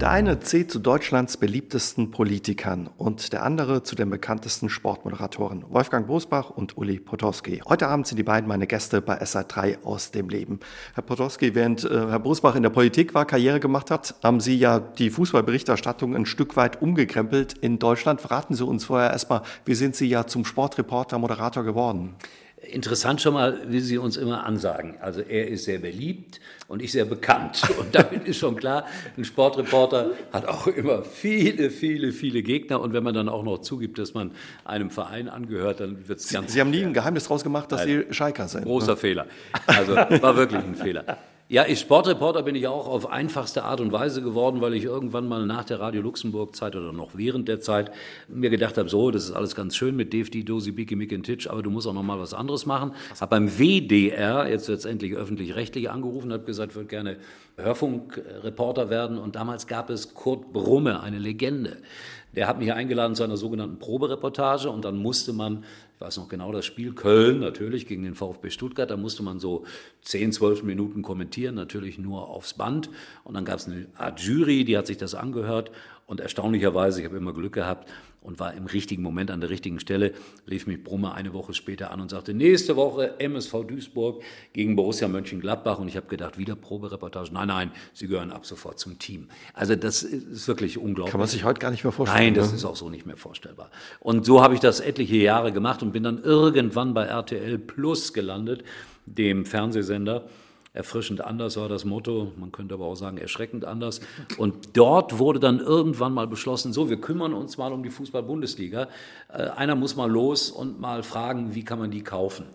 Der 0.00 0.10
eine 0.10 0.38
zählt 0.38 0.70
zu 0.70 0.78
Deutschlands 0.78 1.38
beliebtesten 1.38 2.12
Politikern 2.12 2.88
und 2.98 3.32
der 3.32 3.42
andere 3.42 3.82
zu 3.82 3.96
den 3.96 4.08
bekanntesten 4.10 4.68
Sportmoderatoren, 4.68 5.64
Wolfgang 5.70 6.06
Bosbach 6.06 6.50
und 6.50 6.78
Uli 6.78 7.00
Potowski. 7.00 7.62
Heute 7.68 7.88
Abend 7.88 8.06
sind 8.06 8.16
die 8.16 8.22
beiden 8.22 8.46
meine 8.46 8.68
Gäste 8.68 9.00
bei 9.00 9.20
SA3 9.20 9.82
aus 9.82 10.12
dem 10.12 10.28
Leben. 10.28 10.60
Herr 10.94 11.02
Potowski, 11.02 11.56
während 11.56 11.82
äh, 11.82 11.88
Herr 11.88 12.20
Bosbach 12.20 12.54
in 12.54 12.62
der 12.62 12.70
Politik 12.70 13.12
war, 13.12 13.26
Karriere 13.26 13.58
gemacht 13.58 13.90
hat, 13.90 14.14
haben 14.22 14.38
Sie 14.38 14.56
ja 14.56 14.78
die 14.78 15.10
Fußballberichterstattung 15.10 16.14
ein 16.14 16.26
Stück 16.26 16.54
weit 16.54 16.80
umgekrempelt 16.80 17.54
in 17.54 17.80
Deutschland. 17.80 18.20
Verraten 18.20 18.54
Sie 18.54 18.64
uns 18.64 18.84
vorher 18.84 19.10
erstmal, 19.10 19.42
wie 19.64 19.74
sind 19.74 19.96
Sie 19.96 20.06
ja 20.06 20.28
zum 20.28 20.44
Sportreporter, 20.44 21.18
Moderator 21.18 21.64
geworden? 21.64 22.14
Interessant 22.62 23.20
schon 23.20 23.34
mal, 23.34 23.60
wie 23.68 23.80
Sie 23.80 23.98
uns 23.98 24.16
immer 24.16 24.44
ansagen. 24.44 24.96
Also 25.00 25.20
er 25.20 25.48
ist 25.48 25.64
sehr 25.64 25.78
beliebt 25.78 26.40
und 26.66 26.82
ich 26.82 26.92
sehr 26.92 27.04
bekannt. 27.04 27.62
Und 27.78 27.94
damit 27.94 28.26
ist 28.26 28.38
schon 28.38 28.56
klar, 28.56 28.84
ein 29.16 29.24
Sportreporter 29.24 30.10
hat 30.32 30.46
auch 30.46 30.66
immer 30.66 31.02
viele, 31.02 31.70
viele, 31.70 32.12
viele 32.12 32.42
Gegner. 32.42 32.80
Und 32.80 32.92
wenn 32.92 33.04
man 33.04 33.14
dann 33.14 33.28
auch 33.28 33.44
noch 33.44 33.58
zugibt, 33.58 33.98
dass 33.98 34.12
man 34.12 34.32
einem 34.64 34.90
Verein 34.90 35.28
angehört, 35.28 35.80
dann 35.80 36.08
wird 36.08 36.18
es 36.18 36.30
ganz... 36.30 36.52
Sie 36.52 36.60
haben 36.60 36.70
nie 36.70 36.82
ein 36.82 36.92
Geheimnis 36.92 37.24
daraus 37.24 37.44
gemacht, 37.44 37.70
dass 37.70 37.84
Sie 37.84 38.06
Schalker 38.10 38.48
sind. 38.48 38.64
Großer 38.64 38.92
ne? 38.92 38.96
Fehler. 38.96 39.26
Also 39.66 39.94
war 39.94 40.36
wirklich 40.36 40.62
ein 40.62 40.74
Fehler. 40.74 41.18
Ja, 41.50 41.64
ich 41.66 41.80
Sportreporter 41.80 42.42
bin 42.42 42.54
ich 42.56 42.68
auch 42.68 42.86
auf 42.86 43.10
einfachste 43.10 43.64
Art 43.64 43.80
und 43.80 43.90
Weise 43.90 44.20
geworden, 44.20 44.60
weil 44.60 44.74
ich 44.74 44.84
irgendwann 44.84 45.26
mal 45.26 45.46
nach 45.46 45.64
der 45.64 45.80
Radio 45.80 46.02
Luxemburg 46.02 46.54
Zeit 46.54 46.76
oder 46.76 46.92
noch 46.92 47.12
während 47.14 47.48
der 47.48 47.58
Zeit 47.58 47.90
mir 48.28 48.50
gedacht 48.50 48.76
habe, 48.76 48.90
so, 48.90 49.10
das 49.10 49.24
ist 49.24 49.32
alles 49.32 49.54
ganz 49.54 49.74
schön 49.74 49.96
mit 49.96 50.12
DFD, 50.12 50.42
Dosi, 50.42 50.72
Biki, 50.72 50.94
Mick 50.94 51.10
und 51.10 51.22
Titsch, 51.22 51.46
aber 51.46 51.62
du 51.62 51.70
musst 51.70 51.86
auch 51.86 51.94
noch 51.94 52.02
mal 52.02 52.20
was 52.20 52.34
anderes 52.34 52.66
machen. 52.66 52.92
Habe 53.18 53.30
beim 53.30 53.48
WDR, 53.58 54.46
jetzt 54.46 54.68
letztendlich 54.68 55.14
öffentlich-rechtlich 55.14 55.88
angerufen, 55.88 56.34
habe 56.34 56.44
gesagt, 56.44 56.72
ich 56.72 56.76
würde 56.76 56.88
gerne 56.88 57.16
Hörfunkreporter 57.56 58.90
werden 58.90 59.16
und 59.16 59.34
damals 59.34 59.66
gab 59.66 59.88
es 59.88 60.12
Kurt 60.12 60.52
Brumme, 60.52 61.00
eine 61.00 61.18
Legende. 61.18 61.78
Der 62.36 62.46
hat 62.46 62.58
mich 62.58 62.74
eingeladen 62.74 63.14
zu 63.14 63.24
einer 63.24 63.38
sogenannten 63.38 63.78
Probereportage 63.78 64.68
und 64.68 64.84
dann 64.84 64.98
musste 64.98 65.32
man 65.32 65.64
ich 65.98 66.00
weiß 66.00 66.18
noch 66.18 66.28
genau 66.28 66.52
das 66.52 66.64
Spiel 66.64 66.92
Köln, 66.92 67.40
natürlich 67.40 67.88
gegen 67.88 68.04
den 68.04 68.14
VfB 68.14 68.50
Stuttgart, 68.50 68.88
da 68.88 68.96
musste 68.96 69.24
man 69.24 69.40
so 69.40 69.64
10, 70.02 70.30
12 70.30 70.62
Minuten 70.62 71.02
kommentieren, 71.02 71.56
natürlich 71.56 71.98
nur 71.98 72.28
aufs 72.28 72.54
Band. 72.54 72.88
Und 73.24 73.34
dann 73.34 73.44
gab 73.44 73.58
es 73.58 73.66
eine 73.66 73.88
Art 73.96 74.20
Jury, 74.20 74.64
die 74.64 74.78
hat 74.78 74.86
sich 74.86 74.96
das 74.96 75.16
angehört. 75.16 75.72
Und 76.06 76.20
erstaunlicherweise, 76.20 77.00
ich 77.00 77.06
habe 77.06 77.16
immer 77.16 77.32
Glück 77.32 77.52
gehabt, 77.52 77.90
und 78.20 78.40
war 78.40 78.54
im 78.54 78.66
richtigen 78.66 79.02
Moment 79.02 79.30
an 79.30 79.40
der 79.40 79.50
richtigen 79.50 79.80
Stelle, 79.80 80.12
rief 80.50 80.66
mich 80.66 80.82
Brummer 80.82 81.14
eine 81.14 81.32
Woche 81.32 81.54
später 81.54 81.90
an 81.90 82.00
und 82.00 82.10
sagte, 82.10 82.34
nächste 82.34 82.76
Woche 82.76 83.18
MSV 83.18 83.64
Duisburg 83.66 84.22
gegen 84.52 84.76
Borussia 84.76 85.08
Mönchengladbach. 85.08 85.78
Und 85.78 85.88
ich 85.88 85.96
habe 85.96 86.06
gedacht, 86.08 86.38
wieder 86.38 86.56
Probereportage. 86.56 87.32
Nein, 87.32 87.48
nein, 87.48 87.70
Sie 87.94 88.08
gehören 88.08 88.32
ab 88.32 88.44
sofort 88.44 88.78
zum 88.78 88.98
Team. 88.98 89.28
Also 89.54 89.76
das 89.76 90.02
ist 90.02 90.48
wirklich 90.48 90.78
unglaublich. 90.78 91.12
Kann 91.12 91.20
man 91.20 91.28
sich 91.28 91.44
heute 91.44 91.60
gar 91.60 91.70
nicht 91.70 91.84
mehr 91.84 91.92
vorstellen. 91.92 92.24
Nein, 92.24 92.34
das 92.34 92.50
ne? 92.50 92.56
ist 92.56 92.64
auch 92.64 92.76
so 92.76 92.90
nicht 92.90 93.06
mehr 93.06 93.16
vorstellbar. 93.16 93.70
Und 94.00 94.26
so 94.26 94.42
habe 94.42 94.54
ich 94.54 94.60
das 94.60 94.80
etliche 94.80 95.16
Jahre 95.16 95.52
gemacht 95.52 95.82
und 95.82 95.92
bin 95.92 96.02
dann 96.02 96.22
irgendwann 96.22 96.94
bei 96.94 97.04
RTL 97.04 97.58
Plus 97.58 98.12
gelandet, 98.12 98.64
dem 99.06 99.46
Fernsehsender. 99.46 100.28
Erfrischend 100.72 101.22
anders 101.22 101.56
war 101.56 101.68
das 101.68 101.84
Motto, 101.84 102.32
man 102.36 102.52
könnte 102.52 102.74
aber 102.74 102.86
auch 102.86 102.94
sagen 102.94 103.18
erschreckend 103.18 103.64
anders. 103.64 104.00
Und 104.36 104.76
dort 104.76 105.18
wurde 105.18 105.40
dann 105.40 105.60
irgendwann 105.60 106.12
mal 106.12 106.26
beschlossen, 106.26 106.72
so, 106.72 106.90
wir 106.90 107.00
kümmern 107.00 107.32
uns 107.32 107.58
mal 107.58 107.72
um 107.72 107.82
die 107.82 107.90
Fußball-Bundesliga. 107.90 108.88
Äh, 109.32 109.48
einer 109.50 109.74
muss 109.74 109.96
mal 109.96 110.10
los 110.10 110.50
und 110.50 110.80
mal 110.80 111.02
fragen, 111.02 111.54
wie 111.54 111.64
kann 111.64 111.78
man 111.78 111.90
die 111.90 112.02
kaufen. 112.02 112.46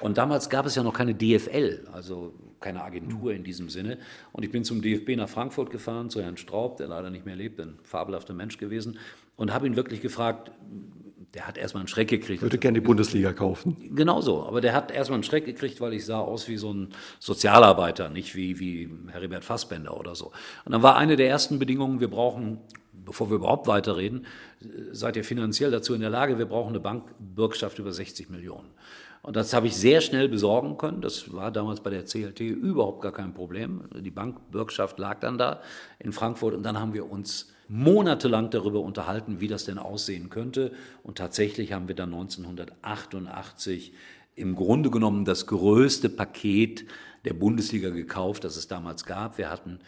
Und 0.00 0.18
damals 0.18 0.50
gab 0.50 0.66
es 0.66 0.74
ja 0.74 0.82
noch 0.82 0.94
keine 0.94 1.14
DFL, 1.14 1.86
also 1.92 2.34
keine 2.60 2.82
Agentur 2.82 3.32
in 3.32 3.44
diesem 3.44 3.68
Sinne. 3.68 3.98
Und 4.32 4.44
ich 4.44 4.50
bin 4.50 4.64
zum 4.64 4.80
DFB 4.80 5.16
nach 5.16 5.28
Frankfurt 5.28 5.70
gefahren, 5.70 6.10
zu 6.10 6.22
Herrn 6.22 6.36
Straub, 6.36 6.78
der 6.78 6.88
leider 6.88 7.10
nicht 7.10 7.26
mehr 7.26 7.36
lebt, 7.36 7.60
ein 7.60 7.78
fabelhafter 7.82 8.34
Mensch 8.34 8.58
gewesen, 8.58 8.98
und 9.36 9.52
habe 9.52 9.66
ihn 9.66 9.76
wirklich 9.76 10.00
gefragt, 10.00 10.50
der 11.34 11.46
hat 11.46 11.56
erstmal 11.56 11.80
einen 11.80 11.88
Schreck 11.88 12.08
gekriegt. 12.08 12.42
Würde 12.42 12.58
gerne 12.58 12.80
die 12.80 12.84
Bundesliga 12.84 13.32
kaufen. 13.32 13.76
Genau 13.94 14.20
so, 14.20 14.44
aber 14.44 14.60
der 14.60 14.74
hat 14.74 14.90
erstmal 14.90 15.16
einen 15.16 15.24
Schreck 15.24 15.46
gekriegt, 15.46 15.80
weil 15.80 15.94
ich 15.94 16.04
sah 16.04 16.20
aus 16.20 16.46
wie 16.48 16.58
so 16.58 16.72
ein 16.72 16.88
Sozialarbeiter, 17.20 18.10
nicht 18.10 18.34
wie, 18.34 18.58
wie 18.60 18.90
Heribert 19.10 19.44
Fassbender 19.44 19.98
oder 19.98 20.14
so. 20.14 20.32
Und 20.64 20.72
dann 20.72 20.82
war 20.82 20.96
eine 20.96 21.16
der 21.16 21.28
ersten 21.28 21.58
Bedingungen, 21.58 22.00
wir 22.00 22.08
brauchen, 22.08 22.58
bevor 22.92 23.30
wir 23.30 23.36
überhaupt 23.36 23.66
weiterreden, 23.66 24.26
seid 24.92 25.16
ihr 25.16 25.24
finanziell 25.24 25.70
dazu 25.70 25.94
in 25.94 26.02
der 26.02 26.10
Lage, 26.10 26.38
wir 26.38 26.46
brauchen 26.46 26.70
eine 26.70 26.80
Bankbürgschaft 26.80 27.78
über 27.78 27.92
60 27.92 28.28
Millionen. 28.28 28.68
Und 29.22 29.36
das 29.36 29.54
habe 29.54 29.68
ich 29.68 29.76
sehr 29.76 30.00
schnell 30.00 30.28
besorgen 30.28 30.76
können. 30.76 31.00
Das 31.00 31.32
war 31.32 31.52
damals 31.52 31.80
bei 31.80 31.90
der 31.90 32.04
CLT 32.04 32.40
überhaupt 32.40 33.02
gar 33.02 33.12
kein 33.12 33.32
Problem. 33.32 33.84
Die 33.94 34.10
Bankbürgschaft 34.10 34.98
lag 34.98 35.20
dann 35.20 35.38
da 35.38 35.62
in 36.00 36.12
Frankfurt 36.12 36.54
und 36.54 36.64
dann 36.64 36.78
haben 36.78 36.92
wir 36.92 37.08
uns 37.08 37.51
monatelang 37.72 38.50
darüber 38.50 38.80
unterhalten, 38.80 39.40
wie 39.40 39.48
das 39.48 39.64
denn 39.64 39.78
aussehen 39.78 40.28
könnte. 40.28 40.72
Und 41.02 41.16
tatsächlich 41.16 41.72
haben 41.72 41.88
wir 41.88 41.94
dann 41.94 42.12
1988 42.12 43.94
im 44.34 44.54
Grunde 44.54 44.90
genommen 44.90 45.24
das 45.24 45.46
größte 45.46 46.10
Paket 46.10 46.84
der 47.24 47.32
Bundesliga 47.32 47.88
gekauft, 47.88 48.44
das 48.44 48.56
es 48.56 48.68
damals 48.68 49.06
gab. 49.06 49.38
Wir 49.38 49.50
hatten 49.50 49.78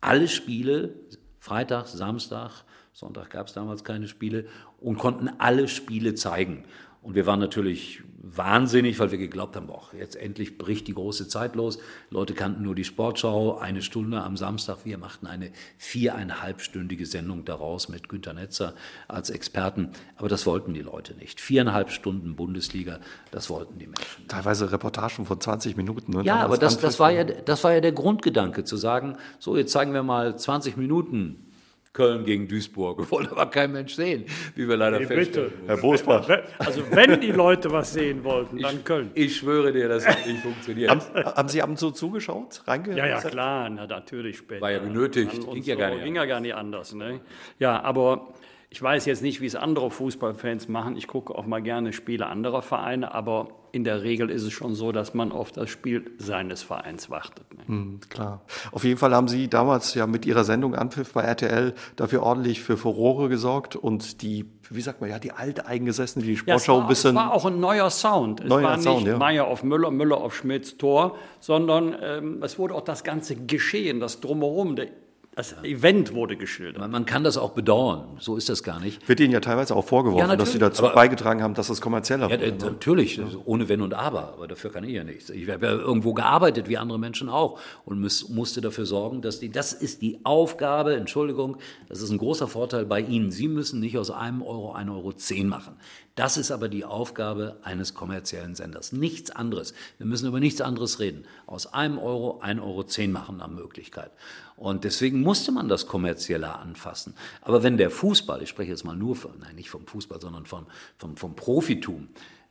alle 0.00 0.26
Spiele, 0.26 0.94
Freitag, 1.38 1.86
Samstag, 1.86 2.64
Sonntag 2.94 3.28
gab 3.28 3.48
es 3.48 3.52
damals 3.52 3.84
keine 3.84 4.08
Spiele 4.08 4.46
und 4.80 4.98
konnten 4.98 5.28
alle 5.38 5.68
Spiele 5.68 6.14
zeigen. 6.14 6.64
Und 7.04 7.14
wir 7.14 7.26
waren 7.26 7.38
natürlich 7.38 8.02
wahnsinnig, 8.22 8.98
weil 8.98 9.10
wir 9.10 9.18
geglaubt 9.18 9.56
haben, 9.56 9.66
boah, 9.66 9.82
jetzt 9.96 10.16
endlich 10.16 10.56
bricht 10.56 10.88
die 10.88 10.94
große 10.94 11.28
Zeit 11.28 11.54
los. 11.54 11.78
Leute 12.08 12.32
kannten 12.32 12.62
nur 12.62 12.74
die 12.74 12.84
Sportschau, 12.84 13.58
eine 13.58 13.82
Stunde 13.82 14.22
am 14.22 14.38
Samstag. 14.38 14.78
Wir 14.84 14.96
machten 14.96 15.26
eine 15.26 15.50
viereinhalbstündige 15.76 17.04
Sendung 17.04 17.44
daraus 17.44 17.90
mit 17.90 18.08
Günter 18.08 18.32
Netzer 18.32 18.74
als 19.06 19.28
Experten. 19.28 19.90
Aber 20.16 20.30
das 20.30 20.46
wollten 20.46 20.72
die 20.72 20.80
Leute 20.80 21.14
nicht. 21.14 21.42
Viereinhalb 21.42 21.90
Stunden 21.90 22.36
Bundesliga, 22.36 23.00
das 23.30 23.50
wollten 23.50 23.78
die 23.78 23.86
Menschen. 23.86 24.26
Teilweise 24.26 24.72
Reportagen 24.72 25.26
von 25.26 25.38
20 25.38 25.76
Minuten. 25.76 26.12
Ne? 26.12 26.24
Ja, 26.24 26.36
aber 26.36 26.56
das, 26.56 26.78
das, 26.78 26.98
war 26.98 27.12
ja, 27.12 27.24
das 27.24 27.64
war 27.64 27.74
ja 27.74 27.82
der 27.82 27.92
Grundgedanke, 27.92 28.64
zu 28.64 28.78
sagen, 28.78 29.18
so, 29.38 29.58
jetzt 29.58 29.72
zeigen 29.72 29.92
wir 29.92 30.02
mal 30.02 30.38
20 30.38 30.78
Minuten 30.78 31.52
Köln 31.94 32.24
gegen 32.24 32.48
Duisburg. 32.48 33.10
Wollte 33.10 33.30
aber 33.30 33.46
kein 33.46 33.72
Mensch 33.72 33.94
sehen, 33.94 34.24
wie 34.56 34.68
wir 34.68 34.76
leider 34.76 34.98
hey, 34.98 35.06
feststellen. 35.06 35.52
Herr 35.66 35.76
Bosbach. 35.76 36.28
Also 36.58 36.82
wenn 36.90 37.20
die 37.20 37.30
Leute 37.30 37.70
was 37.70 37.92
sehen 37.92 38.24
wollten, 38.24 38.58
dann 38.58 38.76
ich, 38.76 38.84
Köln. 38.84 39.10
Ich 39.14 39.36
schwöre 39.36 39.72
dir, 39.72 39.88
das 39.88 40.06
hat 40.06 40.26
nicht 40.26 40.40
funktioniert. 40.40 40.90
haben, 40.90 41.00
haben, 41.24 41.48
Sie 41.48 41.62
abends 41.62 41.80
so 41.80 41.92
zugeschaut? 41.92 42.62
Reingehört? 42.66 42.98
Ja, 42.98 43.06
ja, 43.06 43.20
klar, 43.20 43.70
na, 43.70 43.86
natürlich 43.86 44.38
später. 44.38 44.60
War 44.60 44.72
ja 44.72 44.80
benötigt, 44.80 45.32
ging 45.52 45.62
ja 45.62 45.76
gar 45.76 45.90
nicht. 45.90 46.04
Ging 46.04 46.16
ja 46.16 46.24
gar 46.24 46.40
nicht 46.40 46.54
anders. 46.54 46.94
Ne? 46.94 47.20
Ja, 47.60 47.80
aber 47.80 48.34
Ich 48.74 48.82
weiß 48.82 49.06
jetzt 49.06 49.22
nicht, 49.22 49.40
wie 49.40 49.46
es 49.46 49.54
andere 49.54 49.88
Fußballfans 49.88 50.66
machen. 50.66 50.96
Ich 50.96 51.06
gucke 51.06 51.32
auch 51.32 51.46
mal 51.46 51.62
gerne 51.62 51.92
Spiele 51.92 52.26
anderer 52.26 52.60
Vereine, 52.60 53.14
aber 53.14 53.50
in 53.70 53.84
der 53.84 54.02
Regel 54.02 54.30
ist 54.30 54.42
es 54.42 54.52
schon 54.52 54.74
so, 54.74 54.90
dass 54.90 55.14
man 55.14 55.30
auf 55.30 55.52
das 55.52 55.70
Spiel 55.70 56.10
seines 56.18 56.64
Vereins 56.64 57.08
wartet. 57.08 57.46
Ne? 57.54 57.62
Mhm, 57.68 58.00
klar. 58.08 58.42
Auf 58.72 58.82
jeden 58.82 58.98
Fall 58.98 59.14
haben 59.14 59.28
Sie 59.28 59.46
damals 59.46 59.94
ja 59.94 60.08
mit 60.08 60.26
Ihrer 60.26 60.42
Sendung 60.42 60.74
Anpfiff 60.74 61.12
bei 61.12 61.22
RTL 61.22 61.72
dafür 61.94 62.24
ordentlich 62.24 62.62
für 62.62 62.76
Furore 62.76 63.28
gesorgt 63.28 63.76
und 63.76 64.22
die, 64.22 64.44
wie 64.68 64.80
sagt 64.80 65.00
man, 65.00 65.08
ja, 65.08 65.20
die 65.20 65.30
Alteingesessenen, 65.30 66.26
die 66.26 66.36
Sportschau 66.36 66.72
ja, 66.72 66.78
war, 66.78 66.84
ein 66.86 66.88
bisschen. 66.88 67.10
Es 67.10 67.14
war 67.14 67.32
auch 67.32 67.46
ein 67.46 67.60
neuer 67.60 67.90
Sound. 67.90 68.40
Es 68.40 68.48
neuer 68.48 68.64
war 68.64 68.76
nicht 68.76 68.82
Sound, 68.82 69.06
ja. 69.06 69.18
Meier 69.18 69.46
auf 69.46 69.62
Müller, 69.62 69.92
Müller 69.92 70.16
auf 70.16 70.34
Schmidts 70.34 70.78
Tor, 70.78 71.16
sondern 71.38 71.94
ähm, 72.02 72.42
es 72.42 72.58
wurde 72.58 72.74
auch 72.74 72.84
das 72.84 73.04
ganze 73.04 73.36
Geschehen, 73.36 74.00
das 74.00 74.18
Drumherum, 74.18 74.74
der 74.74 74.88
das 75.36 75.52
Event 75.64 76.14
wurde 76.14 76.36
geschildert. 76.36 76.78
Man, 76.78 76.92
man, 76.92 77.06
kann 77.06 77.24
das 77.24 77.36
auch 77.36 77.50
bedauern, 77.50 78.16
so 78.20 78.36
ist 78.36 78.48
das 78.48 78.62
gar 78.62 78.78
nicht. 78.78 79.08
Wird 79.08 79.18
Ihnen 79.18 79.32
ja 79.32 79.40
teilweise 79.40 79.74
auch 79.74 79.84
vorgeworfen, 79.84 80.30
ja, 80.30 80.36
dass 80.36 80.52
Sie 80.52 80.60
dazu 80.60 80.84
aber, 80.84 80.94
beigetragen 80.94 81.42
haben, 81.42 81.54
dass 81.54 81.70
es 81.70 81.80
kommerzieller 81.80 82.30
ja, 82.30 82.40
wurde. 82.40 82.52
Ne? 82.52 82.70
Natürlich, 82.70 83.16
ja. 83.16 83.24
ohne 83.44 83.68
Wenn 83.68 83.82
und 83.82 83.94
Aber, 83.94 84.34
aber 84.34 84.46
dafür 84.46 84.70
kann 84.70 84.84
ich 84.84 84.92
ja 84.92 85.02
nichts. 85.02 85.30
Ich 85.30 85.48
habe 85.50 85.66
ja 85.66 85.72
irgendwo 85.72 86.14
gearbeitet, 86.14 86.68
wie 86.68 86.78
andere 86.78 87.00
Menschen 87.00 87.28
auch, 87.28 87.58
und 87.84 88.00
muss, 88.00 88.28
musste 88.28 88.60
dafür 88.60 88.86
sorgen, 88.86 89.22
dass 89.22 89.40
die, 89.40 89.50
das 89.50 89.72
ist 89.72 90.02
die 90.02 90.20
Aufgabe, 90.22 90.94
Entschuldigung, 90.94 91.56
das 91.88 92.00
ist 92.00 92.10
ein 92.10 92.18
großer 92.18 92.46
Vorteil 92.46 92.86
bei 92.86 93.00
Ihnen. 93.00 93.32
Sie 93.32 93.48
müssen 93.48 93.80
nicht 93.80 93.98
aus 93.98 94.12
einem 94.12 94.40
Euro 94.40 94.76
1,10 94.76 94.94
Euro 94.94 95.12
zehn 95.14 95.48
machen. 95.48 95.74
Das 96.14 96.36
ist 96.36 96.52
aber 96.52 96.68
die 96.68 96.84
Aufgabe 96.84 97.56
eines 97.64 97.92
kommerziellen 97.94 98.54
Senders. 98.54 98.92
Nichts 98.92 99.32
anderes. 99.32 99.74
Wir 99.98 100.06
müssen 100.06 100.28
über 100.28 100.38
nichts 100.38 100.60
anderes 100.60 101.00
reden. 101.00 101.24
Aus 101.46 101.66
einem 101.66 101.98
Euro 101.98 102.40
1,10 102.40 102.62
Euro 102.62 102.84
zehn 102.84 103.10
machen 103.10 103.38
nach 103.38 103.48
Möglichkeit. 103.48 104.12
Und 104.56 104.84
deswegen 104.84 105.20
musste 105.20 105.50
man 105.50 105.68
das 105.68 105.86
kommerzieller 105.86 106.60
anfassen. 106.60 107.14
Aber 107.40 107.62
wenn 107.62 107.76
der 107.76 107.90
Fußball, 107.90 108.42
ich 108.42 108.48
spreche 108.48 108.70
jetzt 108.70 108.84
mal 108.84 108.96
nur 108.96 109.16
von, 109.16 109.32
nein, 109.40 109.56
nicht 109.56 109.70
vom 109.70 109.86
Fußball, 109.86 110.20
sondern 110.20 110.46
vom, 110.46 110.66
vom, 110.96 111.16
vom 111.16 111.34
Profitum, 111.34 112.08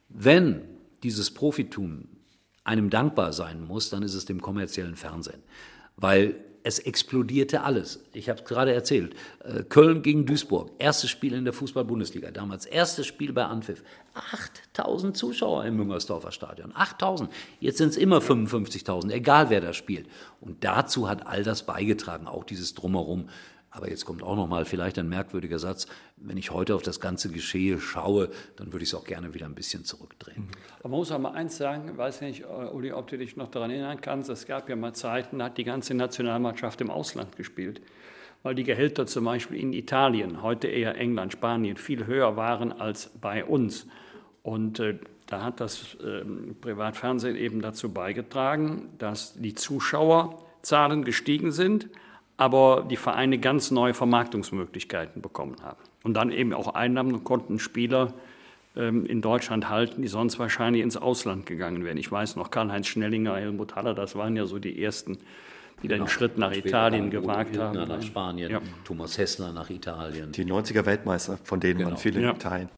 wenn 0.09 0.61
dieses 1.01 1.31
Profitum 1.31 2.07
einem 2.63 2.89
dankbar 2.89 3.33
sein 3.33 3.65
muss, 3.65 3.89
dann 3.89 4.03
ist 4.03 4.13
es 4.13 4.25
dem 4.25 4.41
kommerziellen 4.41 4.95
Fernsehen. 4.95 5.43
Weil 5.95 6.35
es 6.63 6.79
explodierte 6.79 7.61
alles. 7.61 7.99
Ich 8.13 8.29
habe 8.29 8.39
es 8.39 8.45
gerade 8.45 8.73
erzählt. 8.73 9.15
Äh, 9.43 9.63
Köln 9.63 10.01
gegen 10.01 10.25
Duisburg, 10.25 10.71
erstes 10.79 11.09
Spiel 11.09 11.33
in 11.33 11.43
der 11.43 11.53
Fußball-Bundesliga 11.53 12.31
damals, 12.31 12.65
erstes 12.65 13.05
Spiel 13.05 13.33
bei 13.33 13.45
Anpfiff. 13.45 13.83
8000 14.73 15.17
Zuschauer 15.17 15.65
im 15.65 15.75
Müngersdorfer 15.75 16.31
Stadion, 16.31 16.71
8000. 16.73 17.29
Jetzt 17.59 17.77
sind 17.79 17.89
es 17.89 17.97
immer 17.97 18.19
55.000, 18.19 19.11
egal 19.11 19.49
wer 19.49 19.61
da 19.61 19.73
spielt. 19.73 20.07
Und 20.39 20.63
dazu 20.63 21.09
hat 21.09 21.27
all 21.27 21.43
das 21.43 21.65
beigetragen, 21.65 22.27
auch 22.27 22.43
dieses 22.43 22.73
Drumherum. 22.73 23.29
Aber 23.75 23.89
jetzt 23.89 24.05
kommt 24.05 24.21
auch 24.21 24.35
noch 24.35 24.47
mal 24.47 24.65
vielleicht 24.65 24.99
ein 24.99 25.09
merkwürdiger 25.09 25.57
Satz. 25.57 25.87
Wenn 26.17 26.37
ich 26.37 26.51
heute 26.51 26.75
auf 26.75 26.83
das 26.83 26.99
ganze 26.99 27.29
Geschehe 27.29 27.79
schaue, 27.79 28.29
dann 28.55 28.71
würde 28.71 28.83
ich 28.83 28.89
es 28.89 28.95
auch 28.95 29.03
gerne 29.03 29.33
wieder 29.33 29.47
ein 29.47 29.55
bisschen 29.55 29.83
zurückdrehen. 29.83 30.47
Aber 30.79 30.89
man 30.89 30.99
muss 30.99 31.11
auch 31.11 31.17
mal 31.17 31.31
eins 31.31 31.57
sagen, 31.57 31.89
ich 31.91 31.97
weiß 31.97 32.21
nicht, 32.21 32.45
Uli, 32.45 32.91
ob 32.91 33.07
du 33.07 33.17
dich 33.17 33.35
noch 33.35 33.49
daran 33.49 33.71
erinnern 33.71 33.99
kannst, 33.99 34.29
es 34.29 34.45
gab 34.45 34.69
ja 34.69 34.75
mal 34.75 34.93
Zeiten, 34.93 35.39
da 35.39 35.45
hat 35.45 35.57
die 35.57 35.63
ganze 35.63 35.95
Nationalmannschaft 35.95 36.81
im 36.81 36.91
Ausland 36.91 37.35
gespielt, 37.35 37.81
weil 38.43 38.53
die 38.53 38.63
Gehälter 38.63 39.07
zum 39.07 39.25
Beispiel 39.25 39.59
in 39.59 39.73
Italien, 39.73 40.43
heute 40.43 40.67
eher 40.67 40.95
England, 40.95 41.33
Spanien, 41.33 41.75
viel 41.75 42.05
höher 42.05 42.37
waren 42.37 42.71
als 42.71 43.09
bei 43.19 43.43
uns. 43.43 43.87
Und 44.43 44.79
äh, 44.79 44.99
da 45.25 45.43
hat 45.43 45.59
das 45.59 45.95
äh, 45.95 46.23
Privatfernsehen 46.61 47.35
eben 47.35 47.59
dazu 47.59 47.91
beigetragen, 47.91 48.89
dass 48.99 49.33
die 49.33 49.55
Zuschauerzahlen 49.55 51.03
gestiegen 51.03 51.51
sind 51.51 51.89
aber 52.37 52.85
die 52.89 52.97
Vereine 52.97 53.37
ganz 53.37 53.71
neue 53.71 53.93
Vermarktungsmöglichkeiten 53.93 55.21
bekommen 55.21 55.57
haben. 55.61 55.79
Und 56.03 56.15
dann 56.15 56.31
eben 56.31 56.53
auch 56.53 56.73
Einnahmen 56.73 57.23
konnten 57.23 57.59
Spieler 57.59 58.13
ähm, 58.75 59.05
in 59.05 59.21
Deutschland 59.21 59.69
halten, 59.69 60.01
die 60.01 60.07
sonst 60.07 60.39
wahrscheinlich 60.39 60.81
ins 60.81 60.97
Ausland 60.97 61.45
gegangen 61.45 61.85
wären. 61.85 61.97
Ich 61.97 62.11
weiß 62.11 62.35
noch, 62.35 62.51
Karl-Heinz 62.51 62.87
Schnellinger, 62.87 63.35
Helmut 63.35 63.75
Haller, 63.75 63.93
das 63.93 64.15
waren 64.15 64.35
ja 64.35 64.45
so 64.45 64.59
die 64.59 64.83
ersten, 64.83 65.17
die 65.81 65.87
genau. 65.87 66.05
den 66.05 66.09
Schritt 66.09 66.37
nach 66.37 66.51
Italien 66.51 67.09
gewagt 67.09 67.57
haben. 67.57 67.87
nach 67.87 68.01
Spanien, 68.01 68.51
ja. 68.51 68.61
Thomas 68.83 69.17
Hessler 69.17 69.53
nach 69.53 69.69
Italien. 69.69 70.31
Die 70.31 70.45
90er 70.45 70.85
Weltmeister, 70.85 71.37
von 71.43 71.59
denen 71.59 71.79
genau. 71.79 71.91
man 71.91 71.97
viele 71.97 72.21
ja. 72.21 72.33
teilen. 72.33 72.69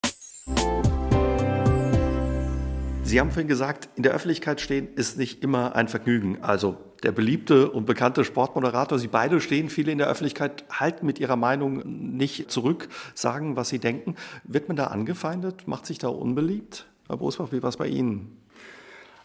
Sie 3.03 3.19
haben 3.19 3.29
vorhin 3.29 3.47
gesagt, 3.47 3.87
in 3.95 4.03
der 4.03 4.13
Öffentlichkeit 4.13 4.59
stehen 4.59 4.89
ist 4.95 5.17
nicht 5.17 5.43
immer 5.43 5.75
ein 5.75 5.87
Vergnügen. 5.87 6.39
Also 6.41 6.77
der 7.05 7.11
beliebte 7.11 7.69
und 7.69 7.85
bekannte 7.85 8.25
Sportmoderator, 8.25 8.99
Sie 8.99 9.07
beide 9.07 9.39
stehen 9.39 9.69
viele 9.69 9.91
in 9.91 9.99
der 9.99 10.07
Öffentlichkeit, 10.07 10.65
halten 10.71 11.05
mit 11.05 11.19
ihrer 11.19 11.35
Meinung 11.35 11.83
nicht 11.85 12.51
zurück, 12.51 12.89
sagen, 13.13 13.55
was 13.55 13.69
sie 13.69 13.79
denken. 13.79 14.15
Wird 14.43 14.67
man 14.67 14.75
da 14.75 14.87
angefeindet? 14.87 15.67
Macht 15.67 15.85
sich 15.85 15.99
da 15.99 16.09
unbeliebt? 16.09 16.87
Herr 17.07 17.17
Bosbach, 17.17 17.51
wie 17.51 17.61
war 17.61 17.69
es 17.69 17.77
bei 17.77 17.87
Ihnen? 17.87 18.37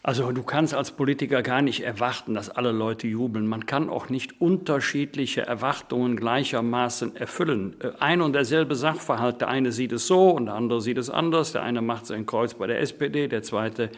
Also 0.03 0.33
du 0.33 0.43
kannst 0.43 0.75
als 0.75 0.93
Politiker 0.93 1.43
gar 1.43 1.61
nicht 1.61 1.83
erwarten, 1.83 2.33
dass 2.33 2.49
alle 2.49 2.73
Leute 2.73 3.07
jubeln. 3.07 3.47
Man 3.47 3.67
kann 3.67 3.91
auch 3.91 4.09
nicht 4.09 4.41
unterschiedliche 4.41 5.43
Erwartungen 5.43 6.17
gleichermaßen 6.17 7.17
erfüllen. 7.17 7.77
Äh, 7.81 7.93
ein 7.99 8.23
und 8.23 8.35
derselbe 8.35 8.77
Sachverhalt, 8.77 9.41
der 9.41 9.49
eine 9.49 9.73
sieht 9.73 9.93
es 9.93 10.07
so 10.07 10.31
und 10.31 10.47
der 10.47 10.55
andere 10.55 10.81
sieht 10.81 10.99
es 10.99 11.11
anders. 11.11 11.53
Der 11.53 11.63
eine 11.63 11.83
macht 11.83 12.07
sein 12.07 12.25
Kreuz 12.27 12.55
bei 12.55 12.67
der 12.67 12.81
SPD, 12.81 13.29
der 13.29 13.43
zweite 13.43 13.91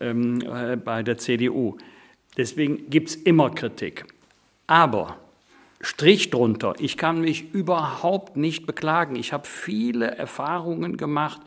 ähm, 0.00 0.40
äh, 0.42 0.76
bei 0.76 1.02
der 1.02 1.18
CDU. 1.18 1.76
Deswegen 2.38 2.88
gibt 2.88 3.10
es 3.10 3.16
immer 3.16 3.50
Kritik. 3.50 4.06
Aber 4.66 5.18
Strich 5.80 6.30
drunter, 6.30 6.74
ich 6.78 6.96
kann 6.96 7.20
mich 7.20 7.52
überhaupt 7.52 8.36
nicht 8.36 8.66
beklagen. 8.66 9.14
Ich 9.14 9.32
habe 9.32 9.46
viele 9.46 10.06
Erfahrungen 10.06 10.96
gemacht 10.96 11.40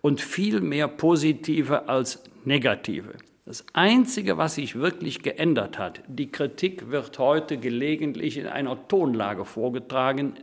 und 0.00 0.20
viel 0.20 0.60
mehr 0.60 0.88
positive 0.88 1.88
als 1.88 2.22
negative. 2.44 3.14
Das 3.44 3.64
Einzige, 3.74 4.38
was 4.38 4.54
sich 4.56 4.76
wirklich 4.76 5.22
geändert 5.22 5.78
hat, 5.78 6.02
die 6.08 6.32
Kritik 6.32 6.90
wird 6.90 7.18
heute 7.18 7.58
gelegentlich 7.58 8.38
in 8.38 8.46
einer 8.46 8.88
Tonlage 8.88 9.44
vorgetragen, 9.44 10.34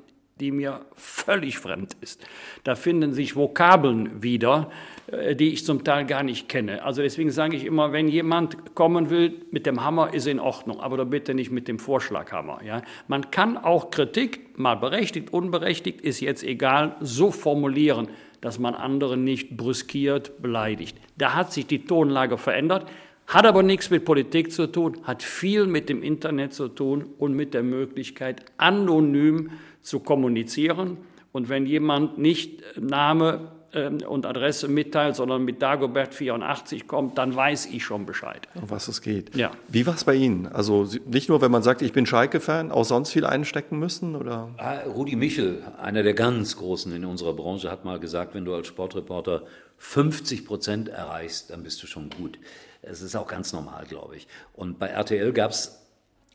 die 0.44 0.52
mir 0.52 0.82
völlig 0.98 1.58
fremd 1.58 1.96
ist. 2.02 2.22
Da 2.66 2.76
finden 2.76 3.14
sich 3.14 3.38
Vokabeln 3.38 4.22
wieder, 4.22 4.70
äh, 5.08 5.38
die 5.38 5.54
ich 5.54 5.66
zum 5.66 5.86
Teil 5.86 6.06
gar 6.06 6.22
nicht 6.22 6.50
kenne. 6.50 6.84
Also 6.84 7.02
deswegen 7.02 7.32
sage 7.32 7.56
ich 7.56 7.64
immer, 7.64 7.94
wenn 7.94 8.10
jemand 8.10 8.76
kommen 8.76 9.10
will 9.10 9.36
mit 9.52 9.66
dem 9.66 9.86
Hammer, 9.86 10.14
ist 10.14 10.28
in 10.28 10.42
Ordnung, 10.42 10.82
aber 10.82 10.98
doch 10.98 11.06
bitte 11.06 11.34
nicht 11.34 11.50
mit 11.50 11.70
dem 11.70 11.80
Vorschlaghammer. 11.80 12.60
Ja? 12.62 12.82
Man 13.08 13.32
kann 13.32 13.56
auch 13.56 13.90
Kritik, 13.90 14.60
mal 14.60 14.76
berechtigt, 14.76 15.32
unberechtigt, 15.32 16.02
ist 16.02 16.20
jetzt 16.20 16.44
egal, 16.44 16.98
so 17.00 17.32
formulieren, 17.32 18.10
dass 18.42 18.60
man 18.60 18.76
anderen 18.76 19.24
nicht 19.24 19.56
brüskiert, 19.56 20.42
beleidigt. 20.42 20.98
Da 21.18 21.36
hat 21.36 21.54
sich 21.54 21.68
die 21.68 21.86
Tonlage 21.86 22.38
verändert, 22.38 22.86
hat 23.28 23.46
aber 23.46 23.64
nichts 23.64 23.90
mit 23.90 24.04
Politik 24.04 24.52
zu 24.52 24.68
tun, 24.68 24.98
hat 25.04 25.24
viel 25.24 25.66
mit 25.66 25.88
dem 25.88 26.04
Internet 26.04 26.54
zu 26.54 26.68
tun 26.68 27.06
und 27.18 27.34
mit 27.34 27.54
der 27.54 27.64
Möglichkeit, 27.64 28.44
anonym 28.58 29.52
zu 29.84 30.00
kommunizieren. 30.00 30.98
Und 31.32 31.50
wenn 31.50 31.66
jemand 31.66 32.18
nicht 32.18 32.64
Name, 32.80 33.52
ähm, 33.74 34.00
und 34.08 34.26
Adresse 34.26 34.68
mitteilt, 34.68 35.16
sondern 35.16 35.44
mit 35.44 35.62
Dagobert 35.62 36.14
84 36.14 36.88
kommt, 36.88 37.18
dann 37.18 37.36
weiß 37.36 37.68
ich 37.68 37.84
schon 37.84 38.06
Bescheid. 38.06 38.48
Um 38.54 38.70
was 38.70 38.88
es 38.88 39.02
geht. 39.02 39.36
Ja. 39.36 39.52
Wie 39.68 39.88
war 39.88 39.96
es 39.96 40.04
bei 40.04 40.14
Ihnen? 40.14 40.46
Also 40.48 40.88
nicht 41.08 41.28
nur, 41.28 41.42
wenn 41.42 41.50
man 41.50 41.64
sagt, 41.64 41.82
ich 41.82 41.92
bin 41.92 42.06
Schalke-Fan, 42.06 42.72
auch 42.72 42.86
sonst 42.86 43.12
viel 43.12 43.26
einstecken 43.26 43.80
müssen? 43.80 44.16
Oder? 44.16 44.50
Ah, 44.58 44.82
Rudi 44.82 45.16
Michel, 45.16 45.64
einer 45.82 46.04
der 46.04 46.14
ganz 46.14 46.56
Großen 46.58 46.94
in 46.96 47.04
unserer 47.04 47.34
Branche, 47.34 47.72
hat 47.72 47.84
mal 47.84 48.00
gesagt, 48.00 48.36
wenn 48.36 48.46
du 48.46 48.54
als 48.54 48.68
Sportreporter 48.68 49.44
50 49.78 50.46
Prozent 50.46 50.90
erreichst, 50.90 51.50
dann 51.50 51.64
bist 51.64 51.82
du 51.82 51.88
schon 51.88 52.12
gut. 52.12 52.38
Es 52.84 53.02
ist 53.02 53.16
auch 53.16 53.28
ganz 53.28 53.54
normal, 53.54 53.86
glaube 53.88 54.18
ich. 54.18 54.28
Und 54.54 54.78
bei 54.78 54.88
RTL 54.88 55.34
gab 55.34 55.50
es 55.50 55.84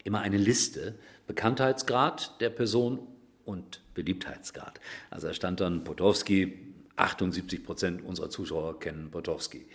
immer 0.02 0.20
eine 0.20 0.38
Liste, 0.38 0.96
Bekanntheitsgrad 1.28 2.40
der 2.40 2.50
Person 2.50 2.98
und 3.48 3.80
Beliebtheitsgrad. 3.94 4.78
Also 5.10 5.28
da 5.28 5.34
stand 5.34 5.60
dann 5.60 5.82
Potowski, 5.82 6.58
78 6.96 7.64
Prozent 7.64 8.04
unserer 8.04 8.28
Zuschauer 8.28 8.78
kennen 8.78 9.10
Potowski. 9.10 9.66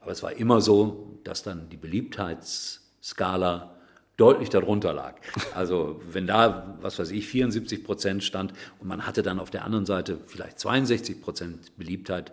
Aber 0.00 0.12
es 0.12 0.22
war 0.22 0.32
immer 0.32 0.60
so, 0.60 1.18
dass 1.24 1.42
dann 1.42 1.68
die 1.68 1.76
Beliebtheitsskala 1.76 3.74
deutlich 4.16 4.48
darunter 4.48 4.94
lag. 4.94 5.16
Also 5.54 6.00
wenn 6.10 6.26
da, 6.26 6.78
was 6.80 6.98
weiß 6.98 7.10
ich, 7.10 7.26
74 7.28 7.84
Prozent 7.84 8.24
stand 8.24 8.54
und 8.80 8.88
man 8.88 9.06
hatte 9.06 9.22
dann 9.22 9.38
auf 9.38 9.50
der 9.50 9.64
anderen 9.64 9.86
Seite 9.86 10.18
vielleicht 10.26 10.58
62 10.58 11.20
Prozent 11.20 11.76
Beliebtheit, 11.76 12.32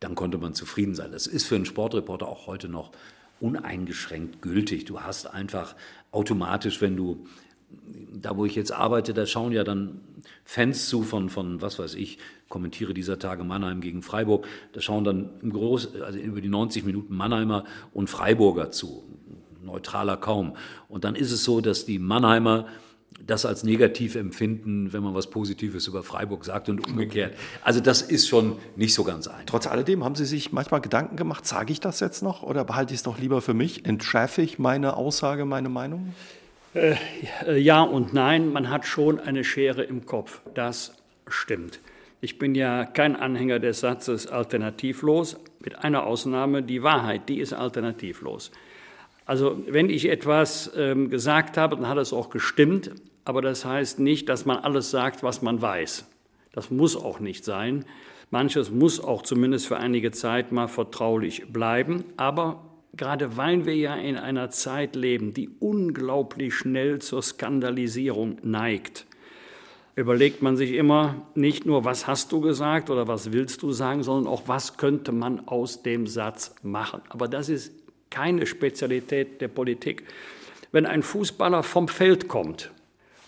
dann 0.00 0.16
konnte 0.16 0.38
man 0.38 0.54
zufrieden 0.54 0.96
sein. 0.96 1.12
Das 1.12 1.28
ist 1.28 1.46
für 1.46 1.54
einen 1.54 1.66
Sportreporter 1.66 2.26
auch 2.26 2.48
heute 2.48 2.68
noch 2.68 2.90
uneingeschränkt 3.40 4.42
gültig. 4.42 4.86
Du 4.86 5.00
hast 5.00 5.26
einfach 5.26 5.76
automatisch, 6.10 6.80
wenn 6.80 6.96
du 6.96 7.26
da 8.12 8.36
wo 8.36 8.44
ich 8.44 8.54
jetzt 8.54 8.72
arbeite, 8.72 9.14
da 9.14 9.26
schauen 9.26 9.52
ja 9.52 9.64
dann 9.64 10.00
Fans 10.44 10.88
zu 10.88 11.02
von, 11.02 11.28
von 11.28 11.60
was 11.62 11.78
weiß 11.78 11.94
ich, 11.94 12.18
kommentiere 12.48 12.94
dieser 12.94 13.18
Tage 13.18 13.44
Mannheim 13.44 13.80
gegen 13.80 14.02
Freiburg, 14.02 14.46
da 14.72 14.80
schauen 14.80 15.04
dann 15.04 15.30
im 15.40 15.52
Groß, 15.52 16.00
also 16.02 16.18
über 16.18 16.40
die 16.40 16.48
90 16.48 16.84
Minuten 16.84 17.16
Mannheimer 17.16 17.64
und 17.92 18.10
Freiburger 18.10 18.70
zu, 18.70 19.02
neutraler 19.62 20.16
kaum. 20.16 20.56
Und 20.88 21.04
dann 21.04 21.14
ist 21.14 21.32
es 21.32 21.44
so, 21.44 21.60
dass 21.60 21.86
die 21.86 21.98
Mannheimer 21.98 22.66
das 23.26 23.46
als 23.46 23.62
negativ 23.62 24.16
empfinden, 24.16 24.92
wenn 24.92 25.02
man 25.02 25.14
was 25.14 25.30
Positives 25.30 25.86
über 25.86 26.02
Freiburg 26.02 26.44
sagt 26.44 26.68
und 26.68 26.86
umgekehrt. 26.86 27.34
Also 27.62 27.80
das 27.80 28.02
ist 28.02 28.26
schon 28.26 28.56
nicht 28.76 28.94
so 28.94 29.04
ganz 29.04 29.28
einfach. 29.28 29.44
Trotz 29.46 29.66
alledem 29.66 30.04
haben 30.04 30.14
Sie 30.14 30.24
sich 30.24 30.52
manchmal 30.52 30.80
Gedanken 30.80 31.16
gemacht, 31.16 31.46
sage 31.46 31.72
ich 31.72 31.80
das 31.80 32.00
jetzt 32.00 32.22
noch 32.22 32.42
oder 32.42 32.64
behalte 32.64 32.94
ich 32.94 33.00
es 33.00 33.04
doch 33.04 33.18
lieber 33.18 33.40
für 33.40 33.54
mich? 33.54 33.84
Entschärfe 33.84 34.42
ich 34.42 34.58
meine 34.58 34.96
Aussage, 34.96 35.44
meine 35.44 35.68
Meinung? 35.68 36.14
Äh, 36.74 36.96
ja 37.58 37.82
und 37.82 38.14
nein, 38.14 38.52
man 38.52 38.70
hat 38.70 38.86
schon 38.86 39.20
eine 39.20 39.44
Schere 39.44 39.82
im 39.82 40.06
Kopf. 40.06 40.40
Das 40.54 40.96
stimmt. 41.28 41.80
Ich 42.20 42.38
bin 42.38 42.54
ja 42.54 42.84
kein 42.84 43.16
Anhänger 43.16 43.58
des 43.58 43.80
Satzes 43.80 44.26
alternativlos, 44.26 45.36
mit 45.60 45.78
einer 45.84 46.04
Ausnahme, 46.06 46.62
die 46.62 46.82
Wahrheit, 46.82 47.28
die 47.28 47.40
ist 47.40 47.52
alternativlos. 47.52 48.52
Also 49.26 49.62
wenn 49.68 49.90
ich 49.90 50.08
etwas 50.08 50.72
ähm, 50.76 51.10
gesagt 51.10 51.56
habe, 51.56 51.76
dann 51.76 51.88
hat 51.88 51.98
es 51.98 52.12
auch 52.12 52.30
gestimmt, 52.30 52.90
aber 53.24 53.42
das 53.42 53.64
heißt 53.64 54.00
nicht, 54.00 54.28
dass 54.28 54.44
man 54.44 54.58
alles 54.58 54.90
sagt, 54.90 55.22
was 55.22 55.42
man 55.42 55.62
weiß. 55.62 56.08
Das 56.52 56.70
muss 56.70 56.96
auch 56.96 57.20
nicht 57.20 57.44
sein. 57.44 57.84
Manches 58.30 58.70
muss 58.70 59.02
auch 59.02 59.22
zumindest 59.22 59.66
für 59.66 59.76
einige 59.76 60.10
Zeit 60.10 60.52
mal 60.52 60.68
vertraulich 60.68 61.52
bleiben, 61.52 62.04
aber 62.16 62.62
gerade 62.94 63.36
weil 63.36 63.64
wir 63.64 63.76
ja 63.76 63.94
in 63.94 64.16
einer 64.16 64.50
Zeit 64.50 64.96
leben, 64.96 65.32
die 65.34 65.50
unglaublich 65.60 66.54
schnell 66.54 67.00
zur 67.00 67.22
Skandalisierung 67.22 68.38
neigt, 68.42 69.06
überlegt 69.96 70.42
man 70.42 70.56
sich 70.56 70.72
immer 70.72 71.26
nicht 71.34 71.66
nur, 71.66 71.84
was 71.84 72.06
hast 72.06 72.32
du 72.32 72.40
gesagt 72.40 72.90
oder 72.90 73.08
was 73.08 73.32
willst 73.32 73.62
du 73.62 73.72
sagen, 73.72 74.02
sondern 74.02 74.32
auch, 74.32 74.42
was 74.46 74.76
könnte 74.76 75.12
man 75.12 75.46
aus 75.48 75.82
dem 75.82 76.06
Satz 76.06 76.54
machen. 76.62 77.02
Aber 77.08 77.28
das 77.28 77.48
ist 77.48 77.72
keine 78.10 78.46
Spezialität 78.46 79.40
der 79.40 79.48
Politik. 79.48 80.04
Wenn 80.70 80.86
ein 80.86 81.02
Fußballer 81.02 81.62
vom 81.62 81.88
Feld 81.88 82.28
kommt 82.28 82.70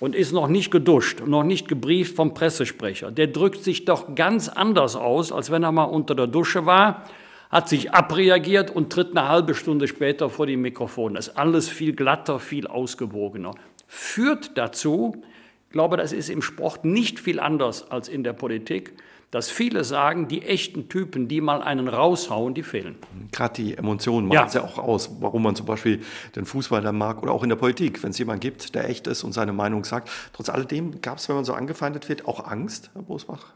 und 0.01 0.15
ist 0.15 0.33
noch 0.33 0.49
nicht 0.49 0.71
geduscht 0.71 1.21
und 1.21 1.31
noch 1.31 1.43
nicht 1.43 1.69
gebrieft 1.69 2.17
vom 2.17 2.33
Pressesprecher, 2.33 3.11
der 3.11 3.27
drückt 3.27 3.63
sich 3.63 3.85
doch 3.85 4.15
ganz 4.15 4.49
anders 4.49 4.97
aus, 4.97 5.33
als 5.33 5.51
wenn 5.51 5.63
er 5.63 5.73
mal 5.73 5.85
unter 5.85 6.15
der 6.15 6.27
Dusche 6.27 6.65
war, 6.65 7.05
hat 7.51 7.69
sich 7.69 7.93
abreagiert 7.93 8.71
und 8.71 8.93
tritt 8.93 9.17
eine 9.17 9.29
halbe 9.29 9.55
Stunde 9.55 9.89
später 9.89 10.31
vor 10.31 10.47
die 10.47 10.57
Mikrofone. 10.57 11.17
Das 11.17 11.29
ist 11.29 11.37
alles 11.37 11.69
viel 11.69 11.95
glatter, 11.95 12.41
viel 12.41 12.67
ausgewogener. 12.67 13.55
Führt 13.87 14.57
dazu, 14.57 15.23
ich 15.69 15.73
glaube, 15.73 15.97
das 15.97 16.13
ist 16.13 16.31
im 16.31 16.43
Sport 16.43 16.85
nicht 16.85 17.21
viel 17.21 17.41
anders 17.41 17.91
als 17.91 18.09
in 18.09 18.25
der 18.25 18.33
Politik, 18.33 18.95
dass 19.35 19.51
viele 19.51 19.83
sagen, 19.83 20.29
die 20.29 20.43
echten 20.43 20.89
Typen, 20.89 21.27
die 21.27 21.41
mal 21.41 21.61
einen 21.61 21.89
raushauen, 21.89 22.55
die 22.55 22.63
fehlen. 22.63 22.95
Gerade 23.33 23.55
die 23.55 23.77
Emotionen 23.77 24.29
machen 24.29 24.47
es 24.47 24.55
ja. 24.55 24.61
ja 24.61 24.67
auch 24.69 24.79
aus, 24.79 25.11
warum 25.19 25.43
man 25.43 25.57
zum 25.57 25.67
Beispiel 25.67 26.03
den 26.37 26.45
Fußball 26.45 26.83
dann 26.83 26.97
mag 26.97 27.21
oder 27.21 27.33
auch 27.33 27.43
in 27.43 27.49
der 27.49 27.57
Politik, 27.57 28.01
wenn 28.05 28.11
es 28.11 28.19
jemanden 28.19 28.39
gibt, 28.39 28.77
der 28.77 28.89
echt 28.89 29.09
ist 29.09 29.25
und 29.25 29.33
seine 29.33 29.53
Meinung 29.53 29.83
sagt. 29.83 30.09
Trotz 30.33 30.51
alledem 30.51 31.01
gab 31.01 31.19
es, 31.19 31.29
wenn 31.29 31.35
man 31.35 31.45
so 31.45 31.53
angefeindet 31.53 32.09
wird, 32.09 32.29
auch 32.29 32.47
Angst, 32.47 32.91
Herr 32.93 33.03
Bosbach? 33.03 33.55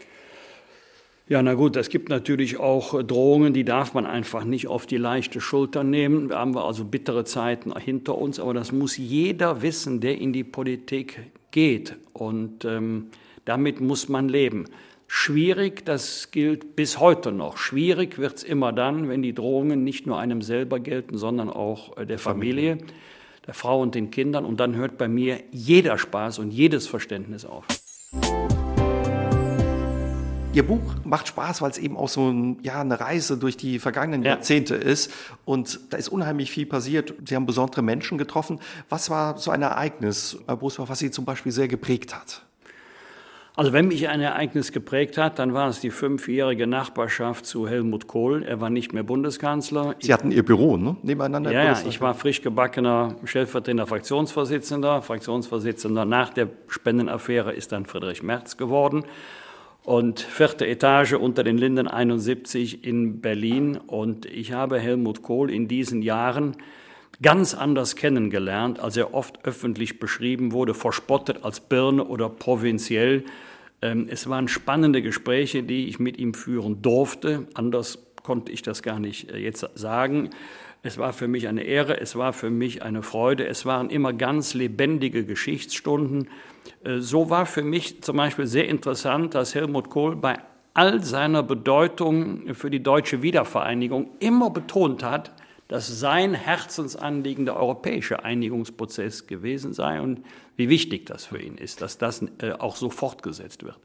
Ja, 1.28 1.42
na 1.42 1.52
gut, 1.52 1.76
es 1.76 1.90
gibt 1.90 2.08
natürlich 2.08 2.58
auch 2.58 3.02
Drohungen, 3.02 3.52
die 3.52 3.64
darf 3.64 3.92
man 3.92 4.06
einfach 4.06 4.44
nicht 4.44 4.66
auf 4.66 4.86
die 4.86 4.96
leichte 4.96 5.42
Schulter 5.42 5.84
nehmen. 5.84 6.28
Da 6.28 6.38
haben 6.38 6.54
wir 6.54 6.64
also 6.64 6.86
bittere 6.86 7.24
Zeiten 7.24 7.76
hinter 7.76 8.16
uns, 8.16 8.40
aber 8.40 8.54
das 8.54 8.72
muss 8.72 8.96
jeder 8.96 9.60
wissen, 9.60 10.00
der 10.00 10.18
in 10.18 10.32
die 10.32 10.44
Politik 10.44 11.30
geht. 11.50 11.96
Und 12.14 12.64
ähm, 12.64 13.08
damit 13.44 13.78
muss 13.82 14.08
man 14.08 14.30
leben. 14.30 14.64
Schwierig, 15.06 15.84
das 15.84 16.30
gilt 16.30 16.76
bis 16.76 16.98
heute 16.98 17.30
noch. 17.30 17.58
Schwierig 17.58 18.16
wird 18.16 18.38
es 18.38 18.42
immer 18.42 18.72
dann, 18.72 19.10
wenn 19.10 19.20
die 19.20 19.34
Drohungen 19.34 19.84
nicht 19.84 20.06
nur 20.06 20.18
einem 20.18 20.40
selber 20.40 20.80
gelten, 20.80 21.18
sondern 21.18 21.50
auch 21.50 21.98
äh, 21.98 22.06
der 22.06 22.18
Familie, 22.18 22.78
der 23.46 23.52
Frau 23.52 23.82
und 23.82 23.94
den 23.94 24.10
Kindern. 24.10 24.46
Und 24.46 24.60
dann 24.60 24.76
hört 24.76 24.96
bei 24.96 25.08
mir 25.08 25.40
jeder 25.50 25.98
Spaß 25.98 26.38
und 26.38 26.52
jedes 26.52 26.86
Verständnis 26.86 27.44
auf. 27.44 27.66
Ihr 30.58 30.64
Buch 30.64 30.96
macht 31.04 31.28
Spaß, 31.28 31.62
weil 31.62 31.70
es 31.70 31.78
eben 31.78 31.96
auch 31.96 32.08
so 32.08 32.28
ein, 32.32 32.58
ja, 32.62 32.80
eine 32.80 32.98
Reise 32.98 33.38
durch 33.38 33.56
die 33.56 33.78
vergangenen 33.78 34.24
ja. 34.24 34.32
Jahrzehnte 34.32 34.74
ist. 34.74 35.12
Und 35.44 35.78
da 35.90 35.96
ist 35.96 36.08
unheimlich 36.08 36.50
viel 36.50 36.66
passiert. 36.66 37.14
Sie 37.24 37.36
haben 37.36 37.46
besondere 37.46 37.80
Menschen 37.80 38.18
getroffen. 38.18 38.58
Was 38.88 39.08
war 39.08 39.38
so 39.38 39.52
ein 39.52 39.62
Ereignis, 39.62 40.36
Herr 40.48 40.56
Bosbach, 40.56 40.88
was 40.88 40.98
Sie 40.98 41.12
zum 41.12 41.24
Beispiel 41.24 41.52
sehr 41.52 41.68
geprägt 41.68 42.12
hat? 42.12 42.42
Also 43.54 43.72
wenn 43.72 43.86
mich 43.86 44.08
ein 44.08 44.20
Ereignis 44.20 44.72
geprägt 44.72 45.16
hat, 45.16 45.38
dann 45.38 45.54
war 45.54 45.68
es 45.68 45.78
die 45.78 45.90
fünfjährige 45.92 46.66
Nachbarschaft 46.66 47.46
zu 47.46 47.68
Helmut 47.68 48.08
Kohl. 48.08 48.42
Er 48.42 48.60
war 48.60 48.68
nicht 48.68 48.92
mehr 48.92 49.04
Bundeskanzler. 49.04 49.94
Sie 50.00 50.12
hatten 50.12 50.32
Ihr 50.32 50.44
Büro 50.44 50.76
ne? 50.76 50.96
nebeneinander? 51.02 51.52
Ja, 51.52 51.62
ja, 51.62 51.78
ich 51.86 52.00
war 52.00 52.14
frisch 52.14 52.42
gebackener 52.42 53.14
stellvertretender 53.22 53.86
Fraktionsvorsitzender. 53.86 55.02
Fraktionsvorsitzender 55.02 56.04
nach 56.04 56.30
der 56.30 56.48
Spendenaffäre 56.66 57.52
ist 57.52 57.70
dann 57.70 57.86
Friedrich 57.86 58.24
Merz 58.24 58.56
geworden. 58.56 59.04
Und 59.88 60.20
vierte 60.20 60.66
Etage 60.66 61.14
unter 61.14 61.42
den 61.42 61.56
Linden 61.56 61.88
71 61.88 62.84
in 62.84 63.22
Berlin. 63.22 63.78
Und 63.78 64.26
ich 64.26 64.52
habe 64.52 64.78
Helmut 64.78 65.22
Kohl 65.22 65.50
in 65.50 65.66
diesen 65.66 66.02
Jahren 66.02 66.58
ganz 67.22 67.54
anders 67.54 67.96
kennengelernt, 67.96 68.80
als 68.80 68.98
er 68.98 69.14
oft 69.14 69.46
öffentlich 69.46 69.98
beschrieben 69.98 70.52
wurde, 70.52 70.74
verspottet 70.74 71.42
als 71.42 71.60
Birne 71.60 72.04
oder 72.04 72.28
provinziell. 72.28 73.24
Ähm, 73.80 74.08
es 74.10 74.28
waren 74.28 74.48
spannende 74.48 75.00
Gespräche, 75.00 75.62
die 75.62 75.88
ich 75.88 75.98
mit 75.98 76.18
ihm 76.18 76.34
führen 76.34 76.82
durfte. 76.82 77.46
Anders 77.54 77.98
konnte 78.22 78.52
ich 78.52 78.60
das 78.60 78.82
gar 78.82 79.00
nicht 79.00 79.30
äh, 79.30 79.38
jetzt 79.38 79.66
sagen. 79.74 80.28
Es 80.82 80.96
war 80.98 81.12
für 81.12 81.28
mich 81.28 81.48
eine 81.48 81.62
Ehre, 81.62 82.00
es 82.00 82.16
war 82.16 82.32
für 82.32 82.50
mich 82.50 82.82
eine 82.82 83.02
Freude. 83.02 83.46
Es 83.46 83.66
waren 83.66 83.90
immer 83.90 84.12
ganz 84.12 84.54
lebendige 84.54 85.24
Geschichtsstunden. 85.24 86.28
Äh, 86.84 86.98
so 87.00 87.30
war 87.30 87.46
für 87.46 87.62
mich 87.62 88.02
zum 88.02 88.16
Beispiel 88.16 88.46
sehr 88.46 88.68
interessant, 88.68 89.34
dass 89.34 89.54
Helmut 89.54 89.90
Kohl 89.90 90.16
bei 90.16 90.38
all 90.74 91.02
seiner 91.02 91.42
Bedeutung 91.42 92.54
für 92.54 92.70
die 92.70 92.82
deutsche 92.82 93.20
Wiedervereinigung 93.22 94.10
immer 94.20 94.50
betont 94.50 95.02
hat, 95.02 95.32
dass 95.66 96.00
sein 96.00 96.34
Herzensanliegen 96.34 97.44
der 97.44 97.56
europäische 97.56 98.24
Einigungsprozess 98.24 99.26
gewesen 99.26 99.72
sei 99.72 100.00
und 100.00 100.22
wie 100.56 100.68
wichtig 100.68 101.06
das 101.06 101.26
für 101.26 101.40
ihn 101.40 101.58
ist, 101.58 101.82
dass 101.82 101.98
das 101.98 102.24
äh, 102.40 102.52
auch 102.52 102.76
so 102.76 102.90
fortgesetzt 102.90 103.64
wird. 103.64 103.76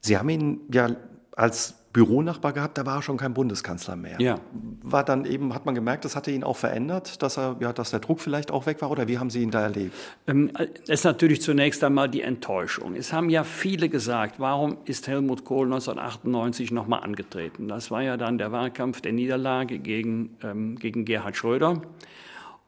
Sie 0.00 0.18
haben 0.18 0.28
ihn 0.28 0.60
ja 0.72 0.96
als 1.36 1.83
Büronachbar 1.94 2.52
gehabt, 2.52 2.76
da 2.76 2.84
war 2.84 2.96
er 2.96 3.02
schon 3.02 3.16
kein 3.16 3.32
Bundeskanzler 3.34 3.94
mehr. 3.94 4.20
Ja. 4.20 4.40
War 4.82 5.04
dann 5.04 5.24
eben, 5.24 5.54
hat 5.54 5.64
man 5.64 5.76
gemerkt, 5.76 6.04
das 6.04 6.16
hatte 6.16 6.32
ihn 6.32 6.42
auch 6.42 6.56
verändert, 6.56 7.22
dass 7.22 7.38
er, 7.38 7.56
ja, 7.60 7.72
dass 7.72 7.92
der 7.92 8.00
Druck 8.00 8.20
vielleicht 8.20 8.50
auch 8.50 8.66
weg 8.66 8.82
war 8.82 8.90
oder 8.90 9.06
wie 9.06 9.18
haben 9.18 9.30
Sie 9.30 9.40
ihn 9.40 9.52
da 9.52 9.62
erlebt? 9.62 9.94
Ähm, 10.26 10.50
es 10.82 10.90
ist 10.90 11.04
natürlich 11.04 11.40
zunächst 11.40 11.84
einmal 11.84 12.08
die 12.08 12.22
Enttäuschung. 12.22 12.96
Es 12.96 13.12
haben 13.12 13.30
ja 13.30 13.44
viele 13.44 13.88
gesagt, 13.88 14.40
warum 14.40 14.76
ist 14.84 15.06
Helmut 15.06 15.44
Kohl 15.44 15.66
1998 15.66 16.72
nochmal 16.72 17.04
angetreten? 17.04 17.68
Das 17.68 17.92
war 17.92 18.02
ja 18.02 18.16
dann 18.16 18.38
der 18.38 18.50
Wahlkampf 18.50 19.00
der 19.00 19.12
Niederlage 19.12 19.78
gegen, 19.78 20.36
ähm, 20.42 20.76
gegen 20.76 21.04
Gerhard 21.04 21.36
Schröder 21.36 21.80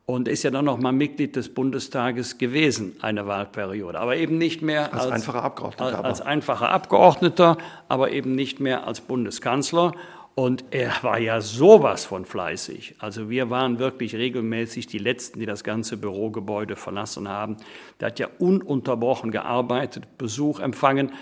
und 0.07 0.28
ist 0.28 0.44
ja 0.44 0.52
dann 0.52 0.64
noch 0.64 0.78
mal 0.78 0.92
Mitglied 0.92 1.34
des 1.34 1.52
Bundestages 1.52 2.38
gewesen, 2.38 2.96
eine 3.02 3.26
Wahlperiode. 3.26 3.98
Aber 3.98 4.16
eben 4.16 4.38
nicht 4.38 4.62
mehr 4.62 4.94
als, 4.94 5.02
als 5.04 5.12
einfacher 5.12 5.42
Abgeordneter. 5.42 5.96
Als, 5.96 6.04
als 6.04 6.20
einfacher 6.20 6.70
Abgeordneter, 6.70 7.59
aber 7.88 8.12
eben 8.12 8.36
nicht 8.36 8.61
mehr 8.61 8.86
als 8.86 9.00
Bundeskanzler. 9.00 9.92
Und 10.36 10.64
er 10.70 10.92
war 11.02 11.18
ja 11.18 11.40
sowas 11.40 12.04
von 12.04 12.24
fleißig. 12.24 12.96
Also 12.98 13.30
wir 13.30 13.50
waren 13.50 13.78
wirklich 13.78 14.14
regelmäßig 14.14 14.86
die 14.86 14.98
Letzten, 14.98 15.40
die 15.40 15.46
das 15.46 15.64
ganze 15.64 15.96
Bürogebäude 15.96 16.76
verlassen 16.76 17.28
haben. 17.28 17.57
Der 17.98 18.09
hat 18.09 18.18
ja 18.18 18.28
ununterbrochen 18.38 19.30
gearbeitet, 19.30 20.18
Besuch 20.18 20.61
empfangen. 20.61 21.12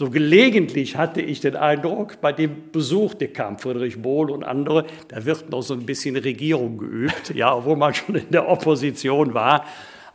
So 0.00 0.08
gelegentlich 0.08 0.96
hatte 0.96 1.20
ich 1.20 1.40
den 1.40 1.56
Eindruck, 1.56 2.22
bei 2.22 2.32
dem 2.32 2.70
Besuch, 2.72 3.12
der 3.12 3.28
kam 3.34 3.58
Friedrich 3.58 4.00
Bohl 4.00 4.30
und 4.30 4.44
andere, 4.44 4.86
da 5.08 5.26
wird 5.26 5.50
noch 5.50 5.60
so 5.60 5.74
ein 5.74 5.84
bisschen 5.84 6.16
Regierung 6.16 6.78
geübt, 6.78 7.34
ja, 7.34 7.54
obwohl 7.54 7.76
man 7.76 7.92
schon 7.92 8.14
in 8.14 8.30
der 8.30 8.48
Opposition 8.48 9.34
war. 9.34 9.66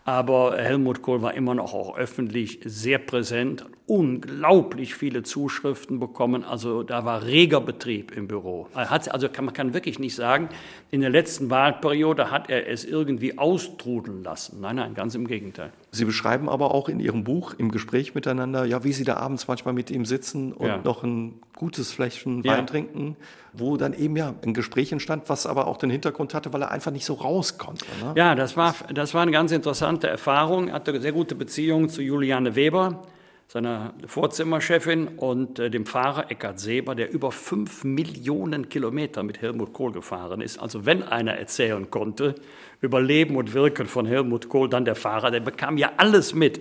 Aber 0.04 0.58
Helmut 0.58 1.04
Kohl 1.04 1.22
war 1.22 1.36
immer 1.36 1.54
noch 1.54 1.76
auch 1.76 2.00
öffentlich 2.00 2.62
sehr 2.66 2.98
präsent, 2.98 3.64
unglaublich 3.88 4.96
viele 4.96 5.22
Zuschriften 5.22 6.00
bekommen. 6.00 6.44
Also 6.44 6.82
da 6.82 7.06
war 7.06 7.24
reger 7.24 7.62
Betrieb 7.62 8.12
im 8.18 8.28
Büro. 8.28 8.68
Hat, 8.74 9.12
also 9.14 9.30
kann, 9.30 9.46
man 9.46 9.54
kann 9.54 9.74
wirklich 9.76 10.00
nicht 10.00 10.16
sagen, 10.16 10.50
in 10.90 11.02
der 11.02 11.12
letzten 11.12 11.52
Wahlperiode 11.52 12.32
hat 12.32 12.50
er 12.50 12.68
es 12.68 12.84
irgendwie 12.84 13.38
austrudeln 13.38 14.24
lassen. 14.24 14.60
Nein, 14.62 14.78
nein, 14.78 14.96
ganz 14.96 15.14
im 15.14 15.28
Gegenteil. 15.28 15.72
Sie 15.92 16.06
beschreiben 16.06 16.50
aber 16.50 16.74
auch 16.74 16.90
in 16.90 17.00
Ihrem 17.00 17.24
Buch 17.24 17.54
im 17.58 17.72
Gespräch 17.72 18.16
miteinander, 18.16 18.66
ja, 18.66 18.84
wie 18.84 18.92
Sie 18.92 19.04
da 19.04 19.18
abends 19.18 19.48
manchmal 19.48 19.74
mit 19.74 19.92
ihm 19.92 20.06
sitzen 20.06 20.52
und 20.52 20.68
ja. 20.68 20.78
noch 20.84 21.04
ein 21.04 21.40
gutes 21.56 21.92
Fläschchen 21.92 22.44
Wein 22.44 22.60
ja. 22.60 22.62
trinken, 22.64 23.16
wo 23.54 23.78
dann 23.78 23.94
eben 23.94 24.18
ja 24.18 24.34
ein 24.44 24.54
Gespräch 24.54 24.92
entstand, 24.92 25.30
was 25.30 25.46
aber 25.46 25.68
auch 25.68 25.78
den 25.78 25.90
Hintergrund 25.92 26.34
hatte, 26.34 26.52
weil 26.54 26.64
er 26.64 26.72
einfach 26.72 26.92
nicht 26.92 27.06
so 27.06 27.14
raus 27.14 27.58
konnte. 27.58 27.86
Ne? 28.02 28.14
Ja, 28.16 28.36
das 28.36 28.58
war, 28.58 28.76
das 28.94 29.14
war 29.14 29.22
eine 29.22 29.32
ganz 29.32 29.52
interessante 29.52 30.08
Erfahrung. 30.08 30.70
Er 30.70 30.74
hatte 30.74 31.00
sehr 31.00 31.14
gute 31.14 31.36
Beziehung 31.36 31.88
zu 31.88 32.02
Juliane 32.02 32.56
Weber, 32.56 33.04
seiner 33.48 33.94
Vorzimmerchefin 34.06 35.08
und 35.08 35.60
äh, 35.60 35.70
dem 35.70 35.86
Fahrer 35.86 36.32
Eckhard 36.32 36.60
Seber, 36.60 36.96
der 36.96 37.12
über 37.12 37.32
fünf 37.32 37.84
Millionen 37.84 38.70
Kilometer 38.70 39.24
mit 39.24 39.42
Helmut 39.42 39.74
Kohl 39.74 39.92
gefahren 39.92 40.42
ist. 40.42 40.58
Also 40.58 40.86
wenn 40.86 41.04
einer 41.04 41.34
erzählen 41.34 41.90
konnte 41.90 42.36
über 42.82 43.02
Leben 43.02 43.36
und 43.36 43.54
Wirken 43.54 43.88
von 43.88 44.06
Helmut 44.06 44.50
Kohl, 44.50 44.70
dann 44.70 44.86
der 44.86 44.96
Fahrer, 44.96 45.32
der 45.32 45.40
bekam 45.40 45.78
ja 45.78 45.92
alles 45.98 46.34
mit 46.34 46.60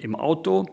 im 0.00 0.16
Auto 0.16 0.66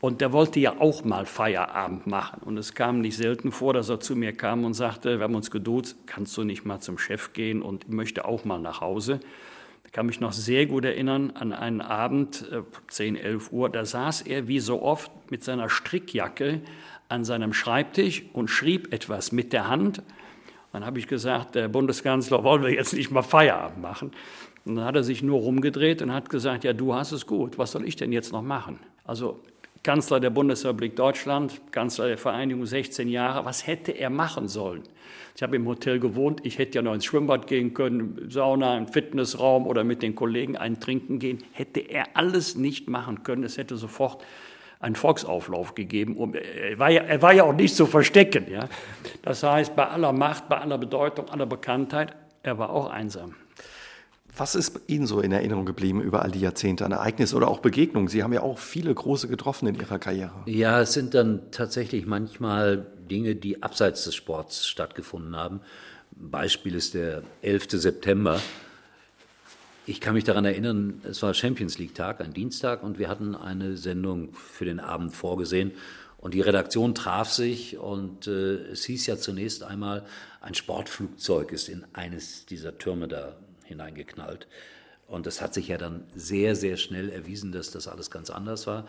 und 0.00 0.20
der 0.20 0.32
wollte 0.32 0.60
ja 0.60 0.74
auch 0.78 1.04
mal 1.04 1.26
Feierabend 1.26 2.06
machen. 2.06 2.40
Und 2.44 2.58
es 2.58 2.74
kam 2.74 3.00
nicht 3.00 3.16
selten 3.16 3.52
vor, 3.52 3.72
dass 3.72 3.88
er 3.88 4.00
zu 4.00 4.16
mir 4.16 4.32
kam 4.32 4.64
und 4.64 4.74
sagte, 4.74 5.18
wir 5.18 5.24
haben 5.24 5.34
uns 5.34 5.50
geduzt, 5.50 5.96
kannst 6.06 6.36
du 6.36 6.44
nicht 6.44 6.64
mal 6.64 6.80
zum 6.80 6.98
Chef 6.98 7.32
gehen 7.32 7.62
und 7.62 7.88
möchte 7.88 8.24
auch 8.24 8.44
mal 8.44 8.58
nach 8.58 8.80
Hause. 8.80 9.20
Ich 9.96 9.98
kann 9.98 10.08
mich 10.08 10.20
noch 10.20 10.34
sehr 10.34 10.66
gut 10.66 10.84
erinnern 10.84 11.30
an 11.30 11.54
einen 11.54 11.80
Abend, 11.80 12.44
10, 12.88 13.16
äh, 13.16 13.20
11 13.20 13.50
Uhr, 13.50 13.70
da 13.70 13.86
saß 13.86 14.20
er 14.20 14.46
wie 14.46 14.60
so 14.60 14.82
oft 14.82 15.10
mit 15.30 15.42
seiner 15.42 15.70
Strickjacke 15.70 16.60
an 17.08 17.24
seinem 17.24 17.54
Schreibtisch 17.54 18.22
und 18.34 18.48
schrieb 18.48 18.92
etwas 18.92 19.32
mit 19.32 19.54
der 19.54 19.70
Hand. 19.70 20.02
Dann 20.74 20.84
habe 20.84 20.98
ich 20.98 21.06
gesagt, 21.06 21.54
der 21.54 21.68
Bundeskanzler, 21.68 22.44
wollen 22.44 22.62
wir 22.62 22.74
jetzt 22.74 22.92
nicht 22.92 23.10
mal 23.10 23.22
Feierabend 23.22 23.80
machen? 23.80 24.10
Und 24.66 24.76
dann 24.76 24.84
hat 24.84 24.96
er 24.96 25.02
sich 25.02 25.22
nur 25.22 25.40
rumgedreht 25.40 26.02
und 26.02 26.12
hat 26.12 26.28
gesagt, 26.28 26.64
ja, 26.64 26.74
du 26.74 26.94
hast 26.94 27.12
es 27.12 27.26
gut, 27.26 27.56
was 27.56 27.72
soll 27.72 27.88
ich 27.88 27.96
denn 27.96 28.12
jetzt 28.12 28.32
noch 28.34 28.42
machen? 28.42 28.78
Also 29.04 29.40
Kanzler 29.86 30.18
der 30.18 30.30
Bundesrepublik 30.30 30.96
Deutschland, 30.96 31.60
Kanzler 31.70 32.08
der 32.08 32.18
Vereinigung 32.18 32.66
16 32.66 33.08
Jahre, 33.08 33.44
was 33.44 33.68
hätte 33.68 33.92
er 33.92 34.10
machen 34.10 34.48
sollen? 34.48 34.82
Ich 35.36 35.44
habe 35.44 35.54
im 35.54 35.64
Hotel 35.64 36.00
gewohnt, 36.00 36.40
ich 36.42 36.58
hätte 36.58 36.74
ja 36.74 36.82
noch 36.82 36.92
ins 36.92 37.04
Schwimmbad 37.04 37.46
gehen 37.46 37.72
können, 37.72 38.26
Sauna, 38.28 38.76
im 38.78 38.88
Fitnessraum 38.88 39.64
oder 39.64 39.84
mit 39.84 40.02
den 40.02 40.16
Kollegen 40.16 40.56
einen 40.56 40.80
trinken 40.80 41.20
gehen. 41.20 41.44
Hätte 41.52 41.78
er 41.78 42.16
alles 42.16 42.56
nicht 42.56 42.88
machen 42.88 43.22
können, 43.22 43.44
es 43.44 43.58
hätte 43.58 43.76
sofort 43.76 44.24
einen 44.80 44.96
Volksauflauf 44.96 45.76
gegeben. 45.76 46.34
Er 46.34 46.80
war, 46.80 46.90
ja, 46.90 47.02
er 47.02 47.22
war 47.22 47.32
ja 47.32 47.44
auch 47.44 47.54
nicht 47.54 47.76
zu 47.76 47.86
verstecken. 47.86 48.50
Ja? 48.50 48.68
Das 49.22 49.44
heißt, 49.44 49.76
bei 49.76 49.86
aller 49.86 50.12
Macht, 50.12 50.48
bei 50.48 50.58
aller 50.58 50.78
Bedeutung, 50.78 51.28
aller 51.28 51.46
Bekanntheit, 51.46 52.16
er 52.42 52.58
war 52.58 52.70
auch 52.70 52.90
einsam. 52.90 53.36
Was 54.38 54.54
ist 54.54 54.80
Ihnen 54.86 55.06
so 55.06 55.20
in 55.20 55.32
Erinnerung 55.32 55.64
geblieben 55.64 56.02
über 56.02 56.20
all 56.22 56.30
die 56.30 56.40
Jahrzehnte 56.40 56.84
an 56.84 56.92
Ereignisse 56.92 57.36
oder 57.36 57.48
auch 57.48 57.60
Begegnungen? 57.60 58.08
Sie 58.08 58.22
haben 58.22 58.34
ja 58.34 58.42
auch 58.42 58.58
viele 58.58 58.94
große 58.94 59.28
getroffen 59.28 59.66
in 59.66 59.74
Ihrer 59.76 59.98
Karriere. 59.98 60.42
Ja, 60.44 60.82
es 60.82 60.92
sind 60.92 61.14
dann 61.14 61.50
tatsächlich 61.52 62.04
manchmal 62.04 62.86
Dinge, 63.10 63.34
die 63.34 63.62
abseits 63.62 64.04
des 64.04 64.14
Sports 64.14 64.66
stattgefunden 64.66 65.34
haben. 65.36 65.60
Beispiel 66.10 66.74
ist 66.74 66.92
der 66.92 67.22
11. 67.40 67.68
September. 67.70 68.38
Ich 69.86 70.02
kann 70.02 70.12
mich 70.12 70.24
daran 70.24 70.44
erinnern, 70.44 71.00
es 71.08 71.22
war 71.22 71.32
Champions 71.32 71.78
League 71.78 71.94
Tag, 71.94 72.20
ein 72.20 72.34
Dienstag, 72.34 72.82
und 72.82 72.98
wir 72.98 73.08
hatten 73.08 73.34
eine 73.34 73.78
Sendung 73.78 74.34
für 74.34 74.66
den 74.66 74.80
Abend 74.80 75.14
vorgesehen. 75.14 75.72
Und 76.18 76.34
die 76.34 76.42
Redaktion 76.42 76.94
traf 76.94 77.30
sich 77.30 77.78
und 77.78 78.26
äh, 78.26 78.56
es 78.72 78.84
hieß 78.84 79.06
ja 79.06 79.16
zunächst 79.16 79.62
einmal, 79.62 80.04
ein 80.42 80.54
Sportflugzeug 80.54 81.52
ist 81.52 81.68
in 81.68 81.86
eines 81.94 82.44
dieser 82.46 82.76
Türme 82.76 83.08
da 83.08 83.36
hineingeknallt. 83.66 84.48
Und 85.06 85.26
das 85.26 85.40
hat 85.40 85.54
sich 85.54 85.68
ja 85.68 85.78
dann 85.78 86.04
sehr, 86.14 86.56
sehr 86.56 86.76
schnell 86.76 87.10
erwiesen, 87.10 87.52
dass 87.52 87.70
das 87.70 87.86
alles 87.86 88.10
ganz 88.10 88.30
anders 88.30 88.66
war. 88.66 88.86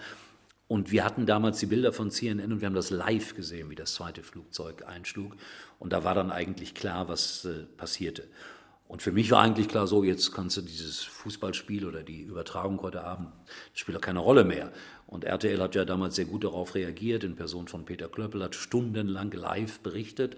Und 0.68 0.92
wir 0.92 1.06
hatten 1.06 1.26
damals 1.26 1.60
die 1.60 1.66
Bilder 1.66 1.94
von 1.94 2.12
CNN 2.12 2.52
und 2.52 2.62
wir 2.62 2.66
haben 2.66 2.76
das 2.76 2.90
live 2.90 3.36
gesehen, 3.36 3.70
wie 3.70 3.76
das 3.76 3.94
zweite 3.94 4.24
Flugzeug 4.24 4.84
einschlug. 4.86 5.36
Und 5.80 5.94
da 5.94 6.04
war 6.04 6.14
dann 6.14 6.32
eigentlich 6.32 6.74
klar, 6.74 7.08
was 7.08 7.46
äh, 7.46 7.64
passierte. 7.78 8.28
Und 8.88 9.02
für 9.02 9.12
mich 9.12 9.32
war 9.32 9.42
eigentlich 9.42 9.68
klar, 9.68 9.86
so 9.86 10.04
jetzt 10.04 10.34
kannst 10.34 10.58
du 10.58 10.62
dieses 10.62 11.04
Fußballspiel 11.04 11.86
oder 11.86 12.04
die 12.04 12.22
Übertragung 12.22 12.82
heute 12.82 13.04
Abend, 13.04 13.30
das 13.72 13.80
spielt 13.80 14.02
keine 14.02 14.20
Rolle 14.20 14.46
mehr. 14.46 14.72
Und 15.08 15.26
RTL 15.26 15.62
hat 15.62 15.76
ja 15.76 15.86
damals 15.86 16.16
sehr 16.16 16.26
gut 16.26 16.44
darauf 16.44 16.76
reagiert, 16.76 17.24
in 17.24 17.36
Person 17.36 17.68
von 17.68 17.86
Peter 17.86 18.08
Klöppel, 18.08 18.44
hat 18.44 18.56
stundenlang 18.56 19.32
live 19.32 19.80
berichtet. 19.80 20.38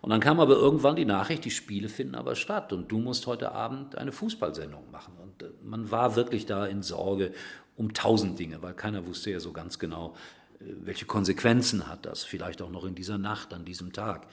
Und 0.00 0.10
dann 0.10 0.20
kam 0.20 0.40
aber 0.40 0.54
irgendwann 0.54 0.96
die 0.96 1.04
Nachricht, 1.04 1.44
die 1.44 1.50
Spiele 1.50 1.88
finden 1.88 2.14
aber 2.14 2.34
statt 2.34 2.72
und 2.72 2.90
du 2.92 2.98
musst 2.98 3.26
heute 3.26 3.52
Abend 3.52 3.96
eine 3.98 4.12
Fußballsendung 4.12 4.90
machen. 4.90 5.14
Und 5.22 5.42
äh, 5.42 5.50
man 5.62 5.90
war 5.90 6.16
wirklich 6.16 6.46
da 6.46 6.66
in 6.66 6.82
Sorge 6.82 7.32
um 7.76 7.92
tausend 7.92 8.38
Dinge, 8.38 8.62
weil 8.62 8.74
keiner 8.74 9.06
wusste 9.06 9.30
ja 9.30 9.40
so 9.40 9.52
ganz 9.52 9.78
genau, 9.78 10.14
äh, 10.60 10.64
welche 10.84 11.06
Konsequenzen 11.06 11.88
hat 11.88 12.06
das, 12.06 12.24
vielleicht 12.24 12.62
auch 12.62 12.70
noch 12.70 12.84
in 12.84 12.94
dieser 12.94 13.18
Nacht, 13.18 13.52
an 13.52 13.64
diesem 13.64 13.92
Tag. 13.92 14.26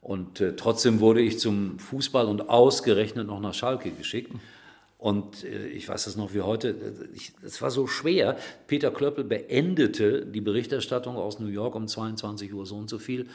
Und 0.00 0.40
äh, 0.40 0.56
trotzdem 0.56 1.00
wurde 1.00 1.20
ich 1.20 1.38
zum 1.38 1.78
Fußball 1.78 2.26
und 2.26 2.48
ausgerechnet 2.48 3.28
noch 3.28 3.40
nach 3.40 3.54
Schalke 3.54 3.92
geschickt. 3.92 4.32
Und 4.98 5.44
äh, 5.44 5.68
ich 5.68 5.88
weiß 5.88 6.04
das 6.04 6.16
noch 6.16 6.34
wie 6.34 6.42
heute, 6.42 6.74
es 7.44 7.62
war 7.62 7.70
so 7.70 7.86
schwer. 7.86 8.36
Peter 8.66 8.90
Klöppel 8.90 9.24
beendete 9.24 10.26
die 10.26 10.40
Berichterstattung 10.40 11.16
aus 11.16 11.38
New 11.38 11.48
York 11.48 11.74
um 11.74 11.86
22 11.86 12.52
Uhr 12.52 12.66
so 12.66 12.76
und 12.76 12.90
so 12.90 12.98
viel 12.98 13.28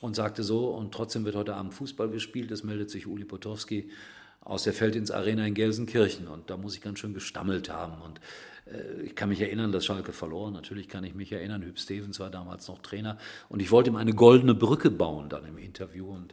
und 0.00 0.14
sagte 0.14 0.42
so, 0.42 0.68
und 0.68 0.92
trotzdem 0.92 1.24
wird 1.24 1.36
heute 1.36 1.54
Abend 1.54 1.74
Fußball 1.74 2.10
gespielt, 2.10 2.50
es 2.50 2.64
meldet 2.64 2.90
sich 2.90 3.06
Uli 3.06 3.24
Potowski 3.24 3.90
aus 4.40 4.64
der 4.64 4.72
Feldins 4.72 5.10
Arena 5.10 5.46
in 5.46 5.54
Gelsenkirchen 5.54 6.28
und 6.28 6.50
da 6.50 6.56
muss 6.56 6.74
ich 6.74 6.80
ganz 6.80 6.98
schön 6.98 7.14
gestammelt 7.14 7.70
haben 7.70 8.00
und 8.02 8.20
äh, 8.66 9.02
ich 9.02 9.14
kann 9.14 9.28
mich 9.28 9.40
erinnern, 9.40 9.72
dass 9.72 9.84
Schalke 9.84 10.12
verlor. 10.12 10.50
Natürlich 10.50 10.88
kann 10.88 11.02
ich 11.04 11.14
mich 11.14 11.32
erinnern, 11.32 11.62
Hüb 11.62 11.78
Stevens 11.78 12.20
war 12.20 12.30
damals 12.30 12.68
noch 12.68 12.78
Trainer 12.78 13.18
und 13.48 13.60
ich 13.60 13.70
wollte 13.70 13.90
ihm 13.90 13.96
eine 13.96 14.14
goldene 14.14 14.54
Brücke 14.54 14.90
bauen 14.90 15.28
dann 15.28 15.44
im 15.46 15.58
Interview 15.58 16.06
und 16.06 16.32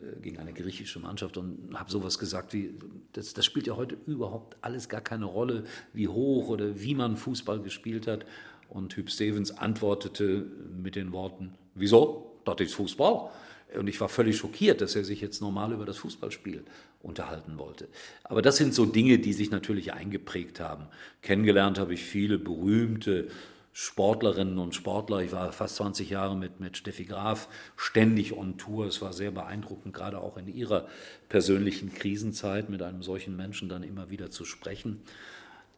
äh, 0.00 0.20
gegen 0.20 0.38
eine 0.38 0.52
griechische 0.52 0.98
Mannschaft 0.98 1.36
und 1.36 1.74
habe 1.74 1.90
sowas 1.90 2.18
gesagt 2.18 2.52
wie, 2.52 2.74
das, 3.12 3.34
das 3.34 3.44
spielt 3.44 3.66
ja 3.66 3.76
heute 3.76 3.96
überhaupt 4.06 4.56
alles 4.60 4.88
gar 4.88 5.00
keine 5.00 5.26
Rolle, 5.26 5.64
wie 5.92 6.08
hoch 6.08 6.48
oder 6.48 6.80
wie 6.80 6.94
man 6.94 7.16
Fußball 7.16 7.60
gespielt 7.60 8.06
hat. 8.06 8.24
Und 8.68 8.96
Hüb 8.96 9.10
Stevens 9.10 9.50
antwortete 9.50 10.46
mit 10.82 10.96
den 10.96 11.12
Worten, 11.12 11.54
wieso? 11.74 12.31
Das 12.44 12.60
ist 12.60 12.74
Fußball. 12.74 13.30
Und 13.78 13.88
ich 13.88 14.00
war 14.00 14.08
völlig 14.08 14.36
schockiert, 14.36 14.80
dass 14.80 14.96
er 14.96 15.04
sich 15.04 15.20
jetzt 15.20 15.40
normal 15.40 15.72
über 15.72 15.86
das 15.86 15.96
Fußballspiel 15.98 16.64
unterhalten 17.02 17.58
wollte. 17.58 17.88
Aber 18.24 18.42
das 18.42 18.56
sind 18.56 18.74
so 18.74 18.84
Dinge, 18.84 19.18
die 19.18 19.32
sich 19.32 19.50
natürlich 19.50 19.92
eingeprägt 19.94 20.60
haben. 20.60 20.86
Kennengelernt 21.22 21.78
habe 21.78 21.94
ich 21.94 22.02
viele 22.02 22.38
berühmte 22.38 23.28
Sportlerinnen 23.72 24.58
und 24.58 24.74
Sportler. 24.74 25.20
Ich 25.20 25.32
war 25.32 25.50
fast 25.52 25.76
20 25.76 26.10
Jahre 26.10 26.36
mit, 26.36 26.60
mit 26.60 26.76
Steffi 26.76 27.04
Graf 27.04 27.48
ständig 27.76 28.36
on 28.36 28.58
Tour. 28.58 28.86
Es 28.86 29.00
war 29.00 29.14
sehr 29.14 29.30
beeindruckend, 29.30 29.94
gerade 29.94 30.18
auch 30.18 30.36
in 30.36 30.48
ihrer 30.48 30.86
persönlichen 31.28 31.94
Krisenzeit 31.94 32.68
mit 32.68 32.82
einem 32.82 33.02
solchen 33.02 33.34
Menschen 33.36 33.70
dann 33.70 33.82
immer 33.82 34.10
wieder 34.10 34.30
zu 34.30 34.44
sprechen. 34.44 35.02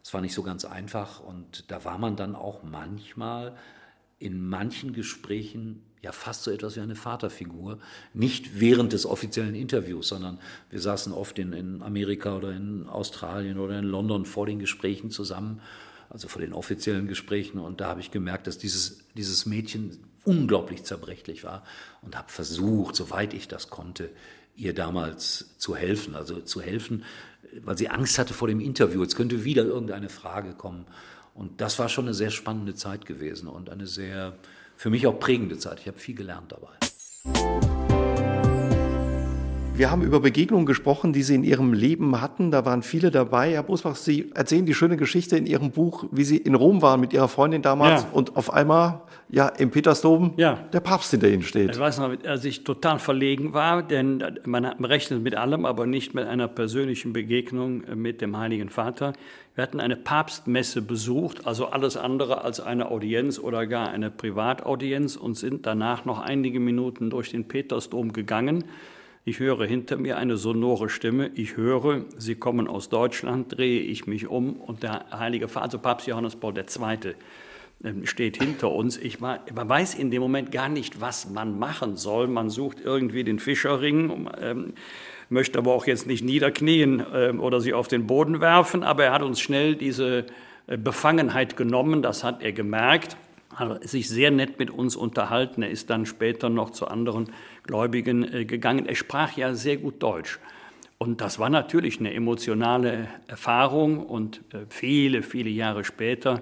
Es 0.03 0.13
war 0.13 0.21
nicht 0.21 0.33
so 0.33 0.43
ganz 0.43 0.65
einfach 0.65 1.21
und 1.21 1.71
da 1.71 1.85
war 1.85 1.97
man 1.97 2.17
dann 2.17 2.35
auch 2.35 2.63
manchmal 2.63 3.55
in 4.19 4.45
manchen 4.45 4.93
Gesprächen 4.93 5.81
ja 6.05 6.11
fast 6.11 6.43
so 6.43 6.51
etwas 6.51 6.75
wie 6.75 6.81
eine 6.81 6.95
Vaterfigur. 6.95 7.79
Nicht 8.13 8.59
während 8.59 8.93
des 8.93 9.05
offiziellen 9.05 9.55
Interviews, 9.55 10.07
sondern 10.07 10.39
wir 10.69 10.79
saßen 10.79 11.11
oft 11.11 11.37
in, 11.39 11.51
in 11.51 11.81
Amerika 11.81 12.37
oder 12.37 12.51
in 12.51 12.87
Australien 12.87 13.59
oder 13.59 13.77
in 13.79 13.85
London 13.85 14.25
vor 14.25 14.45
den 14.45 14.59
Gesprächen 14.59 15.09
zusammen, 15.09 15.61
also 16.09 16.27
vor 16.27 16.41
den 16.41 16.53
offiziellen 16.53 17.07
Gesprächen. 17.07 17.59
Und 17.59 17.81
da 17.81 17.87
habe 17.87 18.01
ich 18.01 18.11
gemerkt, 18.11 18.45
dass 18.45 18.59
dieses, 18.59 18.99
dieses 19.15 19.45
Mädchen 19.47 19.97
unglaublich 20.23 20.83
zerbrechlich 20.83 21.43
war 21.43 21.63
und 22.01 22.15
habe 22.15 22.31
versucht, 22.31 22.95
soweit 22.95 23.33
ich 23.33 23.47
das 23.47 23.69
konnte, 23.69 24.09
ihr 24.55 24.73
damals 24.75 25.57
zu 25.57 25.75
helfen. 25.75 26.15
Also 26.15 26.39
zu 26.39 26.61
helfen, 26.61 27.03
weil 27.63 27.77
sie 27.77 27.89
Angst 27.89 28.19
hatte 28.19 28.35
vor 28.35 28.47
dem 28.47 28.59
Interview. 28.59 29.01
Jetzt 29.01 29.15
könnte 29.15 29.43
wieder 29.43 29.65
irgendeine 29.65 30.09
Frage 30.09 30.53
kommen. 30.53 30.85
Und 31.33 31.61
das 31.61 31.79
war 31.79 31.89
schon 31.89 32.05
eine 32.05 32.13
sehr 32.13 32.31
spannende 32.31 32.75
Zeit 32.75 33.05
gewesen 33.07 33.47
und 33.47 33.69
eine 33.71 33.87
sehr 33.87 34.37
für 34.77 34.89
mich 34.89 35.07
auch 35.07 35.19
prägende 35.19 35.57
Zeit. 35.57 35.79
Ich 35.79 35.87
habe 35.87 35.97
viel 35.97 36.15
gelernt 36.15 36.51
dabei. 36.51 36.67
Wir 39.77 39.91
haben 39.91 40.03
über 40.03 40.21
Begegnungen 40.21 40.65
gesprochen, 40.65 41.11
die 41.11 41.21
Sie 41.21 41.35
in 41.35 41.43
Ihrem 41.43 41.73
Leben 41.73 42.21
hatten. 42.21 42.49
Da 42.49 42.63
waren 42.65 42.81
viele 42.81 43.11
dabei. 43.11 43.51
Herr 43.51 43.63
Bosbach, 43.63 43.97
Sie 43.97 44.31
erzählen 44.33 44.65
die 44.65 44.73
schöne 44.73 44.95
Geschichte 44.95 45.35
in 45.35 45.45
Ihrem 45.45 45.71
Buch, 45.71 46.05
wie 46.11 46.23
Sie 46.23 46.37
in 46.37 46.55
Rom 46.55 46.81
waren 46.81 47.01
mit 47.01 47.11
Ihrer 47.11 47.27
Freundin 47.27 47.61
damals 47.61 48.03
ja. 48.03 48.09
und 48.13 48.37
auf 48.37 48.53
einmal 48.53 49.01
ja 49.35 49.49
im 49.49 49.69
Petersdom 49.69 50.33
ja. 50.37 50.57
der 50.71 50.79
Papst 50.79 51.11
hinter 51.11 51.27
Ihnen 51.27 51.43
steht. 51.43 51.71
Ich 51.71 51.79
weiß 51.79 51.99
noch, 51.99 52.15
als 52.25 52.45
ich 52.45 52.63
total 52.63 52.99
verlegen 52.99 53.53
war, 53.53 53.83
denn 53.83 54.23
man 54.45 54.65
rechnet 54.65 55.21
mit 55.23 55.35
allem, 55.35 55.65
aber 55.65 55.85
nicht 55.85 56.13
mit 56.13 56.25
einer 56.25 56.47
persönlichen 56.47 57.11
Begegnung 57.11 57.83
mit 57.95 58.21
dem 58.21 58.37
Heiligen 58.37 58.69
Vater. 58.69 59.11
Wir 59.53 59.63
hatten 59.63 59.81
eine 59.81 59.97
Papstmesse 59.97 60.81
besucht, 60.81 61.45
also 61.45 61.65
alles 61.67 61.97
andere 61.97 62.45
als 62.45 62.61
eine 62.61 62.89
Audienz 62.89 63.37
oder 63.37 63.67
gar 63.67 63.89
eine 63.89 64.09
Privataudienz 64.09 65.17
und 65.17 65.35
sind 65.35 65.65
danach 65.65 66.05
noch 66.05 66.19
einige 66.19 66.61
Minuten 66.61 67.09
durch 67.09 67.31
den 67.31 67.45
Petersdom 67.45 68.13
gegangen. 68.13 68.63
Ich 69.25 69.39
höre 69.39 69.65
hinter 69.65 69.97
mir 69.97 70.15
eine 70.15 70.37
sonore 70.37 70.87
Stimme. 70.87 71.29
Ich 71.35 71.57
höre, 71.57 72.05
Sie 72.17 72.35
kommen 72.35 72.69
aus 72.69 72.87
Deutschland, 72.87 73.57
drehe 73.57 73.81
ich 73.81 74.07
mich 74.07 74.27
um 74.27 74.53
und 74.53 74.83
der 74.83 75.07
Heilige 75.11 75.49
Vater, 75.49 75.65
also 75.65 75.79
Papst 75.79 76.07
Johannes 76.07 76.37
Paul 76.37 76.57
II., 76.57 77.15
steht 78.03 78.37
hinter 78.37 78.71
uns. 78.71 78.97
Ich 78.97 79.19
man 79.19 79.39
weiß 79.53 79.95
in 79.95 80.11
dem 80.11 80.21
Moment 80.21 80.51
gar 80.51 80.69
nicht, 80.69 81.01
was 81.01 81.29
man 81.29 81.59
machen 81.59 81.97
soll. 81.97 82.27
Man 82.27 82.49
sucht 82.49 82.79
irgendwie 82.83 83.23
den 83.23 83.39
Fischerring, 83.39 84.29
ähm, 84.41 84.73
möchte 85.29 85.59
aber 85.59 85.73
auch 85.73 85.85
jetzt 85.85 86.07
nicht 86.07 86.23
niederknien 86.23 87.05
ähm, 87.13 87.39
oder 87.39 87.61
sie 87.61 87.73
auf 87.73 87.87
den 87.87 88.07
Boden 88.07 88.41
werfen, 88.41 88.83
aber 88.83 89.05
er 89.05 89.13
hat 89.13 89.21
uns 89.21 89.39
schnell 89.39 89.75
diese 89.75 90.25
äh, 90.67 90.77
Befangenheit 90.77 91.57
genommen, 91.57 92.01
das 92.01 92.23
hat 92.23 92.41
er 92.41 92.51
gemerkt, 92.51 93.17
hat 93.55 93.87
sich 93.87 94.09
sehr 94.09 94.31
nett 94.31 94.59
mit 94.59 94.69
uns 94.69 94.95
unterhalten. 94.95 95.61
Er 95.61 95.69
ist 95.69 95.89
dann 95.89 96.05
später 96.05 96.49
noch 96.49 96.71
zu 96.71 96.87
anderen 96.87 97.29
Gläubigen 97.63 98.23
äh, 98.33 98.45
gegangen. 98.45 98.85
Er 98.87 98.95
sprach 98.95 99.37
ja 99.37 99.53
sehr 99.53 99.77
gut 99.77 100.01
Deutsch. 100.01 100.39
Und 100.97 101.21
das 101.21 101.39
war 101.39 101.49
natürlich 101.49 101.99
eine 101.99 102.13
emotionale 102.13 103.07
Erfahrung 103.27 104.05
und 104.05 104.41
äh, 104.53 104.59
viele, 104.69 105.23
viele 105.23 105.49
Jahre 105.49 105.83
später 105.83 106.41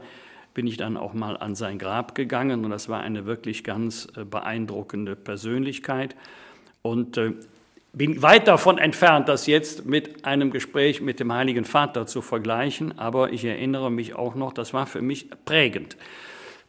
bin 0.54 0.68
ich 0.68 0.78
dann 0.78 0.98
auch 0.98 1.14
mal 1.14 1.38
an 1.38 1.56
sein 1.56 1.80
Grab 1.80 2.16
gegangen 2.16 2.64
und 2.64 2.72
das 2.72 2.90
war 2.90 3.02
eine 3.02 3.26
wirklich 3.26 3.64
ganz 3.64 4.08
äh, 4.16 4.24
beeindruckende 4.24 5.16
Persönlichkeit. 5.16 6.16
Und 6.82 7.18
äh, 7.18 7.34
bin 7.94 8.22
weit 8.22 8.48
davon 8.48 8.80
entfernt, 8.80 9.30
das 9.30 9.46
jetzt 9.46 9.86
mit 9.86 10.26
einem 10.26 10.50
Gespräch 10.52 11.02
mit 11.02 11.20
dem 11.20 11.32
Heiligen 11.32 11.64
Vater 11.64 12.08
zu 12.08 12.22
vergleichen, 12.22 12.98
aber 12.98 13.32
ich 13.32 13.46
erinnere 13.46 13.92
mich 13.92 14.16
auch 14.16 14.36
noch, 14.36 14.52
das 14.52 14.74
war 14.74 14.88
für 14.88 15.02
mich 15.02 15.30
prägend. 15.46 15.96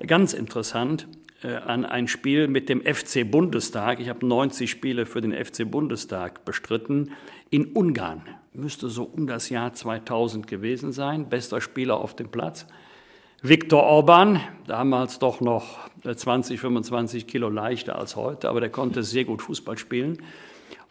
Ganz 0.06 0.34
interessant 0.34 1.08
äh, 1.42 1.56
an 1.56 1.84
ein 1.84 2.08
Spiel 2.08 2.48
mit 2.48 2.68
dem 2.68 2.82
FC 2.82 3.30
Bundestag. 3.30 4.00
Ich 4.00 4.08
habe 4.08 4.26
90 4.26 4.70
Spiele 4.70 5.06
für 5.06 5.20
den 5.20 5.32
FC 5.32 5.70
Bundestag 5.70 6.44
bestritten 6.44 7.12
in 7.50 7.66
Ungarn. 7.72 8.22
Müsste 8.52 8.88
so 8.88 9.04
um 9.04 9.26
das 9.26 9.48
Jahr 9.48 9.72
2000 9.72 10.46
gewesen 10.46 10.92
sein. 10.92 11.28
Bester 11.28 11.60
Spieler 11.60 11.96
auf 11.96 12.14
dem 12.14 12.28
Platz. 12.30 12.66
Viktor 13.46 13.82
Orban, 13.82 14.40
damals 14.66 15.18
doch 15.18 15.42
noch 15.42 15.90
20, 16.02 16.58
25 16.58 17.26
Kilo 17.26 17.50
leichter 17.50 17.98
als 17.98 18.16
heute, 18.16 18.48
aber 18.48 18.60
der 18.60 18.70
konnte 18.70 19.02
sehr 19.02 19.26
gut 19.26 19.42
Fußball 19.42 19.76
spielen. 19.76 20.16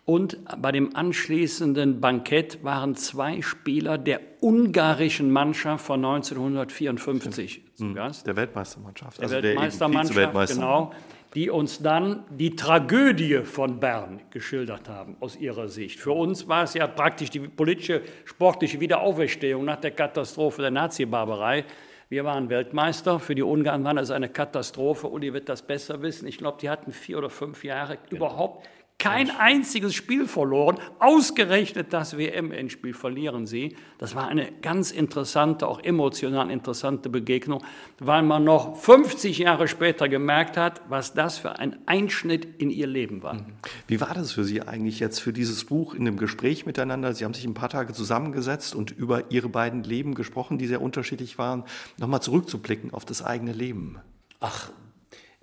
Und 0.05 0.37
bei 0.61 0.71
dem 0.71 0.95
anschließenden 0.95 1.99
Bankett 1.99 2.63
waren 2.63 2.93
zwei 2.93 3.41
Spieler 3.41 3.97
der 3.97 4.19
ungarischen 4.39 5.31
Mannschaft 5.31 5.83
von 5.83 6.05
1954 6.05 7.63
zu 7.73 7.85
hm, 7.85 7.95
Gast. 7.95 8.27
Der 8.27 8.35
Weltmeistermannschaft. 8.35 9.17
Der 9.17 9.23
also 9.23 9.41
Weltmeistermannschaft, 9.41 10.49
der 10.49 10.55
genau. 10.55 10.91
Die 11.33 11.49
uns 11.49 11.81
dann 11.81 12.23
die 12.29 12.55
Tragödie 12.55 13.39
von 13.39 13.79
Bern 13.79 14.21
geschildert 14.29 14.87
haben, 14.89 15.15
aus 15.21 15.35
ihrer 15.35 15.69
Sicht. 15.69 15.99
Für 15.99 16.11
uns 16.11 16.47
war 16.47 16.65
es 16.65 16.75
ja 16.75 16.85
praktisch 16.85 17.31
die 17.31 17.39
politische, 17.39 18.03
sportliche 18.25 18.79
Wiederauferstehung 18.79 19.65
nach 19.65 19.77
der 19.77 19.89
Katastrophe 19.89 20.61
der 20.61 20.69
Nazi-Barbarei. 20.69 21.65
Wir 22.13 22.25
waren 22.25 22.47
Weltmeister. 22.51 23.19
Für 23.19 23.33
die 23.33 23.41
Ungarn 23.41 23.83
war 23.83 23.95
das 23.95 24.11
eine 24.11 24.29
Katastrophe. 24.29 25.07
Uli 25.07 25.33
wird 25.33 25.49
das 25.49 25.63
besser 25.63 26.03
wissen. 26.03 26.27
Ich 26.27 26.37
glaube, 26.37 26.59
die 26.61 26.69
hatten 26.69 26.91
vier 26.91 27.17
oder 27.17 27.31
fünf 27.31 27.63
Jahre 27.63 27.97
genau. 27.97 28.27
überhaupt 28.27 28.69
kein 29.03 29.29
einziges 29.31 29.93
Spiel 29.93 30.27
verloren. 30.27 30.77
Ausgerechnet 30.99 31.91
das 31.91 32.17
WM-Endspiel 32.17 32.93
verlieren 32.93 33.45
sie. 33.45 33.75
Das 33.97 34.15
war 34.15 34.29
eine 34.29 34.49
ganz 34.61 34.91
interessante, 34.91 35.67
auch 35.67 35.83
emotional 35.83 36.49
interessante 36.49 37.09
Begegnung, 37.09 37.65
weil 37.99 38.23
man 38.23 38.45
noch 38.45 38.77
50 38.77 39.39
Jahre 39.39 39.67
später 39.67 40.07
gemerkt 40.07 40.55
hat, 40.55 40.79
was 40.87 41.13
das 41.13 41.37
für 41.37 41.59
ein 41.59 41.75
Einschnitt 41.85 42.61
in 42.61 42.69
ihr 42.69 42.87
Leben 42.87 43.23
war. 43.23 43.33
Mhm. 43.33 43.45
Wie 43.87 43.99
war 43.99 44.13
das 44.13 44.31
für 44.31 44.45
Sie 44.45 44.61
eigentlich 44.61 45.01
jetzt 45.01 45.19
für 45.19 45.33
dieses 45.33 45.65
Buch 45.65 45.95
in 45.95 46.05
dem 46.05 46.15
Gespräch 46.15 46.65
miteinander? 46.65 47.13
Sie 47.13 47.25
haben 47.25 47.33
sich 47.33 47.43
ein 47.43 47.53
paar 47.53 47.67
Tage 47.67 47.91
zusammengesetzt 47.91 48.73
und 48.73 48.91
über 48.91 49.31
Ihre 49.31 49.49
beiden 49.49 49.83
Leben 49.83 50.15
gesprochen, 50.15 50.57
die 50.57 50.67
sehr 50.67 50.81
unterschiedlich 50.81 51.37
waren, 51.37 51.65
nochmal 51.97 52.21
zurückzublicken 52.21 52.93
auf 52.93 53.03
das 53.03 53.21
eigene 53.21 53.51
Leben. 53.51 53.99
Ach, 54.39 54.71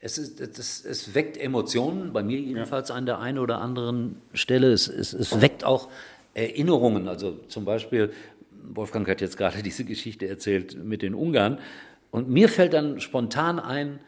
es, 0.01 0.19
ist, 0.19 0.41
es, 0.41 0.85
es 0.85 1.15
weckt 1.15 1.37
Emotionen, 1.37 2.13
bei 2.13 2.23
mir 2.23 2.39
jedenfalls 2.39 2.89
ja. 2.89 2.95
an 2.95 3.07
der 3.07 3.19
einen 3.19 3.39
oder 3.39 3.61
anderen 3.61 4.17
Stelle. 4.33 4.73
Es, 4.73 4.89
es, 4.89 5.13
es 5.13 5.41
weckt 5.41 5.65
auch 5.65 5.89
Erinnerungen. 6.35 7.07
Also 7.07 7.39
zum 7.49 7.65
Beispiel, 7.65 8.13
Wolfgang 8.63 9.07
hat 9.09 9.21
jetzt 9.21 9.37
gerade 9.37 9.63
diese 9.63 9.85
Geschichte 9.85 10.27
erzählt 10.27 10.83
mit 10.83 11.03
den 11.03 11.15
Ungarn. 11.15 11.59
Und 12.11 12.29
mir 12.29 12.49
fällt 12.49 12.73
dann 12.73 13.01
spontan 13.01 13.61
ein, 13.61 14.01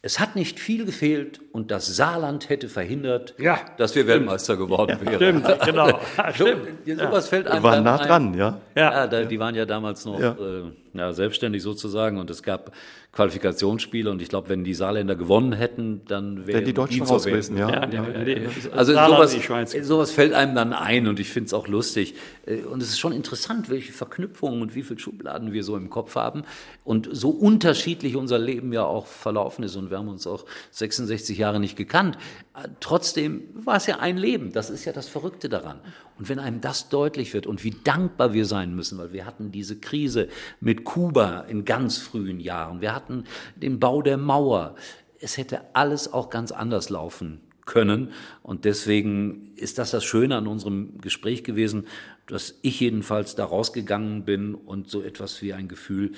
es 0.00 0.20
hat 0.20 0.36
nicht 0.36 0.60
viel 0.60 0.84
gefehlt 0.84 1.40
und 1.52 1.72
das 1.72 1.96
Saarland 1.96 2.48
hätte 2.48 2.68
verhindert, 2.68 3.34
ja, 3.38 3.58
dass 3.78 3.96
wir 3.96 4.02
stimmt. 4.02 4.20
Weltmeister 4.20 4.56
geworden 4.56 4.96
ja, 5.04 5.20
wären. 5.20 5.40
Stimmt, 5.44 5.60
genau. 5.64 6.00
stimmt. 6.34 6.68
So, 6.86 6.94
sowas 6.94 7.24
ja. 7.24 7.30
fällt 7.30 7.46
einem 7.48 7.62
Wir 7.62 7.70
waren 7.70 7.84
nah 7.84 7.98
dran, 7.98 8.34
ja. 8.34 8.60
Ja, 8.76 9.06
da, 9.08 9.24
die 9.24 9.38
waren 9.40 9.56
ja 9.56 9.66
damals 9.66 10.04
noch 10.04 10.20
äh, 10.20 10.34
ja, 10.94 11.12
selbstständig 11.12 11.62
sozusagen 11.62 12.18
und 12.18 12.30
es 12.30 12.42
gab 12.42 12.72
Qualifikationsspiele 13.12 14.10
und 14.10 14.20
ich 14.20 14.28
glaube, 14.28 14.48
wenn 14.50 14.64
die 14.64 14.74
Saarländer 14.74 15.16
gewonnen 15.16 15.52
hätten, 15.52 16.02
dann 16.06 16.46
wären 16.46 16.64
die 16.64 16.74
Deutschen 16.74 17.02
raus 17.02 17.24
gewesen. 17.24 17.56
Ja. 17.56 17.70
ja, 17.70 17.88
ja, 17.90 18.04
also 18.72 18.92
sowas, 18.92 19.36
sowas, 19.82 20.10
fällt 20.10 20.34
einem 20.34 20.54
dann 20.54 20.72
ein 20.72 21.08
und 21.08 21.18
ich 21.18 21.30
finde 21.30 21.46
es 21.46 21.54
auch 21.54 21.68
lustig 21.68 22.14
äh, 22.46 22.58
und 22.62 22.82
es 22.82 22.90
ist 22.90 22.98
schon 22.98 23.12
interessant, 23.12 23.70
welche 23.70 23.92
Verknüpfungen 23.92 24.62
und 24.62 24.74
wie 24.74 24.82
viele 24.82 25.00
Schubladen 25.00 25.52
wir 25.52 25.64
so 25.64 25.76
im 25.76 25.90
Kopf 25.90 26.16
haben 26.16 26.42
und 26.84 27.08
so 27.10 27.30
unterschiedlich 27.30 28.14
unser 28.14 28.38
Leben 28.38 28.72
ja 28.72 28.84
auch 28.84 29.06
verlaufen 29.06 29.64
ist 29.64 29.76
und 29.76 29.90
wir 29.90 29.98
haben 29.98 30.08
uns 30.08 30.26
auch 30.26 30.44
66 30.72 31.38
Jahre 31.38 31.60
nicht 31.60 31.76
gekannt. 31.76 32.18
Äh, 32.54 32.68
trotzdem 32.80 33.42
war 33.54 33.76
es 33.76 33.86
ja 33.86 33.98
ein 33.98 34.16
Leben. 34.16 34.52
Das 34.52 34.70
ist 34.70 34.84
ja 34.84 34.92
das 34.92 35.08
Verrückte 35.08 35.48
daran. 35.48 35.80
Und 36.18 36.28
wenn 36.28 36.38
einem 36.38 36.60
das 36.60 36.88
deutlich 36.88 37.32
wird 37.32 37.46
und 37.46 37.62
wie 37.64 37.70
dankbar 37.70 38.32
wir 38.32 38.44
sein 38.44 38.74
müssen, 38.74 38.98
weil 38.98 39.12
wir 39.12 39.24
hatten 39.24 39.52
diese 39.52 39.78
Krise 39.78 40.28
mit 40.60 40.84
Kuba 40.84 41.40
in 41.42 41.64
ganz 41.64 41.98
frühen 41.98 42.40
Jahren, 42.40 42.80
wir 42.80 42.94
hatten 42.94 43.24
den 43.56 43.78
Bau 43.78 44.02
der 44.02 44.16
Mauer, 44.16 44.74
es 45.20 45.36
hätte 45.36 45.60
alles 45.74 46.12
auch 46.12 46.30
ganz 46.30 46.50
anders 46.52 46.90
laufen 46.90 47.40
können. 47.66 48.12
Und 48.42 48.64
deswegen 48.64 49.54
ist 49.54 49.78
das 49.78 49.92
das 49.92 50.04
Schöne 50.04 50.36
an 50.36 50.48
unserem 50.48 50.98
Gespräch 51.00 51.44
gewesen, 51.44 51.86
dass 52.26 52.58
ich 52.62 52.80
jedenfalls 52.80 53.36
da 53.36 53.44
rausgegangen 53.44 54.24
bin 54.24 54.54
und 54.54 54.90
so 54.90 55.02
etwas 55.02 55.40
wie 55.42 55.52
ein 55.52 55.68
Gefühl 55.68 56.12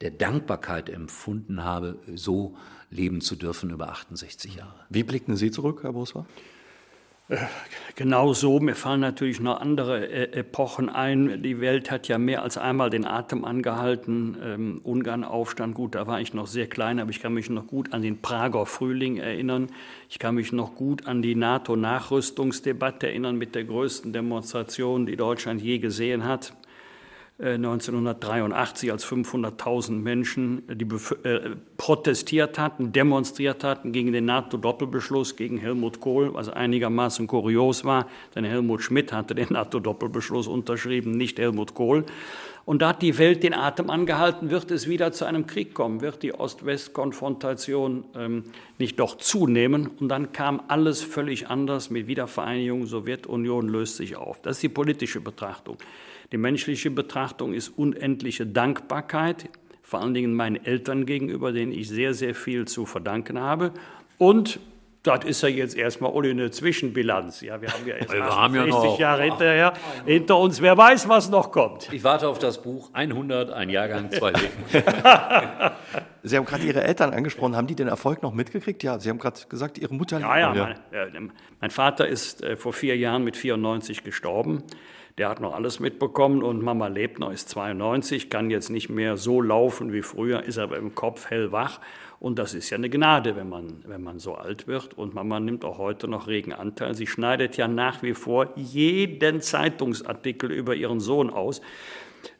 der 0.00 0.10
Dankbarkeit 0.10 0.88
empfunden 0.88 1.62
habe, 1.62 1.98
so 2.14 2.56
leben 2.90 3.20
zu 3.20 3.36
dürfen 3.36 3.70
über 3.70 3.88
68 3.90 4.56
Jahre. 4.56 4.84
Wie 4.88 5.04
blicken 5.04 5.36
Sie 5.36 5.50
zurück, 5.50 5.80
Herr 5.82 5.92
Boswa? 5.92 6.26
Genau 7.94 8.32
so. 8.34 8.60
Mir 8.60 8.74
fallen 8.74 9.00
natürlich 9.00 9.40
noch 9.40 9.60
andere 9.60 10.06
äh, 10.06 10.38
Epochen 10.38 10.88
ein. 10.88 11.42
Die 11.42 11.60
Welt 11.60 11.90
hat 11.90 12.08
ja 12.08 12.18
mehr 12.18 12.42
als 12.42 12.58
einmal 12.58 12.90
den 12.90 13.06
Atem 13.06 13.44
angehalten. 13.44 14.36
Ähm, 14.42 14.80
Ungarn-Aufstand, 14.82 15.74
gut, 15.74 15.94
da 15.94 16.06
war 16.06 16.20
ich 16.20 16.34
noch 16.34 16.46
sehr 16.46 16.66
klein, 16.66 16.98
aber 16.98 17.10
ich 17.10 17.20
kann 17.20 17.32
mich 17.32 17.48
noch 17.48 17.66
gut 17.66 17.92
an 17.92 18.02
den 18.02 18.20
Prager 18.20 18.66
Frühling 18.66 19.16
erinnern. 19.16 19.68
Ich 20.10 20.18
kann 20.18 20.34
mich 20.34 20.52
noch 20.52 20.74
gut 20.74 21.06
an 21.06 21.22
die 21.22 21.34
NATO-Nachrüstungsdebatte 21.34 23.06
erinnern 23.06 23.36
mit 23.36 23.54
der 23.54 23.64
größten 23.64 24.12
Demonstration, 24.12 25.06
die 25.06 25.16
Deutschland 25.16 25.62
je 25.62 25.78
gesehen 25.78 26.24
hat. 26.24 26.52
1983, 27.38 28.88
äh, 28.88 28.92
als 28.92 29.04
500.000 29.04 29.90
Menschen 29.90 30.62
die 30.68 30.86
äh, 31.24 31.56
protestiert 31.76 32.60
hatten, 32.60 32.92
demonstriert 32.92 33.64
hatten 33.64 33.90
gegen 33.90 34.12
den 34.12 34.26
NATO-Doppelbeschluss, 34.26 35.34
gegen 35.34 35.58
Helmut 35.58 36.00
Kohl, 36.00 36.32
was 36.32 36.48
einigermaßen 36.48 37.26
kurios 37.26 37.84
war, 37.84 38.06
denn 38.36 38.44
Helmut 38.44 38.82
Schmidt 38.82 39.12
hatte 39.12 39.34
den 39.34 39.48
NATO-Doppelbeschluss 39.50 40.46
unterschrieben, 40.46 41.10
nicht 41.12 41.40
Helmut 41.40 41.74
Kohl. 41.74 42.04
Und 42.66 42.80
da 42.80 42.90
hat 42.90 43.02
die 43.02 43.18
Welt 43.18 43.42
den 43.42 43.52
Atem 43.52 43.90
angehalten, 43.90 44.50
wird 44.50 44.70
es 44.70 44.88
wieder 44.88 45.12
zu 45.12 45.24
einem 45.26 45.46
Krieg 45.46 45.74
kommen, 45.74 46.00
wird 46.00 46.22
die 46.22 46.34
Ost-West-Konfrontation 46.34 48.04
ähm, 48.16 48.44
nicht 48.78 48.98
doch 49.00 49.18
zunehmen. 49.18 49.90
Und 50.00 50.08
dann 50.08 50.32
kam 50.32 50.62
alles 50.68 51.02
völlig 51.02 51.48
anders 51.48 51.90
mit 51.90 52.06
Wiedervereinigung, 52.06 52.86
Sowjetunion 52.86 53.68
löst 53.68 53.96
sich 53.96 54.16
auf. 54.16 54.40
Das 54.40 54.56
ist 54.56 54.62
die 54.62 54.68
politische 54.70 55.20
Betrachtung. 55.20 55.76
Die 56.32 56.36
menschliche 56.36 56.90
Betrachtung 56.90 57.52
ist 57.52 57.68
unendliche 57.68 58.46
Dankbarkeit, 58.46 59.48
vor 59.82 60.00
allen 60.00 60.14
Dingen 60.14 60.34
meinen 60.34 60.56
Eltern 60.64 61.06
gegenüber, 61.06 61.52
denen 61.52 61.72
ich 61.72 61.88
sehr, 61.88 62.14
sehr 62.14 62.34
viel 62.34 62.66
zu 62.66 62.86
verdanken 62.86 63.38
habe. 63.38 63.72
Und 64.18 64.58
das 65.04 65.24
ist 65.24 65.42
ja 65.42 65.50
jetzt 65.50 65.76
erstmal 65.76 66.12
ohne 66.12 66.30
eine 66.30 66.50
Zwischenbilanz. 66.50 67.42
Ja, 67.42 67.60
wir 67.60 67.68
haben 67.68 67.86
ja 67.86 67.96
jetzt 67.96 68.12
wir 68.12 68.24
haben 68.24 68.54
60 68.54 68.72
ja 68.72 68.98
Jahre 68.98 69.22
hinterher 69.24 69.72
hinter 70.06 70.38
uns. 70.38 70.62
Wer 70.62 70.76
weiß, 70.76 71.08
was 71.08 71.28
noch 71.28 71.52
kommt. 71.52 71.92
Ich 71.92 72.02
warte 72.02 72.26
auf 72.26 72.38
das 72.38 72.62
Buch 72.62 72.88
100, 72.94 73.50
ein 73.50 73.68
Jahrgang, 73.68 74.10
zwei 74.10 74.30
Leben. 74.30 74.52
Sie 76.22 76.36
haben 76.38 76.46
gerade 76.46 76.64
Ihre 76.64 76.82
Eltern 76.84 77.12
angesprochen. 77.12 77.54
Haben 77.54 77.66
die 77.66 77.74
den 77.74 77.88
Erfolg 77.88 78.22
noch 78.22 78.32
mitgekriegt? 78.32 78.82
Ja, 78.82 78.98
Sie 78.98 79.10
haben 79.10 79.18
gerade 79.18 79.38
gesagt, 79.46 79.76
Ihre 79.76 79.94
Mutter. 79.94 80.20
Ja, 80.20 80.38
ja. 80.38 80.54
ja. 80.54 80.74
Mein, 80.92 81.28
äh, 81.28 81.32
mein, 81.60 81.70
Vater 81.70 82.08
ist 82.08 82.42
äh, 82.42 82.56
vor 82.56 82.72
vier 82.72 82.96
Jahren 82.96 83.24
mit 83.24 83.36
94 83.36 84.04
gestorben. 84.04 84.64
Der 85.18 85.28
hat 85.28 85.40
noch 85.40 85.54
alles 85.54 85.80
mitbekommen 85.80 86.42
und 86.42 86.62
Mama 86.62 86.88
lebt 86.88 87.20
noch, 87.20 87.30
ist 87.30 87.48
92, 87.50 88.30
kann 88.30 88.50
jetzt 88.50 88.70
nicht 88.70 88.88
mehr 88.88 89.16
so 89.16 89.40
laufen 89.40 89.92
wie 89.92 90.02
früher, 90.02 90.42
ist 90.42 90.58
aber 90.58 90.76
im 90.76 90.94
Kopf 90.96 91.30
hellwach. 91.30 91.78
Und 92.24 92.38
das 92.38 92.54
ist 92.54 92.70
ja 92.70 92.78
eine 92.78 92.88
Gnade, 92.88 93.36
wenn 93.36 93.50
man, 93.50 93.84
wenn 93.86 94.02
man 94.02 94.18
so 94.18 94.34
alt 94.34 94.66
wird. 94.66 94.96
Und 94.96 95.12
Mama 95.12 95.40
nimmt 95.40 95.62
auch 95.62 95.76
heute 95.76 96.08
noch 96.08 96.26
regen 96.26 96.54
Anteil. 96.54 96.94
Sie 96.94 97.06
schneidet 97.06 97.58
ja 97.58 97.68
nach 97.68 98.02
wie 98.02 98.14
vor 98.14 98.48
jeden 98.56 99.42
Zeitungsartikel 99.42 100.50
über 100.50 100.74
ihren 100.74 101.00
Sohn 101.00 101.28
aus. 101.28 101.60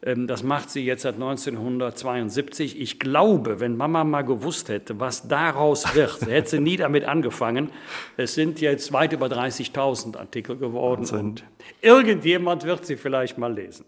Ähm, 0.01 0.27
das 0.27 0.43
macht 0.43 0.69
sie 0.69 0.85
jetzt 0.85 1.03
seit 1.03 1.15
1972. 1.15 2.79
Ich 2.79 2.99
glaube, 2.99 3.59
wenn 3.59 3.77
Mama 3.77 4.03
mal 4.03 4.23
gewusst 4.23 4.69
hätte, 4.69 4.99
was 4.99 5.27
daraus 5.27 5.95
wird, 5.95 6.21
hätte 6.27 6.49
sie 6.49 6.59
nie 6.59 6.77
damit 6.77 7.05
angefangen. 7.05 7.71
Es 8.17 8.35
sind 8.35 8.61
jetzt 8.61 8.91
weit 8.93 9.13
über 9.13 9.27
30.000 9.27 10.17
Artikel 10.17 10.57
geworden 10.57 11.01
Wahnsinn. 11.01 11.19
und 11.19 11.43
irgendjemand 11.81 12.63
wird 12.63 12.85
sie 12.85 12.95
vielleicht 12.95 13.37
mal 13.37 13.53
lesen. 13.53 13.85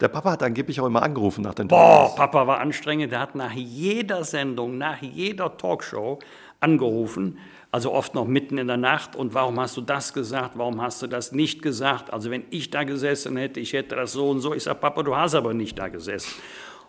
Der 0.00 0.08
Papa 0.08 0.32
hat 0.32 0.42
angeblich 0.42 0.80
auch 0.80 0.86
immer 0.86 1.02
angerufen 1.02 1.42
nach 1.42 1.54
den 1.54 1.68
Boah, 1.68 2.14
Papa 2.14 2.46
war 2.46 2.60
anstrengend. 2.60 3.12
Der 3.12 3.20
hat 3.20 3.34
nach 3.34 3.52
jeder 3.52 4.24
Sendung, 4.24 4.78
nach 4.78 5.00
jeder 5.02 5.56
Talkshow 5.56 6.18
angerufen 6.60 7.38
also 7.72 7.92
oft 7.92 8.14
noch 8.14 8.26
mitten 8.26 8.58
in 8.58 8.66
der 8.66 8.76
Nacht. 8.76 9.14
Und 9.14 9.34
warum 9.34 9.60
hast 9.60 9.76
du 9.76 9.80
das 9.80 10.12
gesagt? 10.12 10.58
Warum 10.58 10.80
hast 10.80 11.02
du 11.02 11.06
das 11.06 11.32
nicht 11.32 11.62
gesagt? 11.62 12.12
Also 12.12 12.30
wenn 12.30 12.44
ich 12.50 12.70
da 12.70 12.84
gesessen 12.84 13.36
hätte, 13.36 13.60
ich 13.60 13.72
hätte 13.72 13.96
das 13.96 14.12
so 14.12 14.30
und 14.30 14.40
so. 14.40 14.54
Ich 14.54 14.64
sage, 14.64 14.78
Papa, 14.78 15.02
du 15.02 15.16
hast 15.16 15.34
aber 15.34 15.54
nicht 15.54 15.78
da 15.78 15.88
gesessen. 15.88 16.30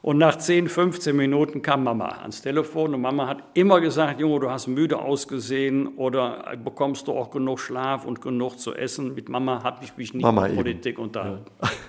Und 0.01 0.17
nach 0.17 0.35
10, 0.35 0.67
15 0.67 1.15
Minuten 1.15 1.61
kam 1.61 1.83
Mama 1.83 2.07
ans 2.21 2.41
Telefon 2.41 2.95
und 2.95 3.01
Mama 3.01 3.27
hat 3.27 3.43
immer 3.53 3.79
gesagt, 3.79 4.19
Junge, 4.19 4.39
du 4.39 4.49
hast 4.49 4.65
müde 4.65 4.97
ausgesehen 4.97 5.89
oder 5.89 6.57
bekommst 6.63 7.07
du 7.07 7.11
auch 7.11 7.29
genug 7.29 7.59
Schlaf 7.59 8.03
und 8.03 8.19
genug 8.19 8.57
zu 8.57 8.73
essen. 8.73 9.13
Mit 9.13 9.29
Mama 9.29 9.61
hatte 9.61 9.83
ich 9.83 9.95
mich 9.97 10.15
nicht 10.15 10.23
Mama 10.23 10.47
mit 10.47 10.55
Politik 10.55 10.97
unterhalten. 10.97 11.45
Ja. 11.61 11.69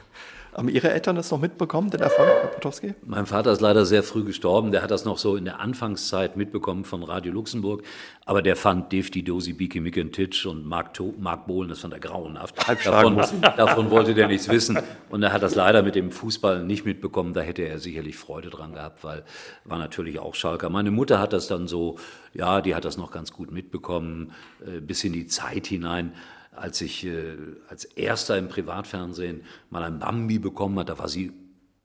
Haben 0.54 0.68
Ihre 0.68 0.90
Eltern 0.90 1.16
das 1.16 1.30
noch 1.30 1.40
mitbekommen, 1.40 1.88
den 1.88 2.00
Erfolg, 2.00 2.28
Herr 2.28 2.48
Potowski? 2.48 2.94
Mein 3.06 3.24
Vater 3.24 3.52
ist 3.52 3.62
leider 3.62 3.86
sehr 3.86 4.02
früh 4.02 4.22
gestorben. 4.22 4.70
Der 4.70 4.82
hat 4.82 4.90
das 4.90 5.06
noch 5.06 5.16
so 5.16 5.34
in 5.34 5.46
der 5.46 5.60
Anfangszeit 5.60 6.36
mitbekommen 6.36 6.84
von 6.84 7.02
Radio 7.02 7.32
Luxemburg. 7.32 7.82
Aber 8.26 8.42
der 8.42 8.54
fand 8.54 8.92
Defti, 8.92 9.24
Dosi, 9.24 9.54
Biki, 9.54 9.80
Mikentitsch 9.80 10.44
und 10.44 10.66
Mark, 10.66 10.92
to 10.92 11.14
Mark 11.18 11.46
Bohlen, 11.46 11.70
das 11.70 11.78
fand 11.78 11.94
er 11.94 12.00
grauenhaft. 12.00 12.54
Davon, 12.84 13.16
davon 13.56 13.90
wollte 13.90 14.12
der 14.12 14.28
nichts 14.28 14.46
wissen. 14.50 14.78
Und 15.08 15.22
er 15.22 15.32
hat 15.32 15.42
das 15.42 15.54
leider 15.54 15.82
mit 15.82 15.94
dem 15.94 16.10
Fußball 16.10 16.62
nicht 16.62 16.84
mitbekommen. 16.84 17.32
Da 17.32 17.40
hätte 17.40 17.62
er 17.62 17.78
sicherlich 17.78 18.18
Freude 18.18 18.50
dran 18.50 18.74
gehabt, 18.74 19.04
weil 19.04 19.24
war 19.64 19.78
natürlich 19.78 20.18
auch 20.18 20.34
Schalker. 20.34 20.68
Meine 20.68 20.90
Mutter 20.90 21.18
hat 21.18 21.32
das 21.32 21.46
dann 21.46 21.66
so, 21.66 21.96
ja, 22.34 22.60
die 22.60 22.74
hat 22.74 22.84
das 22.84 22.98
noch 22.98 23.10
ganz 23.10 23.32
gut 23.32 23.50
mitbekommen, 23.50 24.32
äh, 24.66 24.80
bis 24.80 25.02
in 25.02 25.14
die 25.14 25.26
Zeit 25.26 25.66
hinein 25.66 26.12
als 26.52 26.80
ich 26.80 27.04
äh, 27.06 27.36
als 27.68 27.84
erster 27.84 28.38
im 28.38 28.48
Privatfernsehen 28.48 29.42
mal 29.70 29.82
ein 29.82 29.98
Bambi 29.98 30.38
bekommen 30.38 30.78
hat, 30.78 30.88
da 30.88 30.98
war 30.98 31.08
sie 31.08 31.32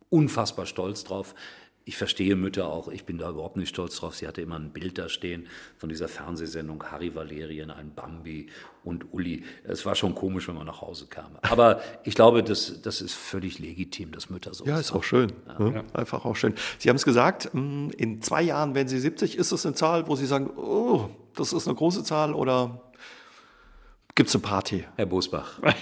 unfassbar 0.09 0.65
stolz 0.65 1.03
drauf. 1.03 1.33
Ich 1.85 1.95
verstehe 1.95 2.35
Mütter 2.35 2.67
auch, 2.67 2.89
ich 2.89 3.05
bin 3.05 3.17
da 3.17 3.29
überhaupt 3.29 3.55
nicht 3.55 3.69
stolz 3.69 3.95
drauf. 3.95 4.13
Sie 4.13 4.27
hatte 4.27 4.41
immer 4.41 4.59
ein 4.59 4.71
Bild 4.71 4.97
da 4.97 5.07
stehen 5.07 5.47
von 5.77 5.87
dieser 5.87 6.09
Fernsehsendung 6.09 6.83
Harry 6.83 7.15
Valerien, 7.15 7.71
ein 7.71 7.93
Bambi 7.95 8.47
und 8.83 9.13
Uli. 9.13 9.45
Es 9.63 9.85
war 9.85 9.95
schon 9.95 10.13
komisch, 10.13 10.49
wenn 10.49 10.55
man 10.55 10.65
nach 10.65 10.81
Hause 10.81 11.07
kam. 11.07 11.37
Aber 11.43 11.79
ich 12.03 12.13
glaube, 12.13 12.43
das, 12.43 12.81
das 12.81 12.99
ist 12.99 13.13
völlig 13.13 13.59
legitim, 13.59 14.11
dass 14.11 14.29
Mütter 14.29 14.53
so 14.53 14.65
Ja, 14.65 14.77
ist 14.77 14.91
auch 14.91 15.03
schön. 15.05 15.31
Ja. 15.47 15.59
Ne? 15.59 15.83
Einfach 15.93 16.25
auch 16.25 16.35
schön. 16.35 16.55
Sie 16.77 16.89
haben 16.89 16.97
es 16.97 17.05
gesagt, 17.05 17.51
mm, 17.53 17.91
in 17.91 18.21
zwei 18.21 18.41
Jahren, 18.41 18.75
wenn 18.75 18.89
Sie 18.89 18.99
70, 18.99 19.37
ist 19.37 19.53
das 19.53 19.65
eine 19.65 19.75
Zahl, 19.75 20.09
wo 20.09 20.17
Sie 20.17 20.25
sagen, 20.25 20.49
oh, 20.57 21.09
das 21.35 21.53
ist 21.53 21.69
eine 21.69 21.75
große 21.75 22.03
Zahl 22.03 22.33
oder 22.33 22.81
gibt 24.17 24.29
es 24.29 24.35
eine 24.35 24.41
Party. 24.41 24.83
Herr 24.97 25.05
Bosbach. 25.05 25.59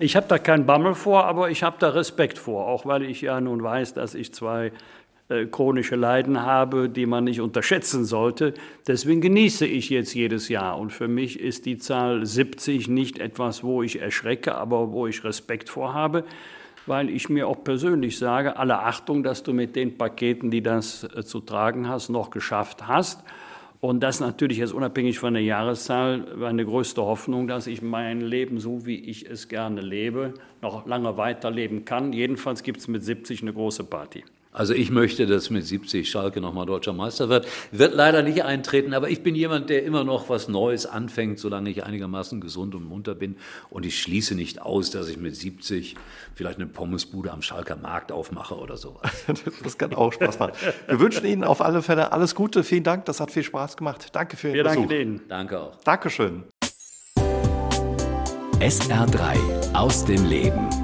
Ich 0.00 0.16
habe 0.16 0.26
da 0.26 0.38
keinen 0.38 0.66
Bammel 0.66 0.96
vor, 0.96 1.24
aber 1.24 1.50
ich 1.50 1.62
habe 1.62 1.76
da 1.78 1.90
Respekt 1.90 2.36
vor, 2.36 2.66
auch 2.66 2.84
weil 2.84 3.04
ich 3.04 3.20
ja 3.20 3.40
nun 3.40 3.62
weiß, 3.62 3.94
dass 3.94 4.16
ich 4.16 4.34
zwei 4.34 4.72
äh, 5.28 5.46
chronische 5.46 5.94
Leiden 5.94 6.42
habe, 6.42 6.88
die 6.88 7.06
man 7.06 7.22
nicht 7.22 7.40
unterschätzen 7.40 8.04
sollte. 8.04 8.54
Deswegen 8.88 9.20
genieße 9.20 9.64
ich 9.64 9.90
jetzt 9.90 10.12
jedes 10.12 10.48
Jahr. 10.48 10.80
Und 10.80 10.92
für 10.92 11.06
mich 11.06 11.38
ist 11.38 11.64
die 11.64 11.78
Zahl 11.78 12.26
70 12.26 12.88
nicht 12.88 13.20
etwas, 13.20 13.62
wo 13.62 13.84
ich 13.84 14.02
erschrecke, 14.02 14.56
aber 14.56 14.90
wo 14.90 15.06
ich 15.06 15.22
Respekt 15.22 15.68
vor 15.68 15.94
habe, 15.94 16.24
weil 16.86 17.08
ich 17.08 17.28
mir 17.28 17.46
auch 17.46 17.62
persönlich 17.62 18.18
sage, 18.18 18.56
alle 18.56 18.80
Achtung, 18.80 19.22
dass 19.22 19.44
du 19.44 19.52
mit 19.52 19.76
den 19.76 19.96
Paketen, 19.96 20.50
die 20.50 20.60
das 20.60 21.04
äh, 21.04 21.22
zu 21.22 21.38
tragen 21.38 21.88
hast, 21.88 22.08
noch 22.08 22.30
geschafft 22.30 22.88
hast. 22.88 23.22
Und 23.84 24.02
das 24.02 24.18
natürlich 24.18 24.56
jetzt 24.56 24.72
unabhängig 24.72 25.18
von 25.18 25.34
der 25.34 25.42
Jahreszahl 25.42 26.24
meine 26.38 26.64
größte 26.64 27.02
Hoffnung, 27.02 27.46
dass 27.46 27.66
ich 27.66 27.82
mein 27.82 28.22
Leben, 28.22 28.58
so 28.58 28.86
wie 28.86 28.98
ich 28.98 29.28
es 29.28 29.46
gerne 29.48 29.82
lebe, 29.82 30.32
noch 30.62 30.86
lange 30.86 31.18
weiterleben 31.18 31.84
kann. 31.84 32.14
Jedenfalls 32.14 32.62
gibt 32.62 32.78
es 32.78 32.88
mit 32.88 33.04
70 33.04 33.42
eine 33.42 33.52
große 33.52 33.84
Party. 33.84 34.24
Also 34.54 34.72
ich 34.72 34.90
möchte, 34.90 35.26
dass 35.26 35.50
mit 35.50 35.66
70 35.66 36.08
Schalke 36.08 36.40
nochmal 36.40 36.64
deutscher 36.64 36.92
Meister 36.92 37.28
wird. 37.28 37.46
Wird 37.72 37.92
leider 37.92 38.22
nicht 38.22 38.44
eintreten, 38.44 38.94
aber 38.94 39.10
ich 39.10 39.24
bin 39.24 39.34
jemand, 39.34 39.68
der 39.68 39.84
immer 39.84 40.04
noch 40.04 40.28
was 40.28 40.46
Neues 40.46 40.86
anfängt, 40.86 41.40
solange 41.40 41.70
ich 41.70 41.82
einigermaßen 41.84 42.40
gesund 42.40 42.76
und 42.76 42.88
munter 42.88 43.16
bin. 43.16 43.36
Und 43.68 43.84
ich 43.84 44.00
schließe 44.00 44.36
nicht 44.36 44.62
aus, 44.62 44.92
dass 44.92 45.08
ich 45.08 45.18
mit 45.18 45.34
70 45.34 45.96
vielleicht 46.36 46.58
eine 46.58 46.68
Pommesbude 46.68 47.32
am 47.32 47.42
Schalker 47.42 47.74
Markt 47.74 48.12
aufmache 48.12 48.54
oder 48.54 48.76
sowas. 48.76 49.10
das 49.64 49.76
kann 49.76 49.92
auch 49.92 50.12
Spaß 50.12 50.38
machen. 50.38 50.52
Wir 50.86 51.00
wünschen 51.00 51.26
Ihnen 51.26 51.42
auf 51.42 51.60
alle 51.60 51.82
Fälle 51.82 52.12
alles 52.12 52.36
Gute. 52.36 52.62
Vielen 52.62 52.84
Dank, 52.84 53.06
das 53.06 53.18
hat 53.18 53.32
viel 53.32 53.42
Spaß 53.42 53.76
gemacht. 53.76 54.10
Danke 54.12 54.36
für 54.36 54.48
Ihren 54.48 54.54
Wir 54.54 54.64
Besuch. 54.64 54.86
danken 54.86 55.00
Ihnen. 55.00 55.20
Danke 55.28 55.60
auch. 55.60 55.76
Dankeschön. 55.82 56.44
SR3 58.60 59.74
aus 59.74 60.04
dem 60.04 60.24
Leben. 60.26 60.83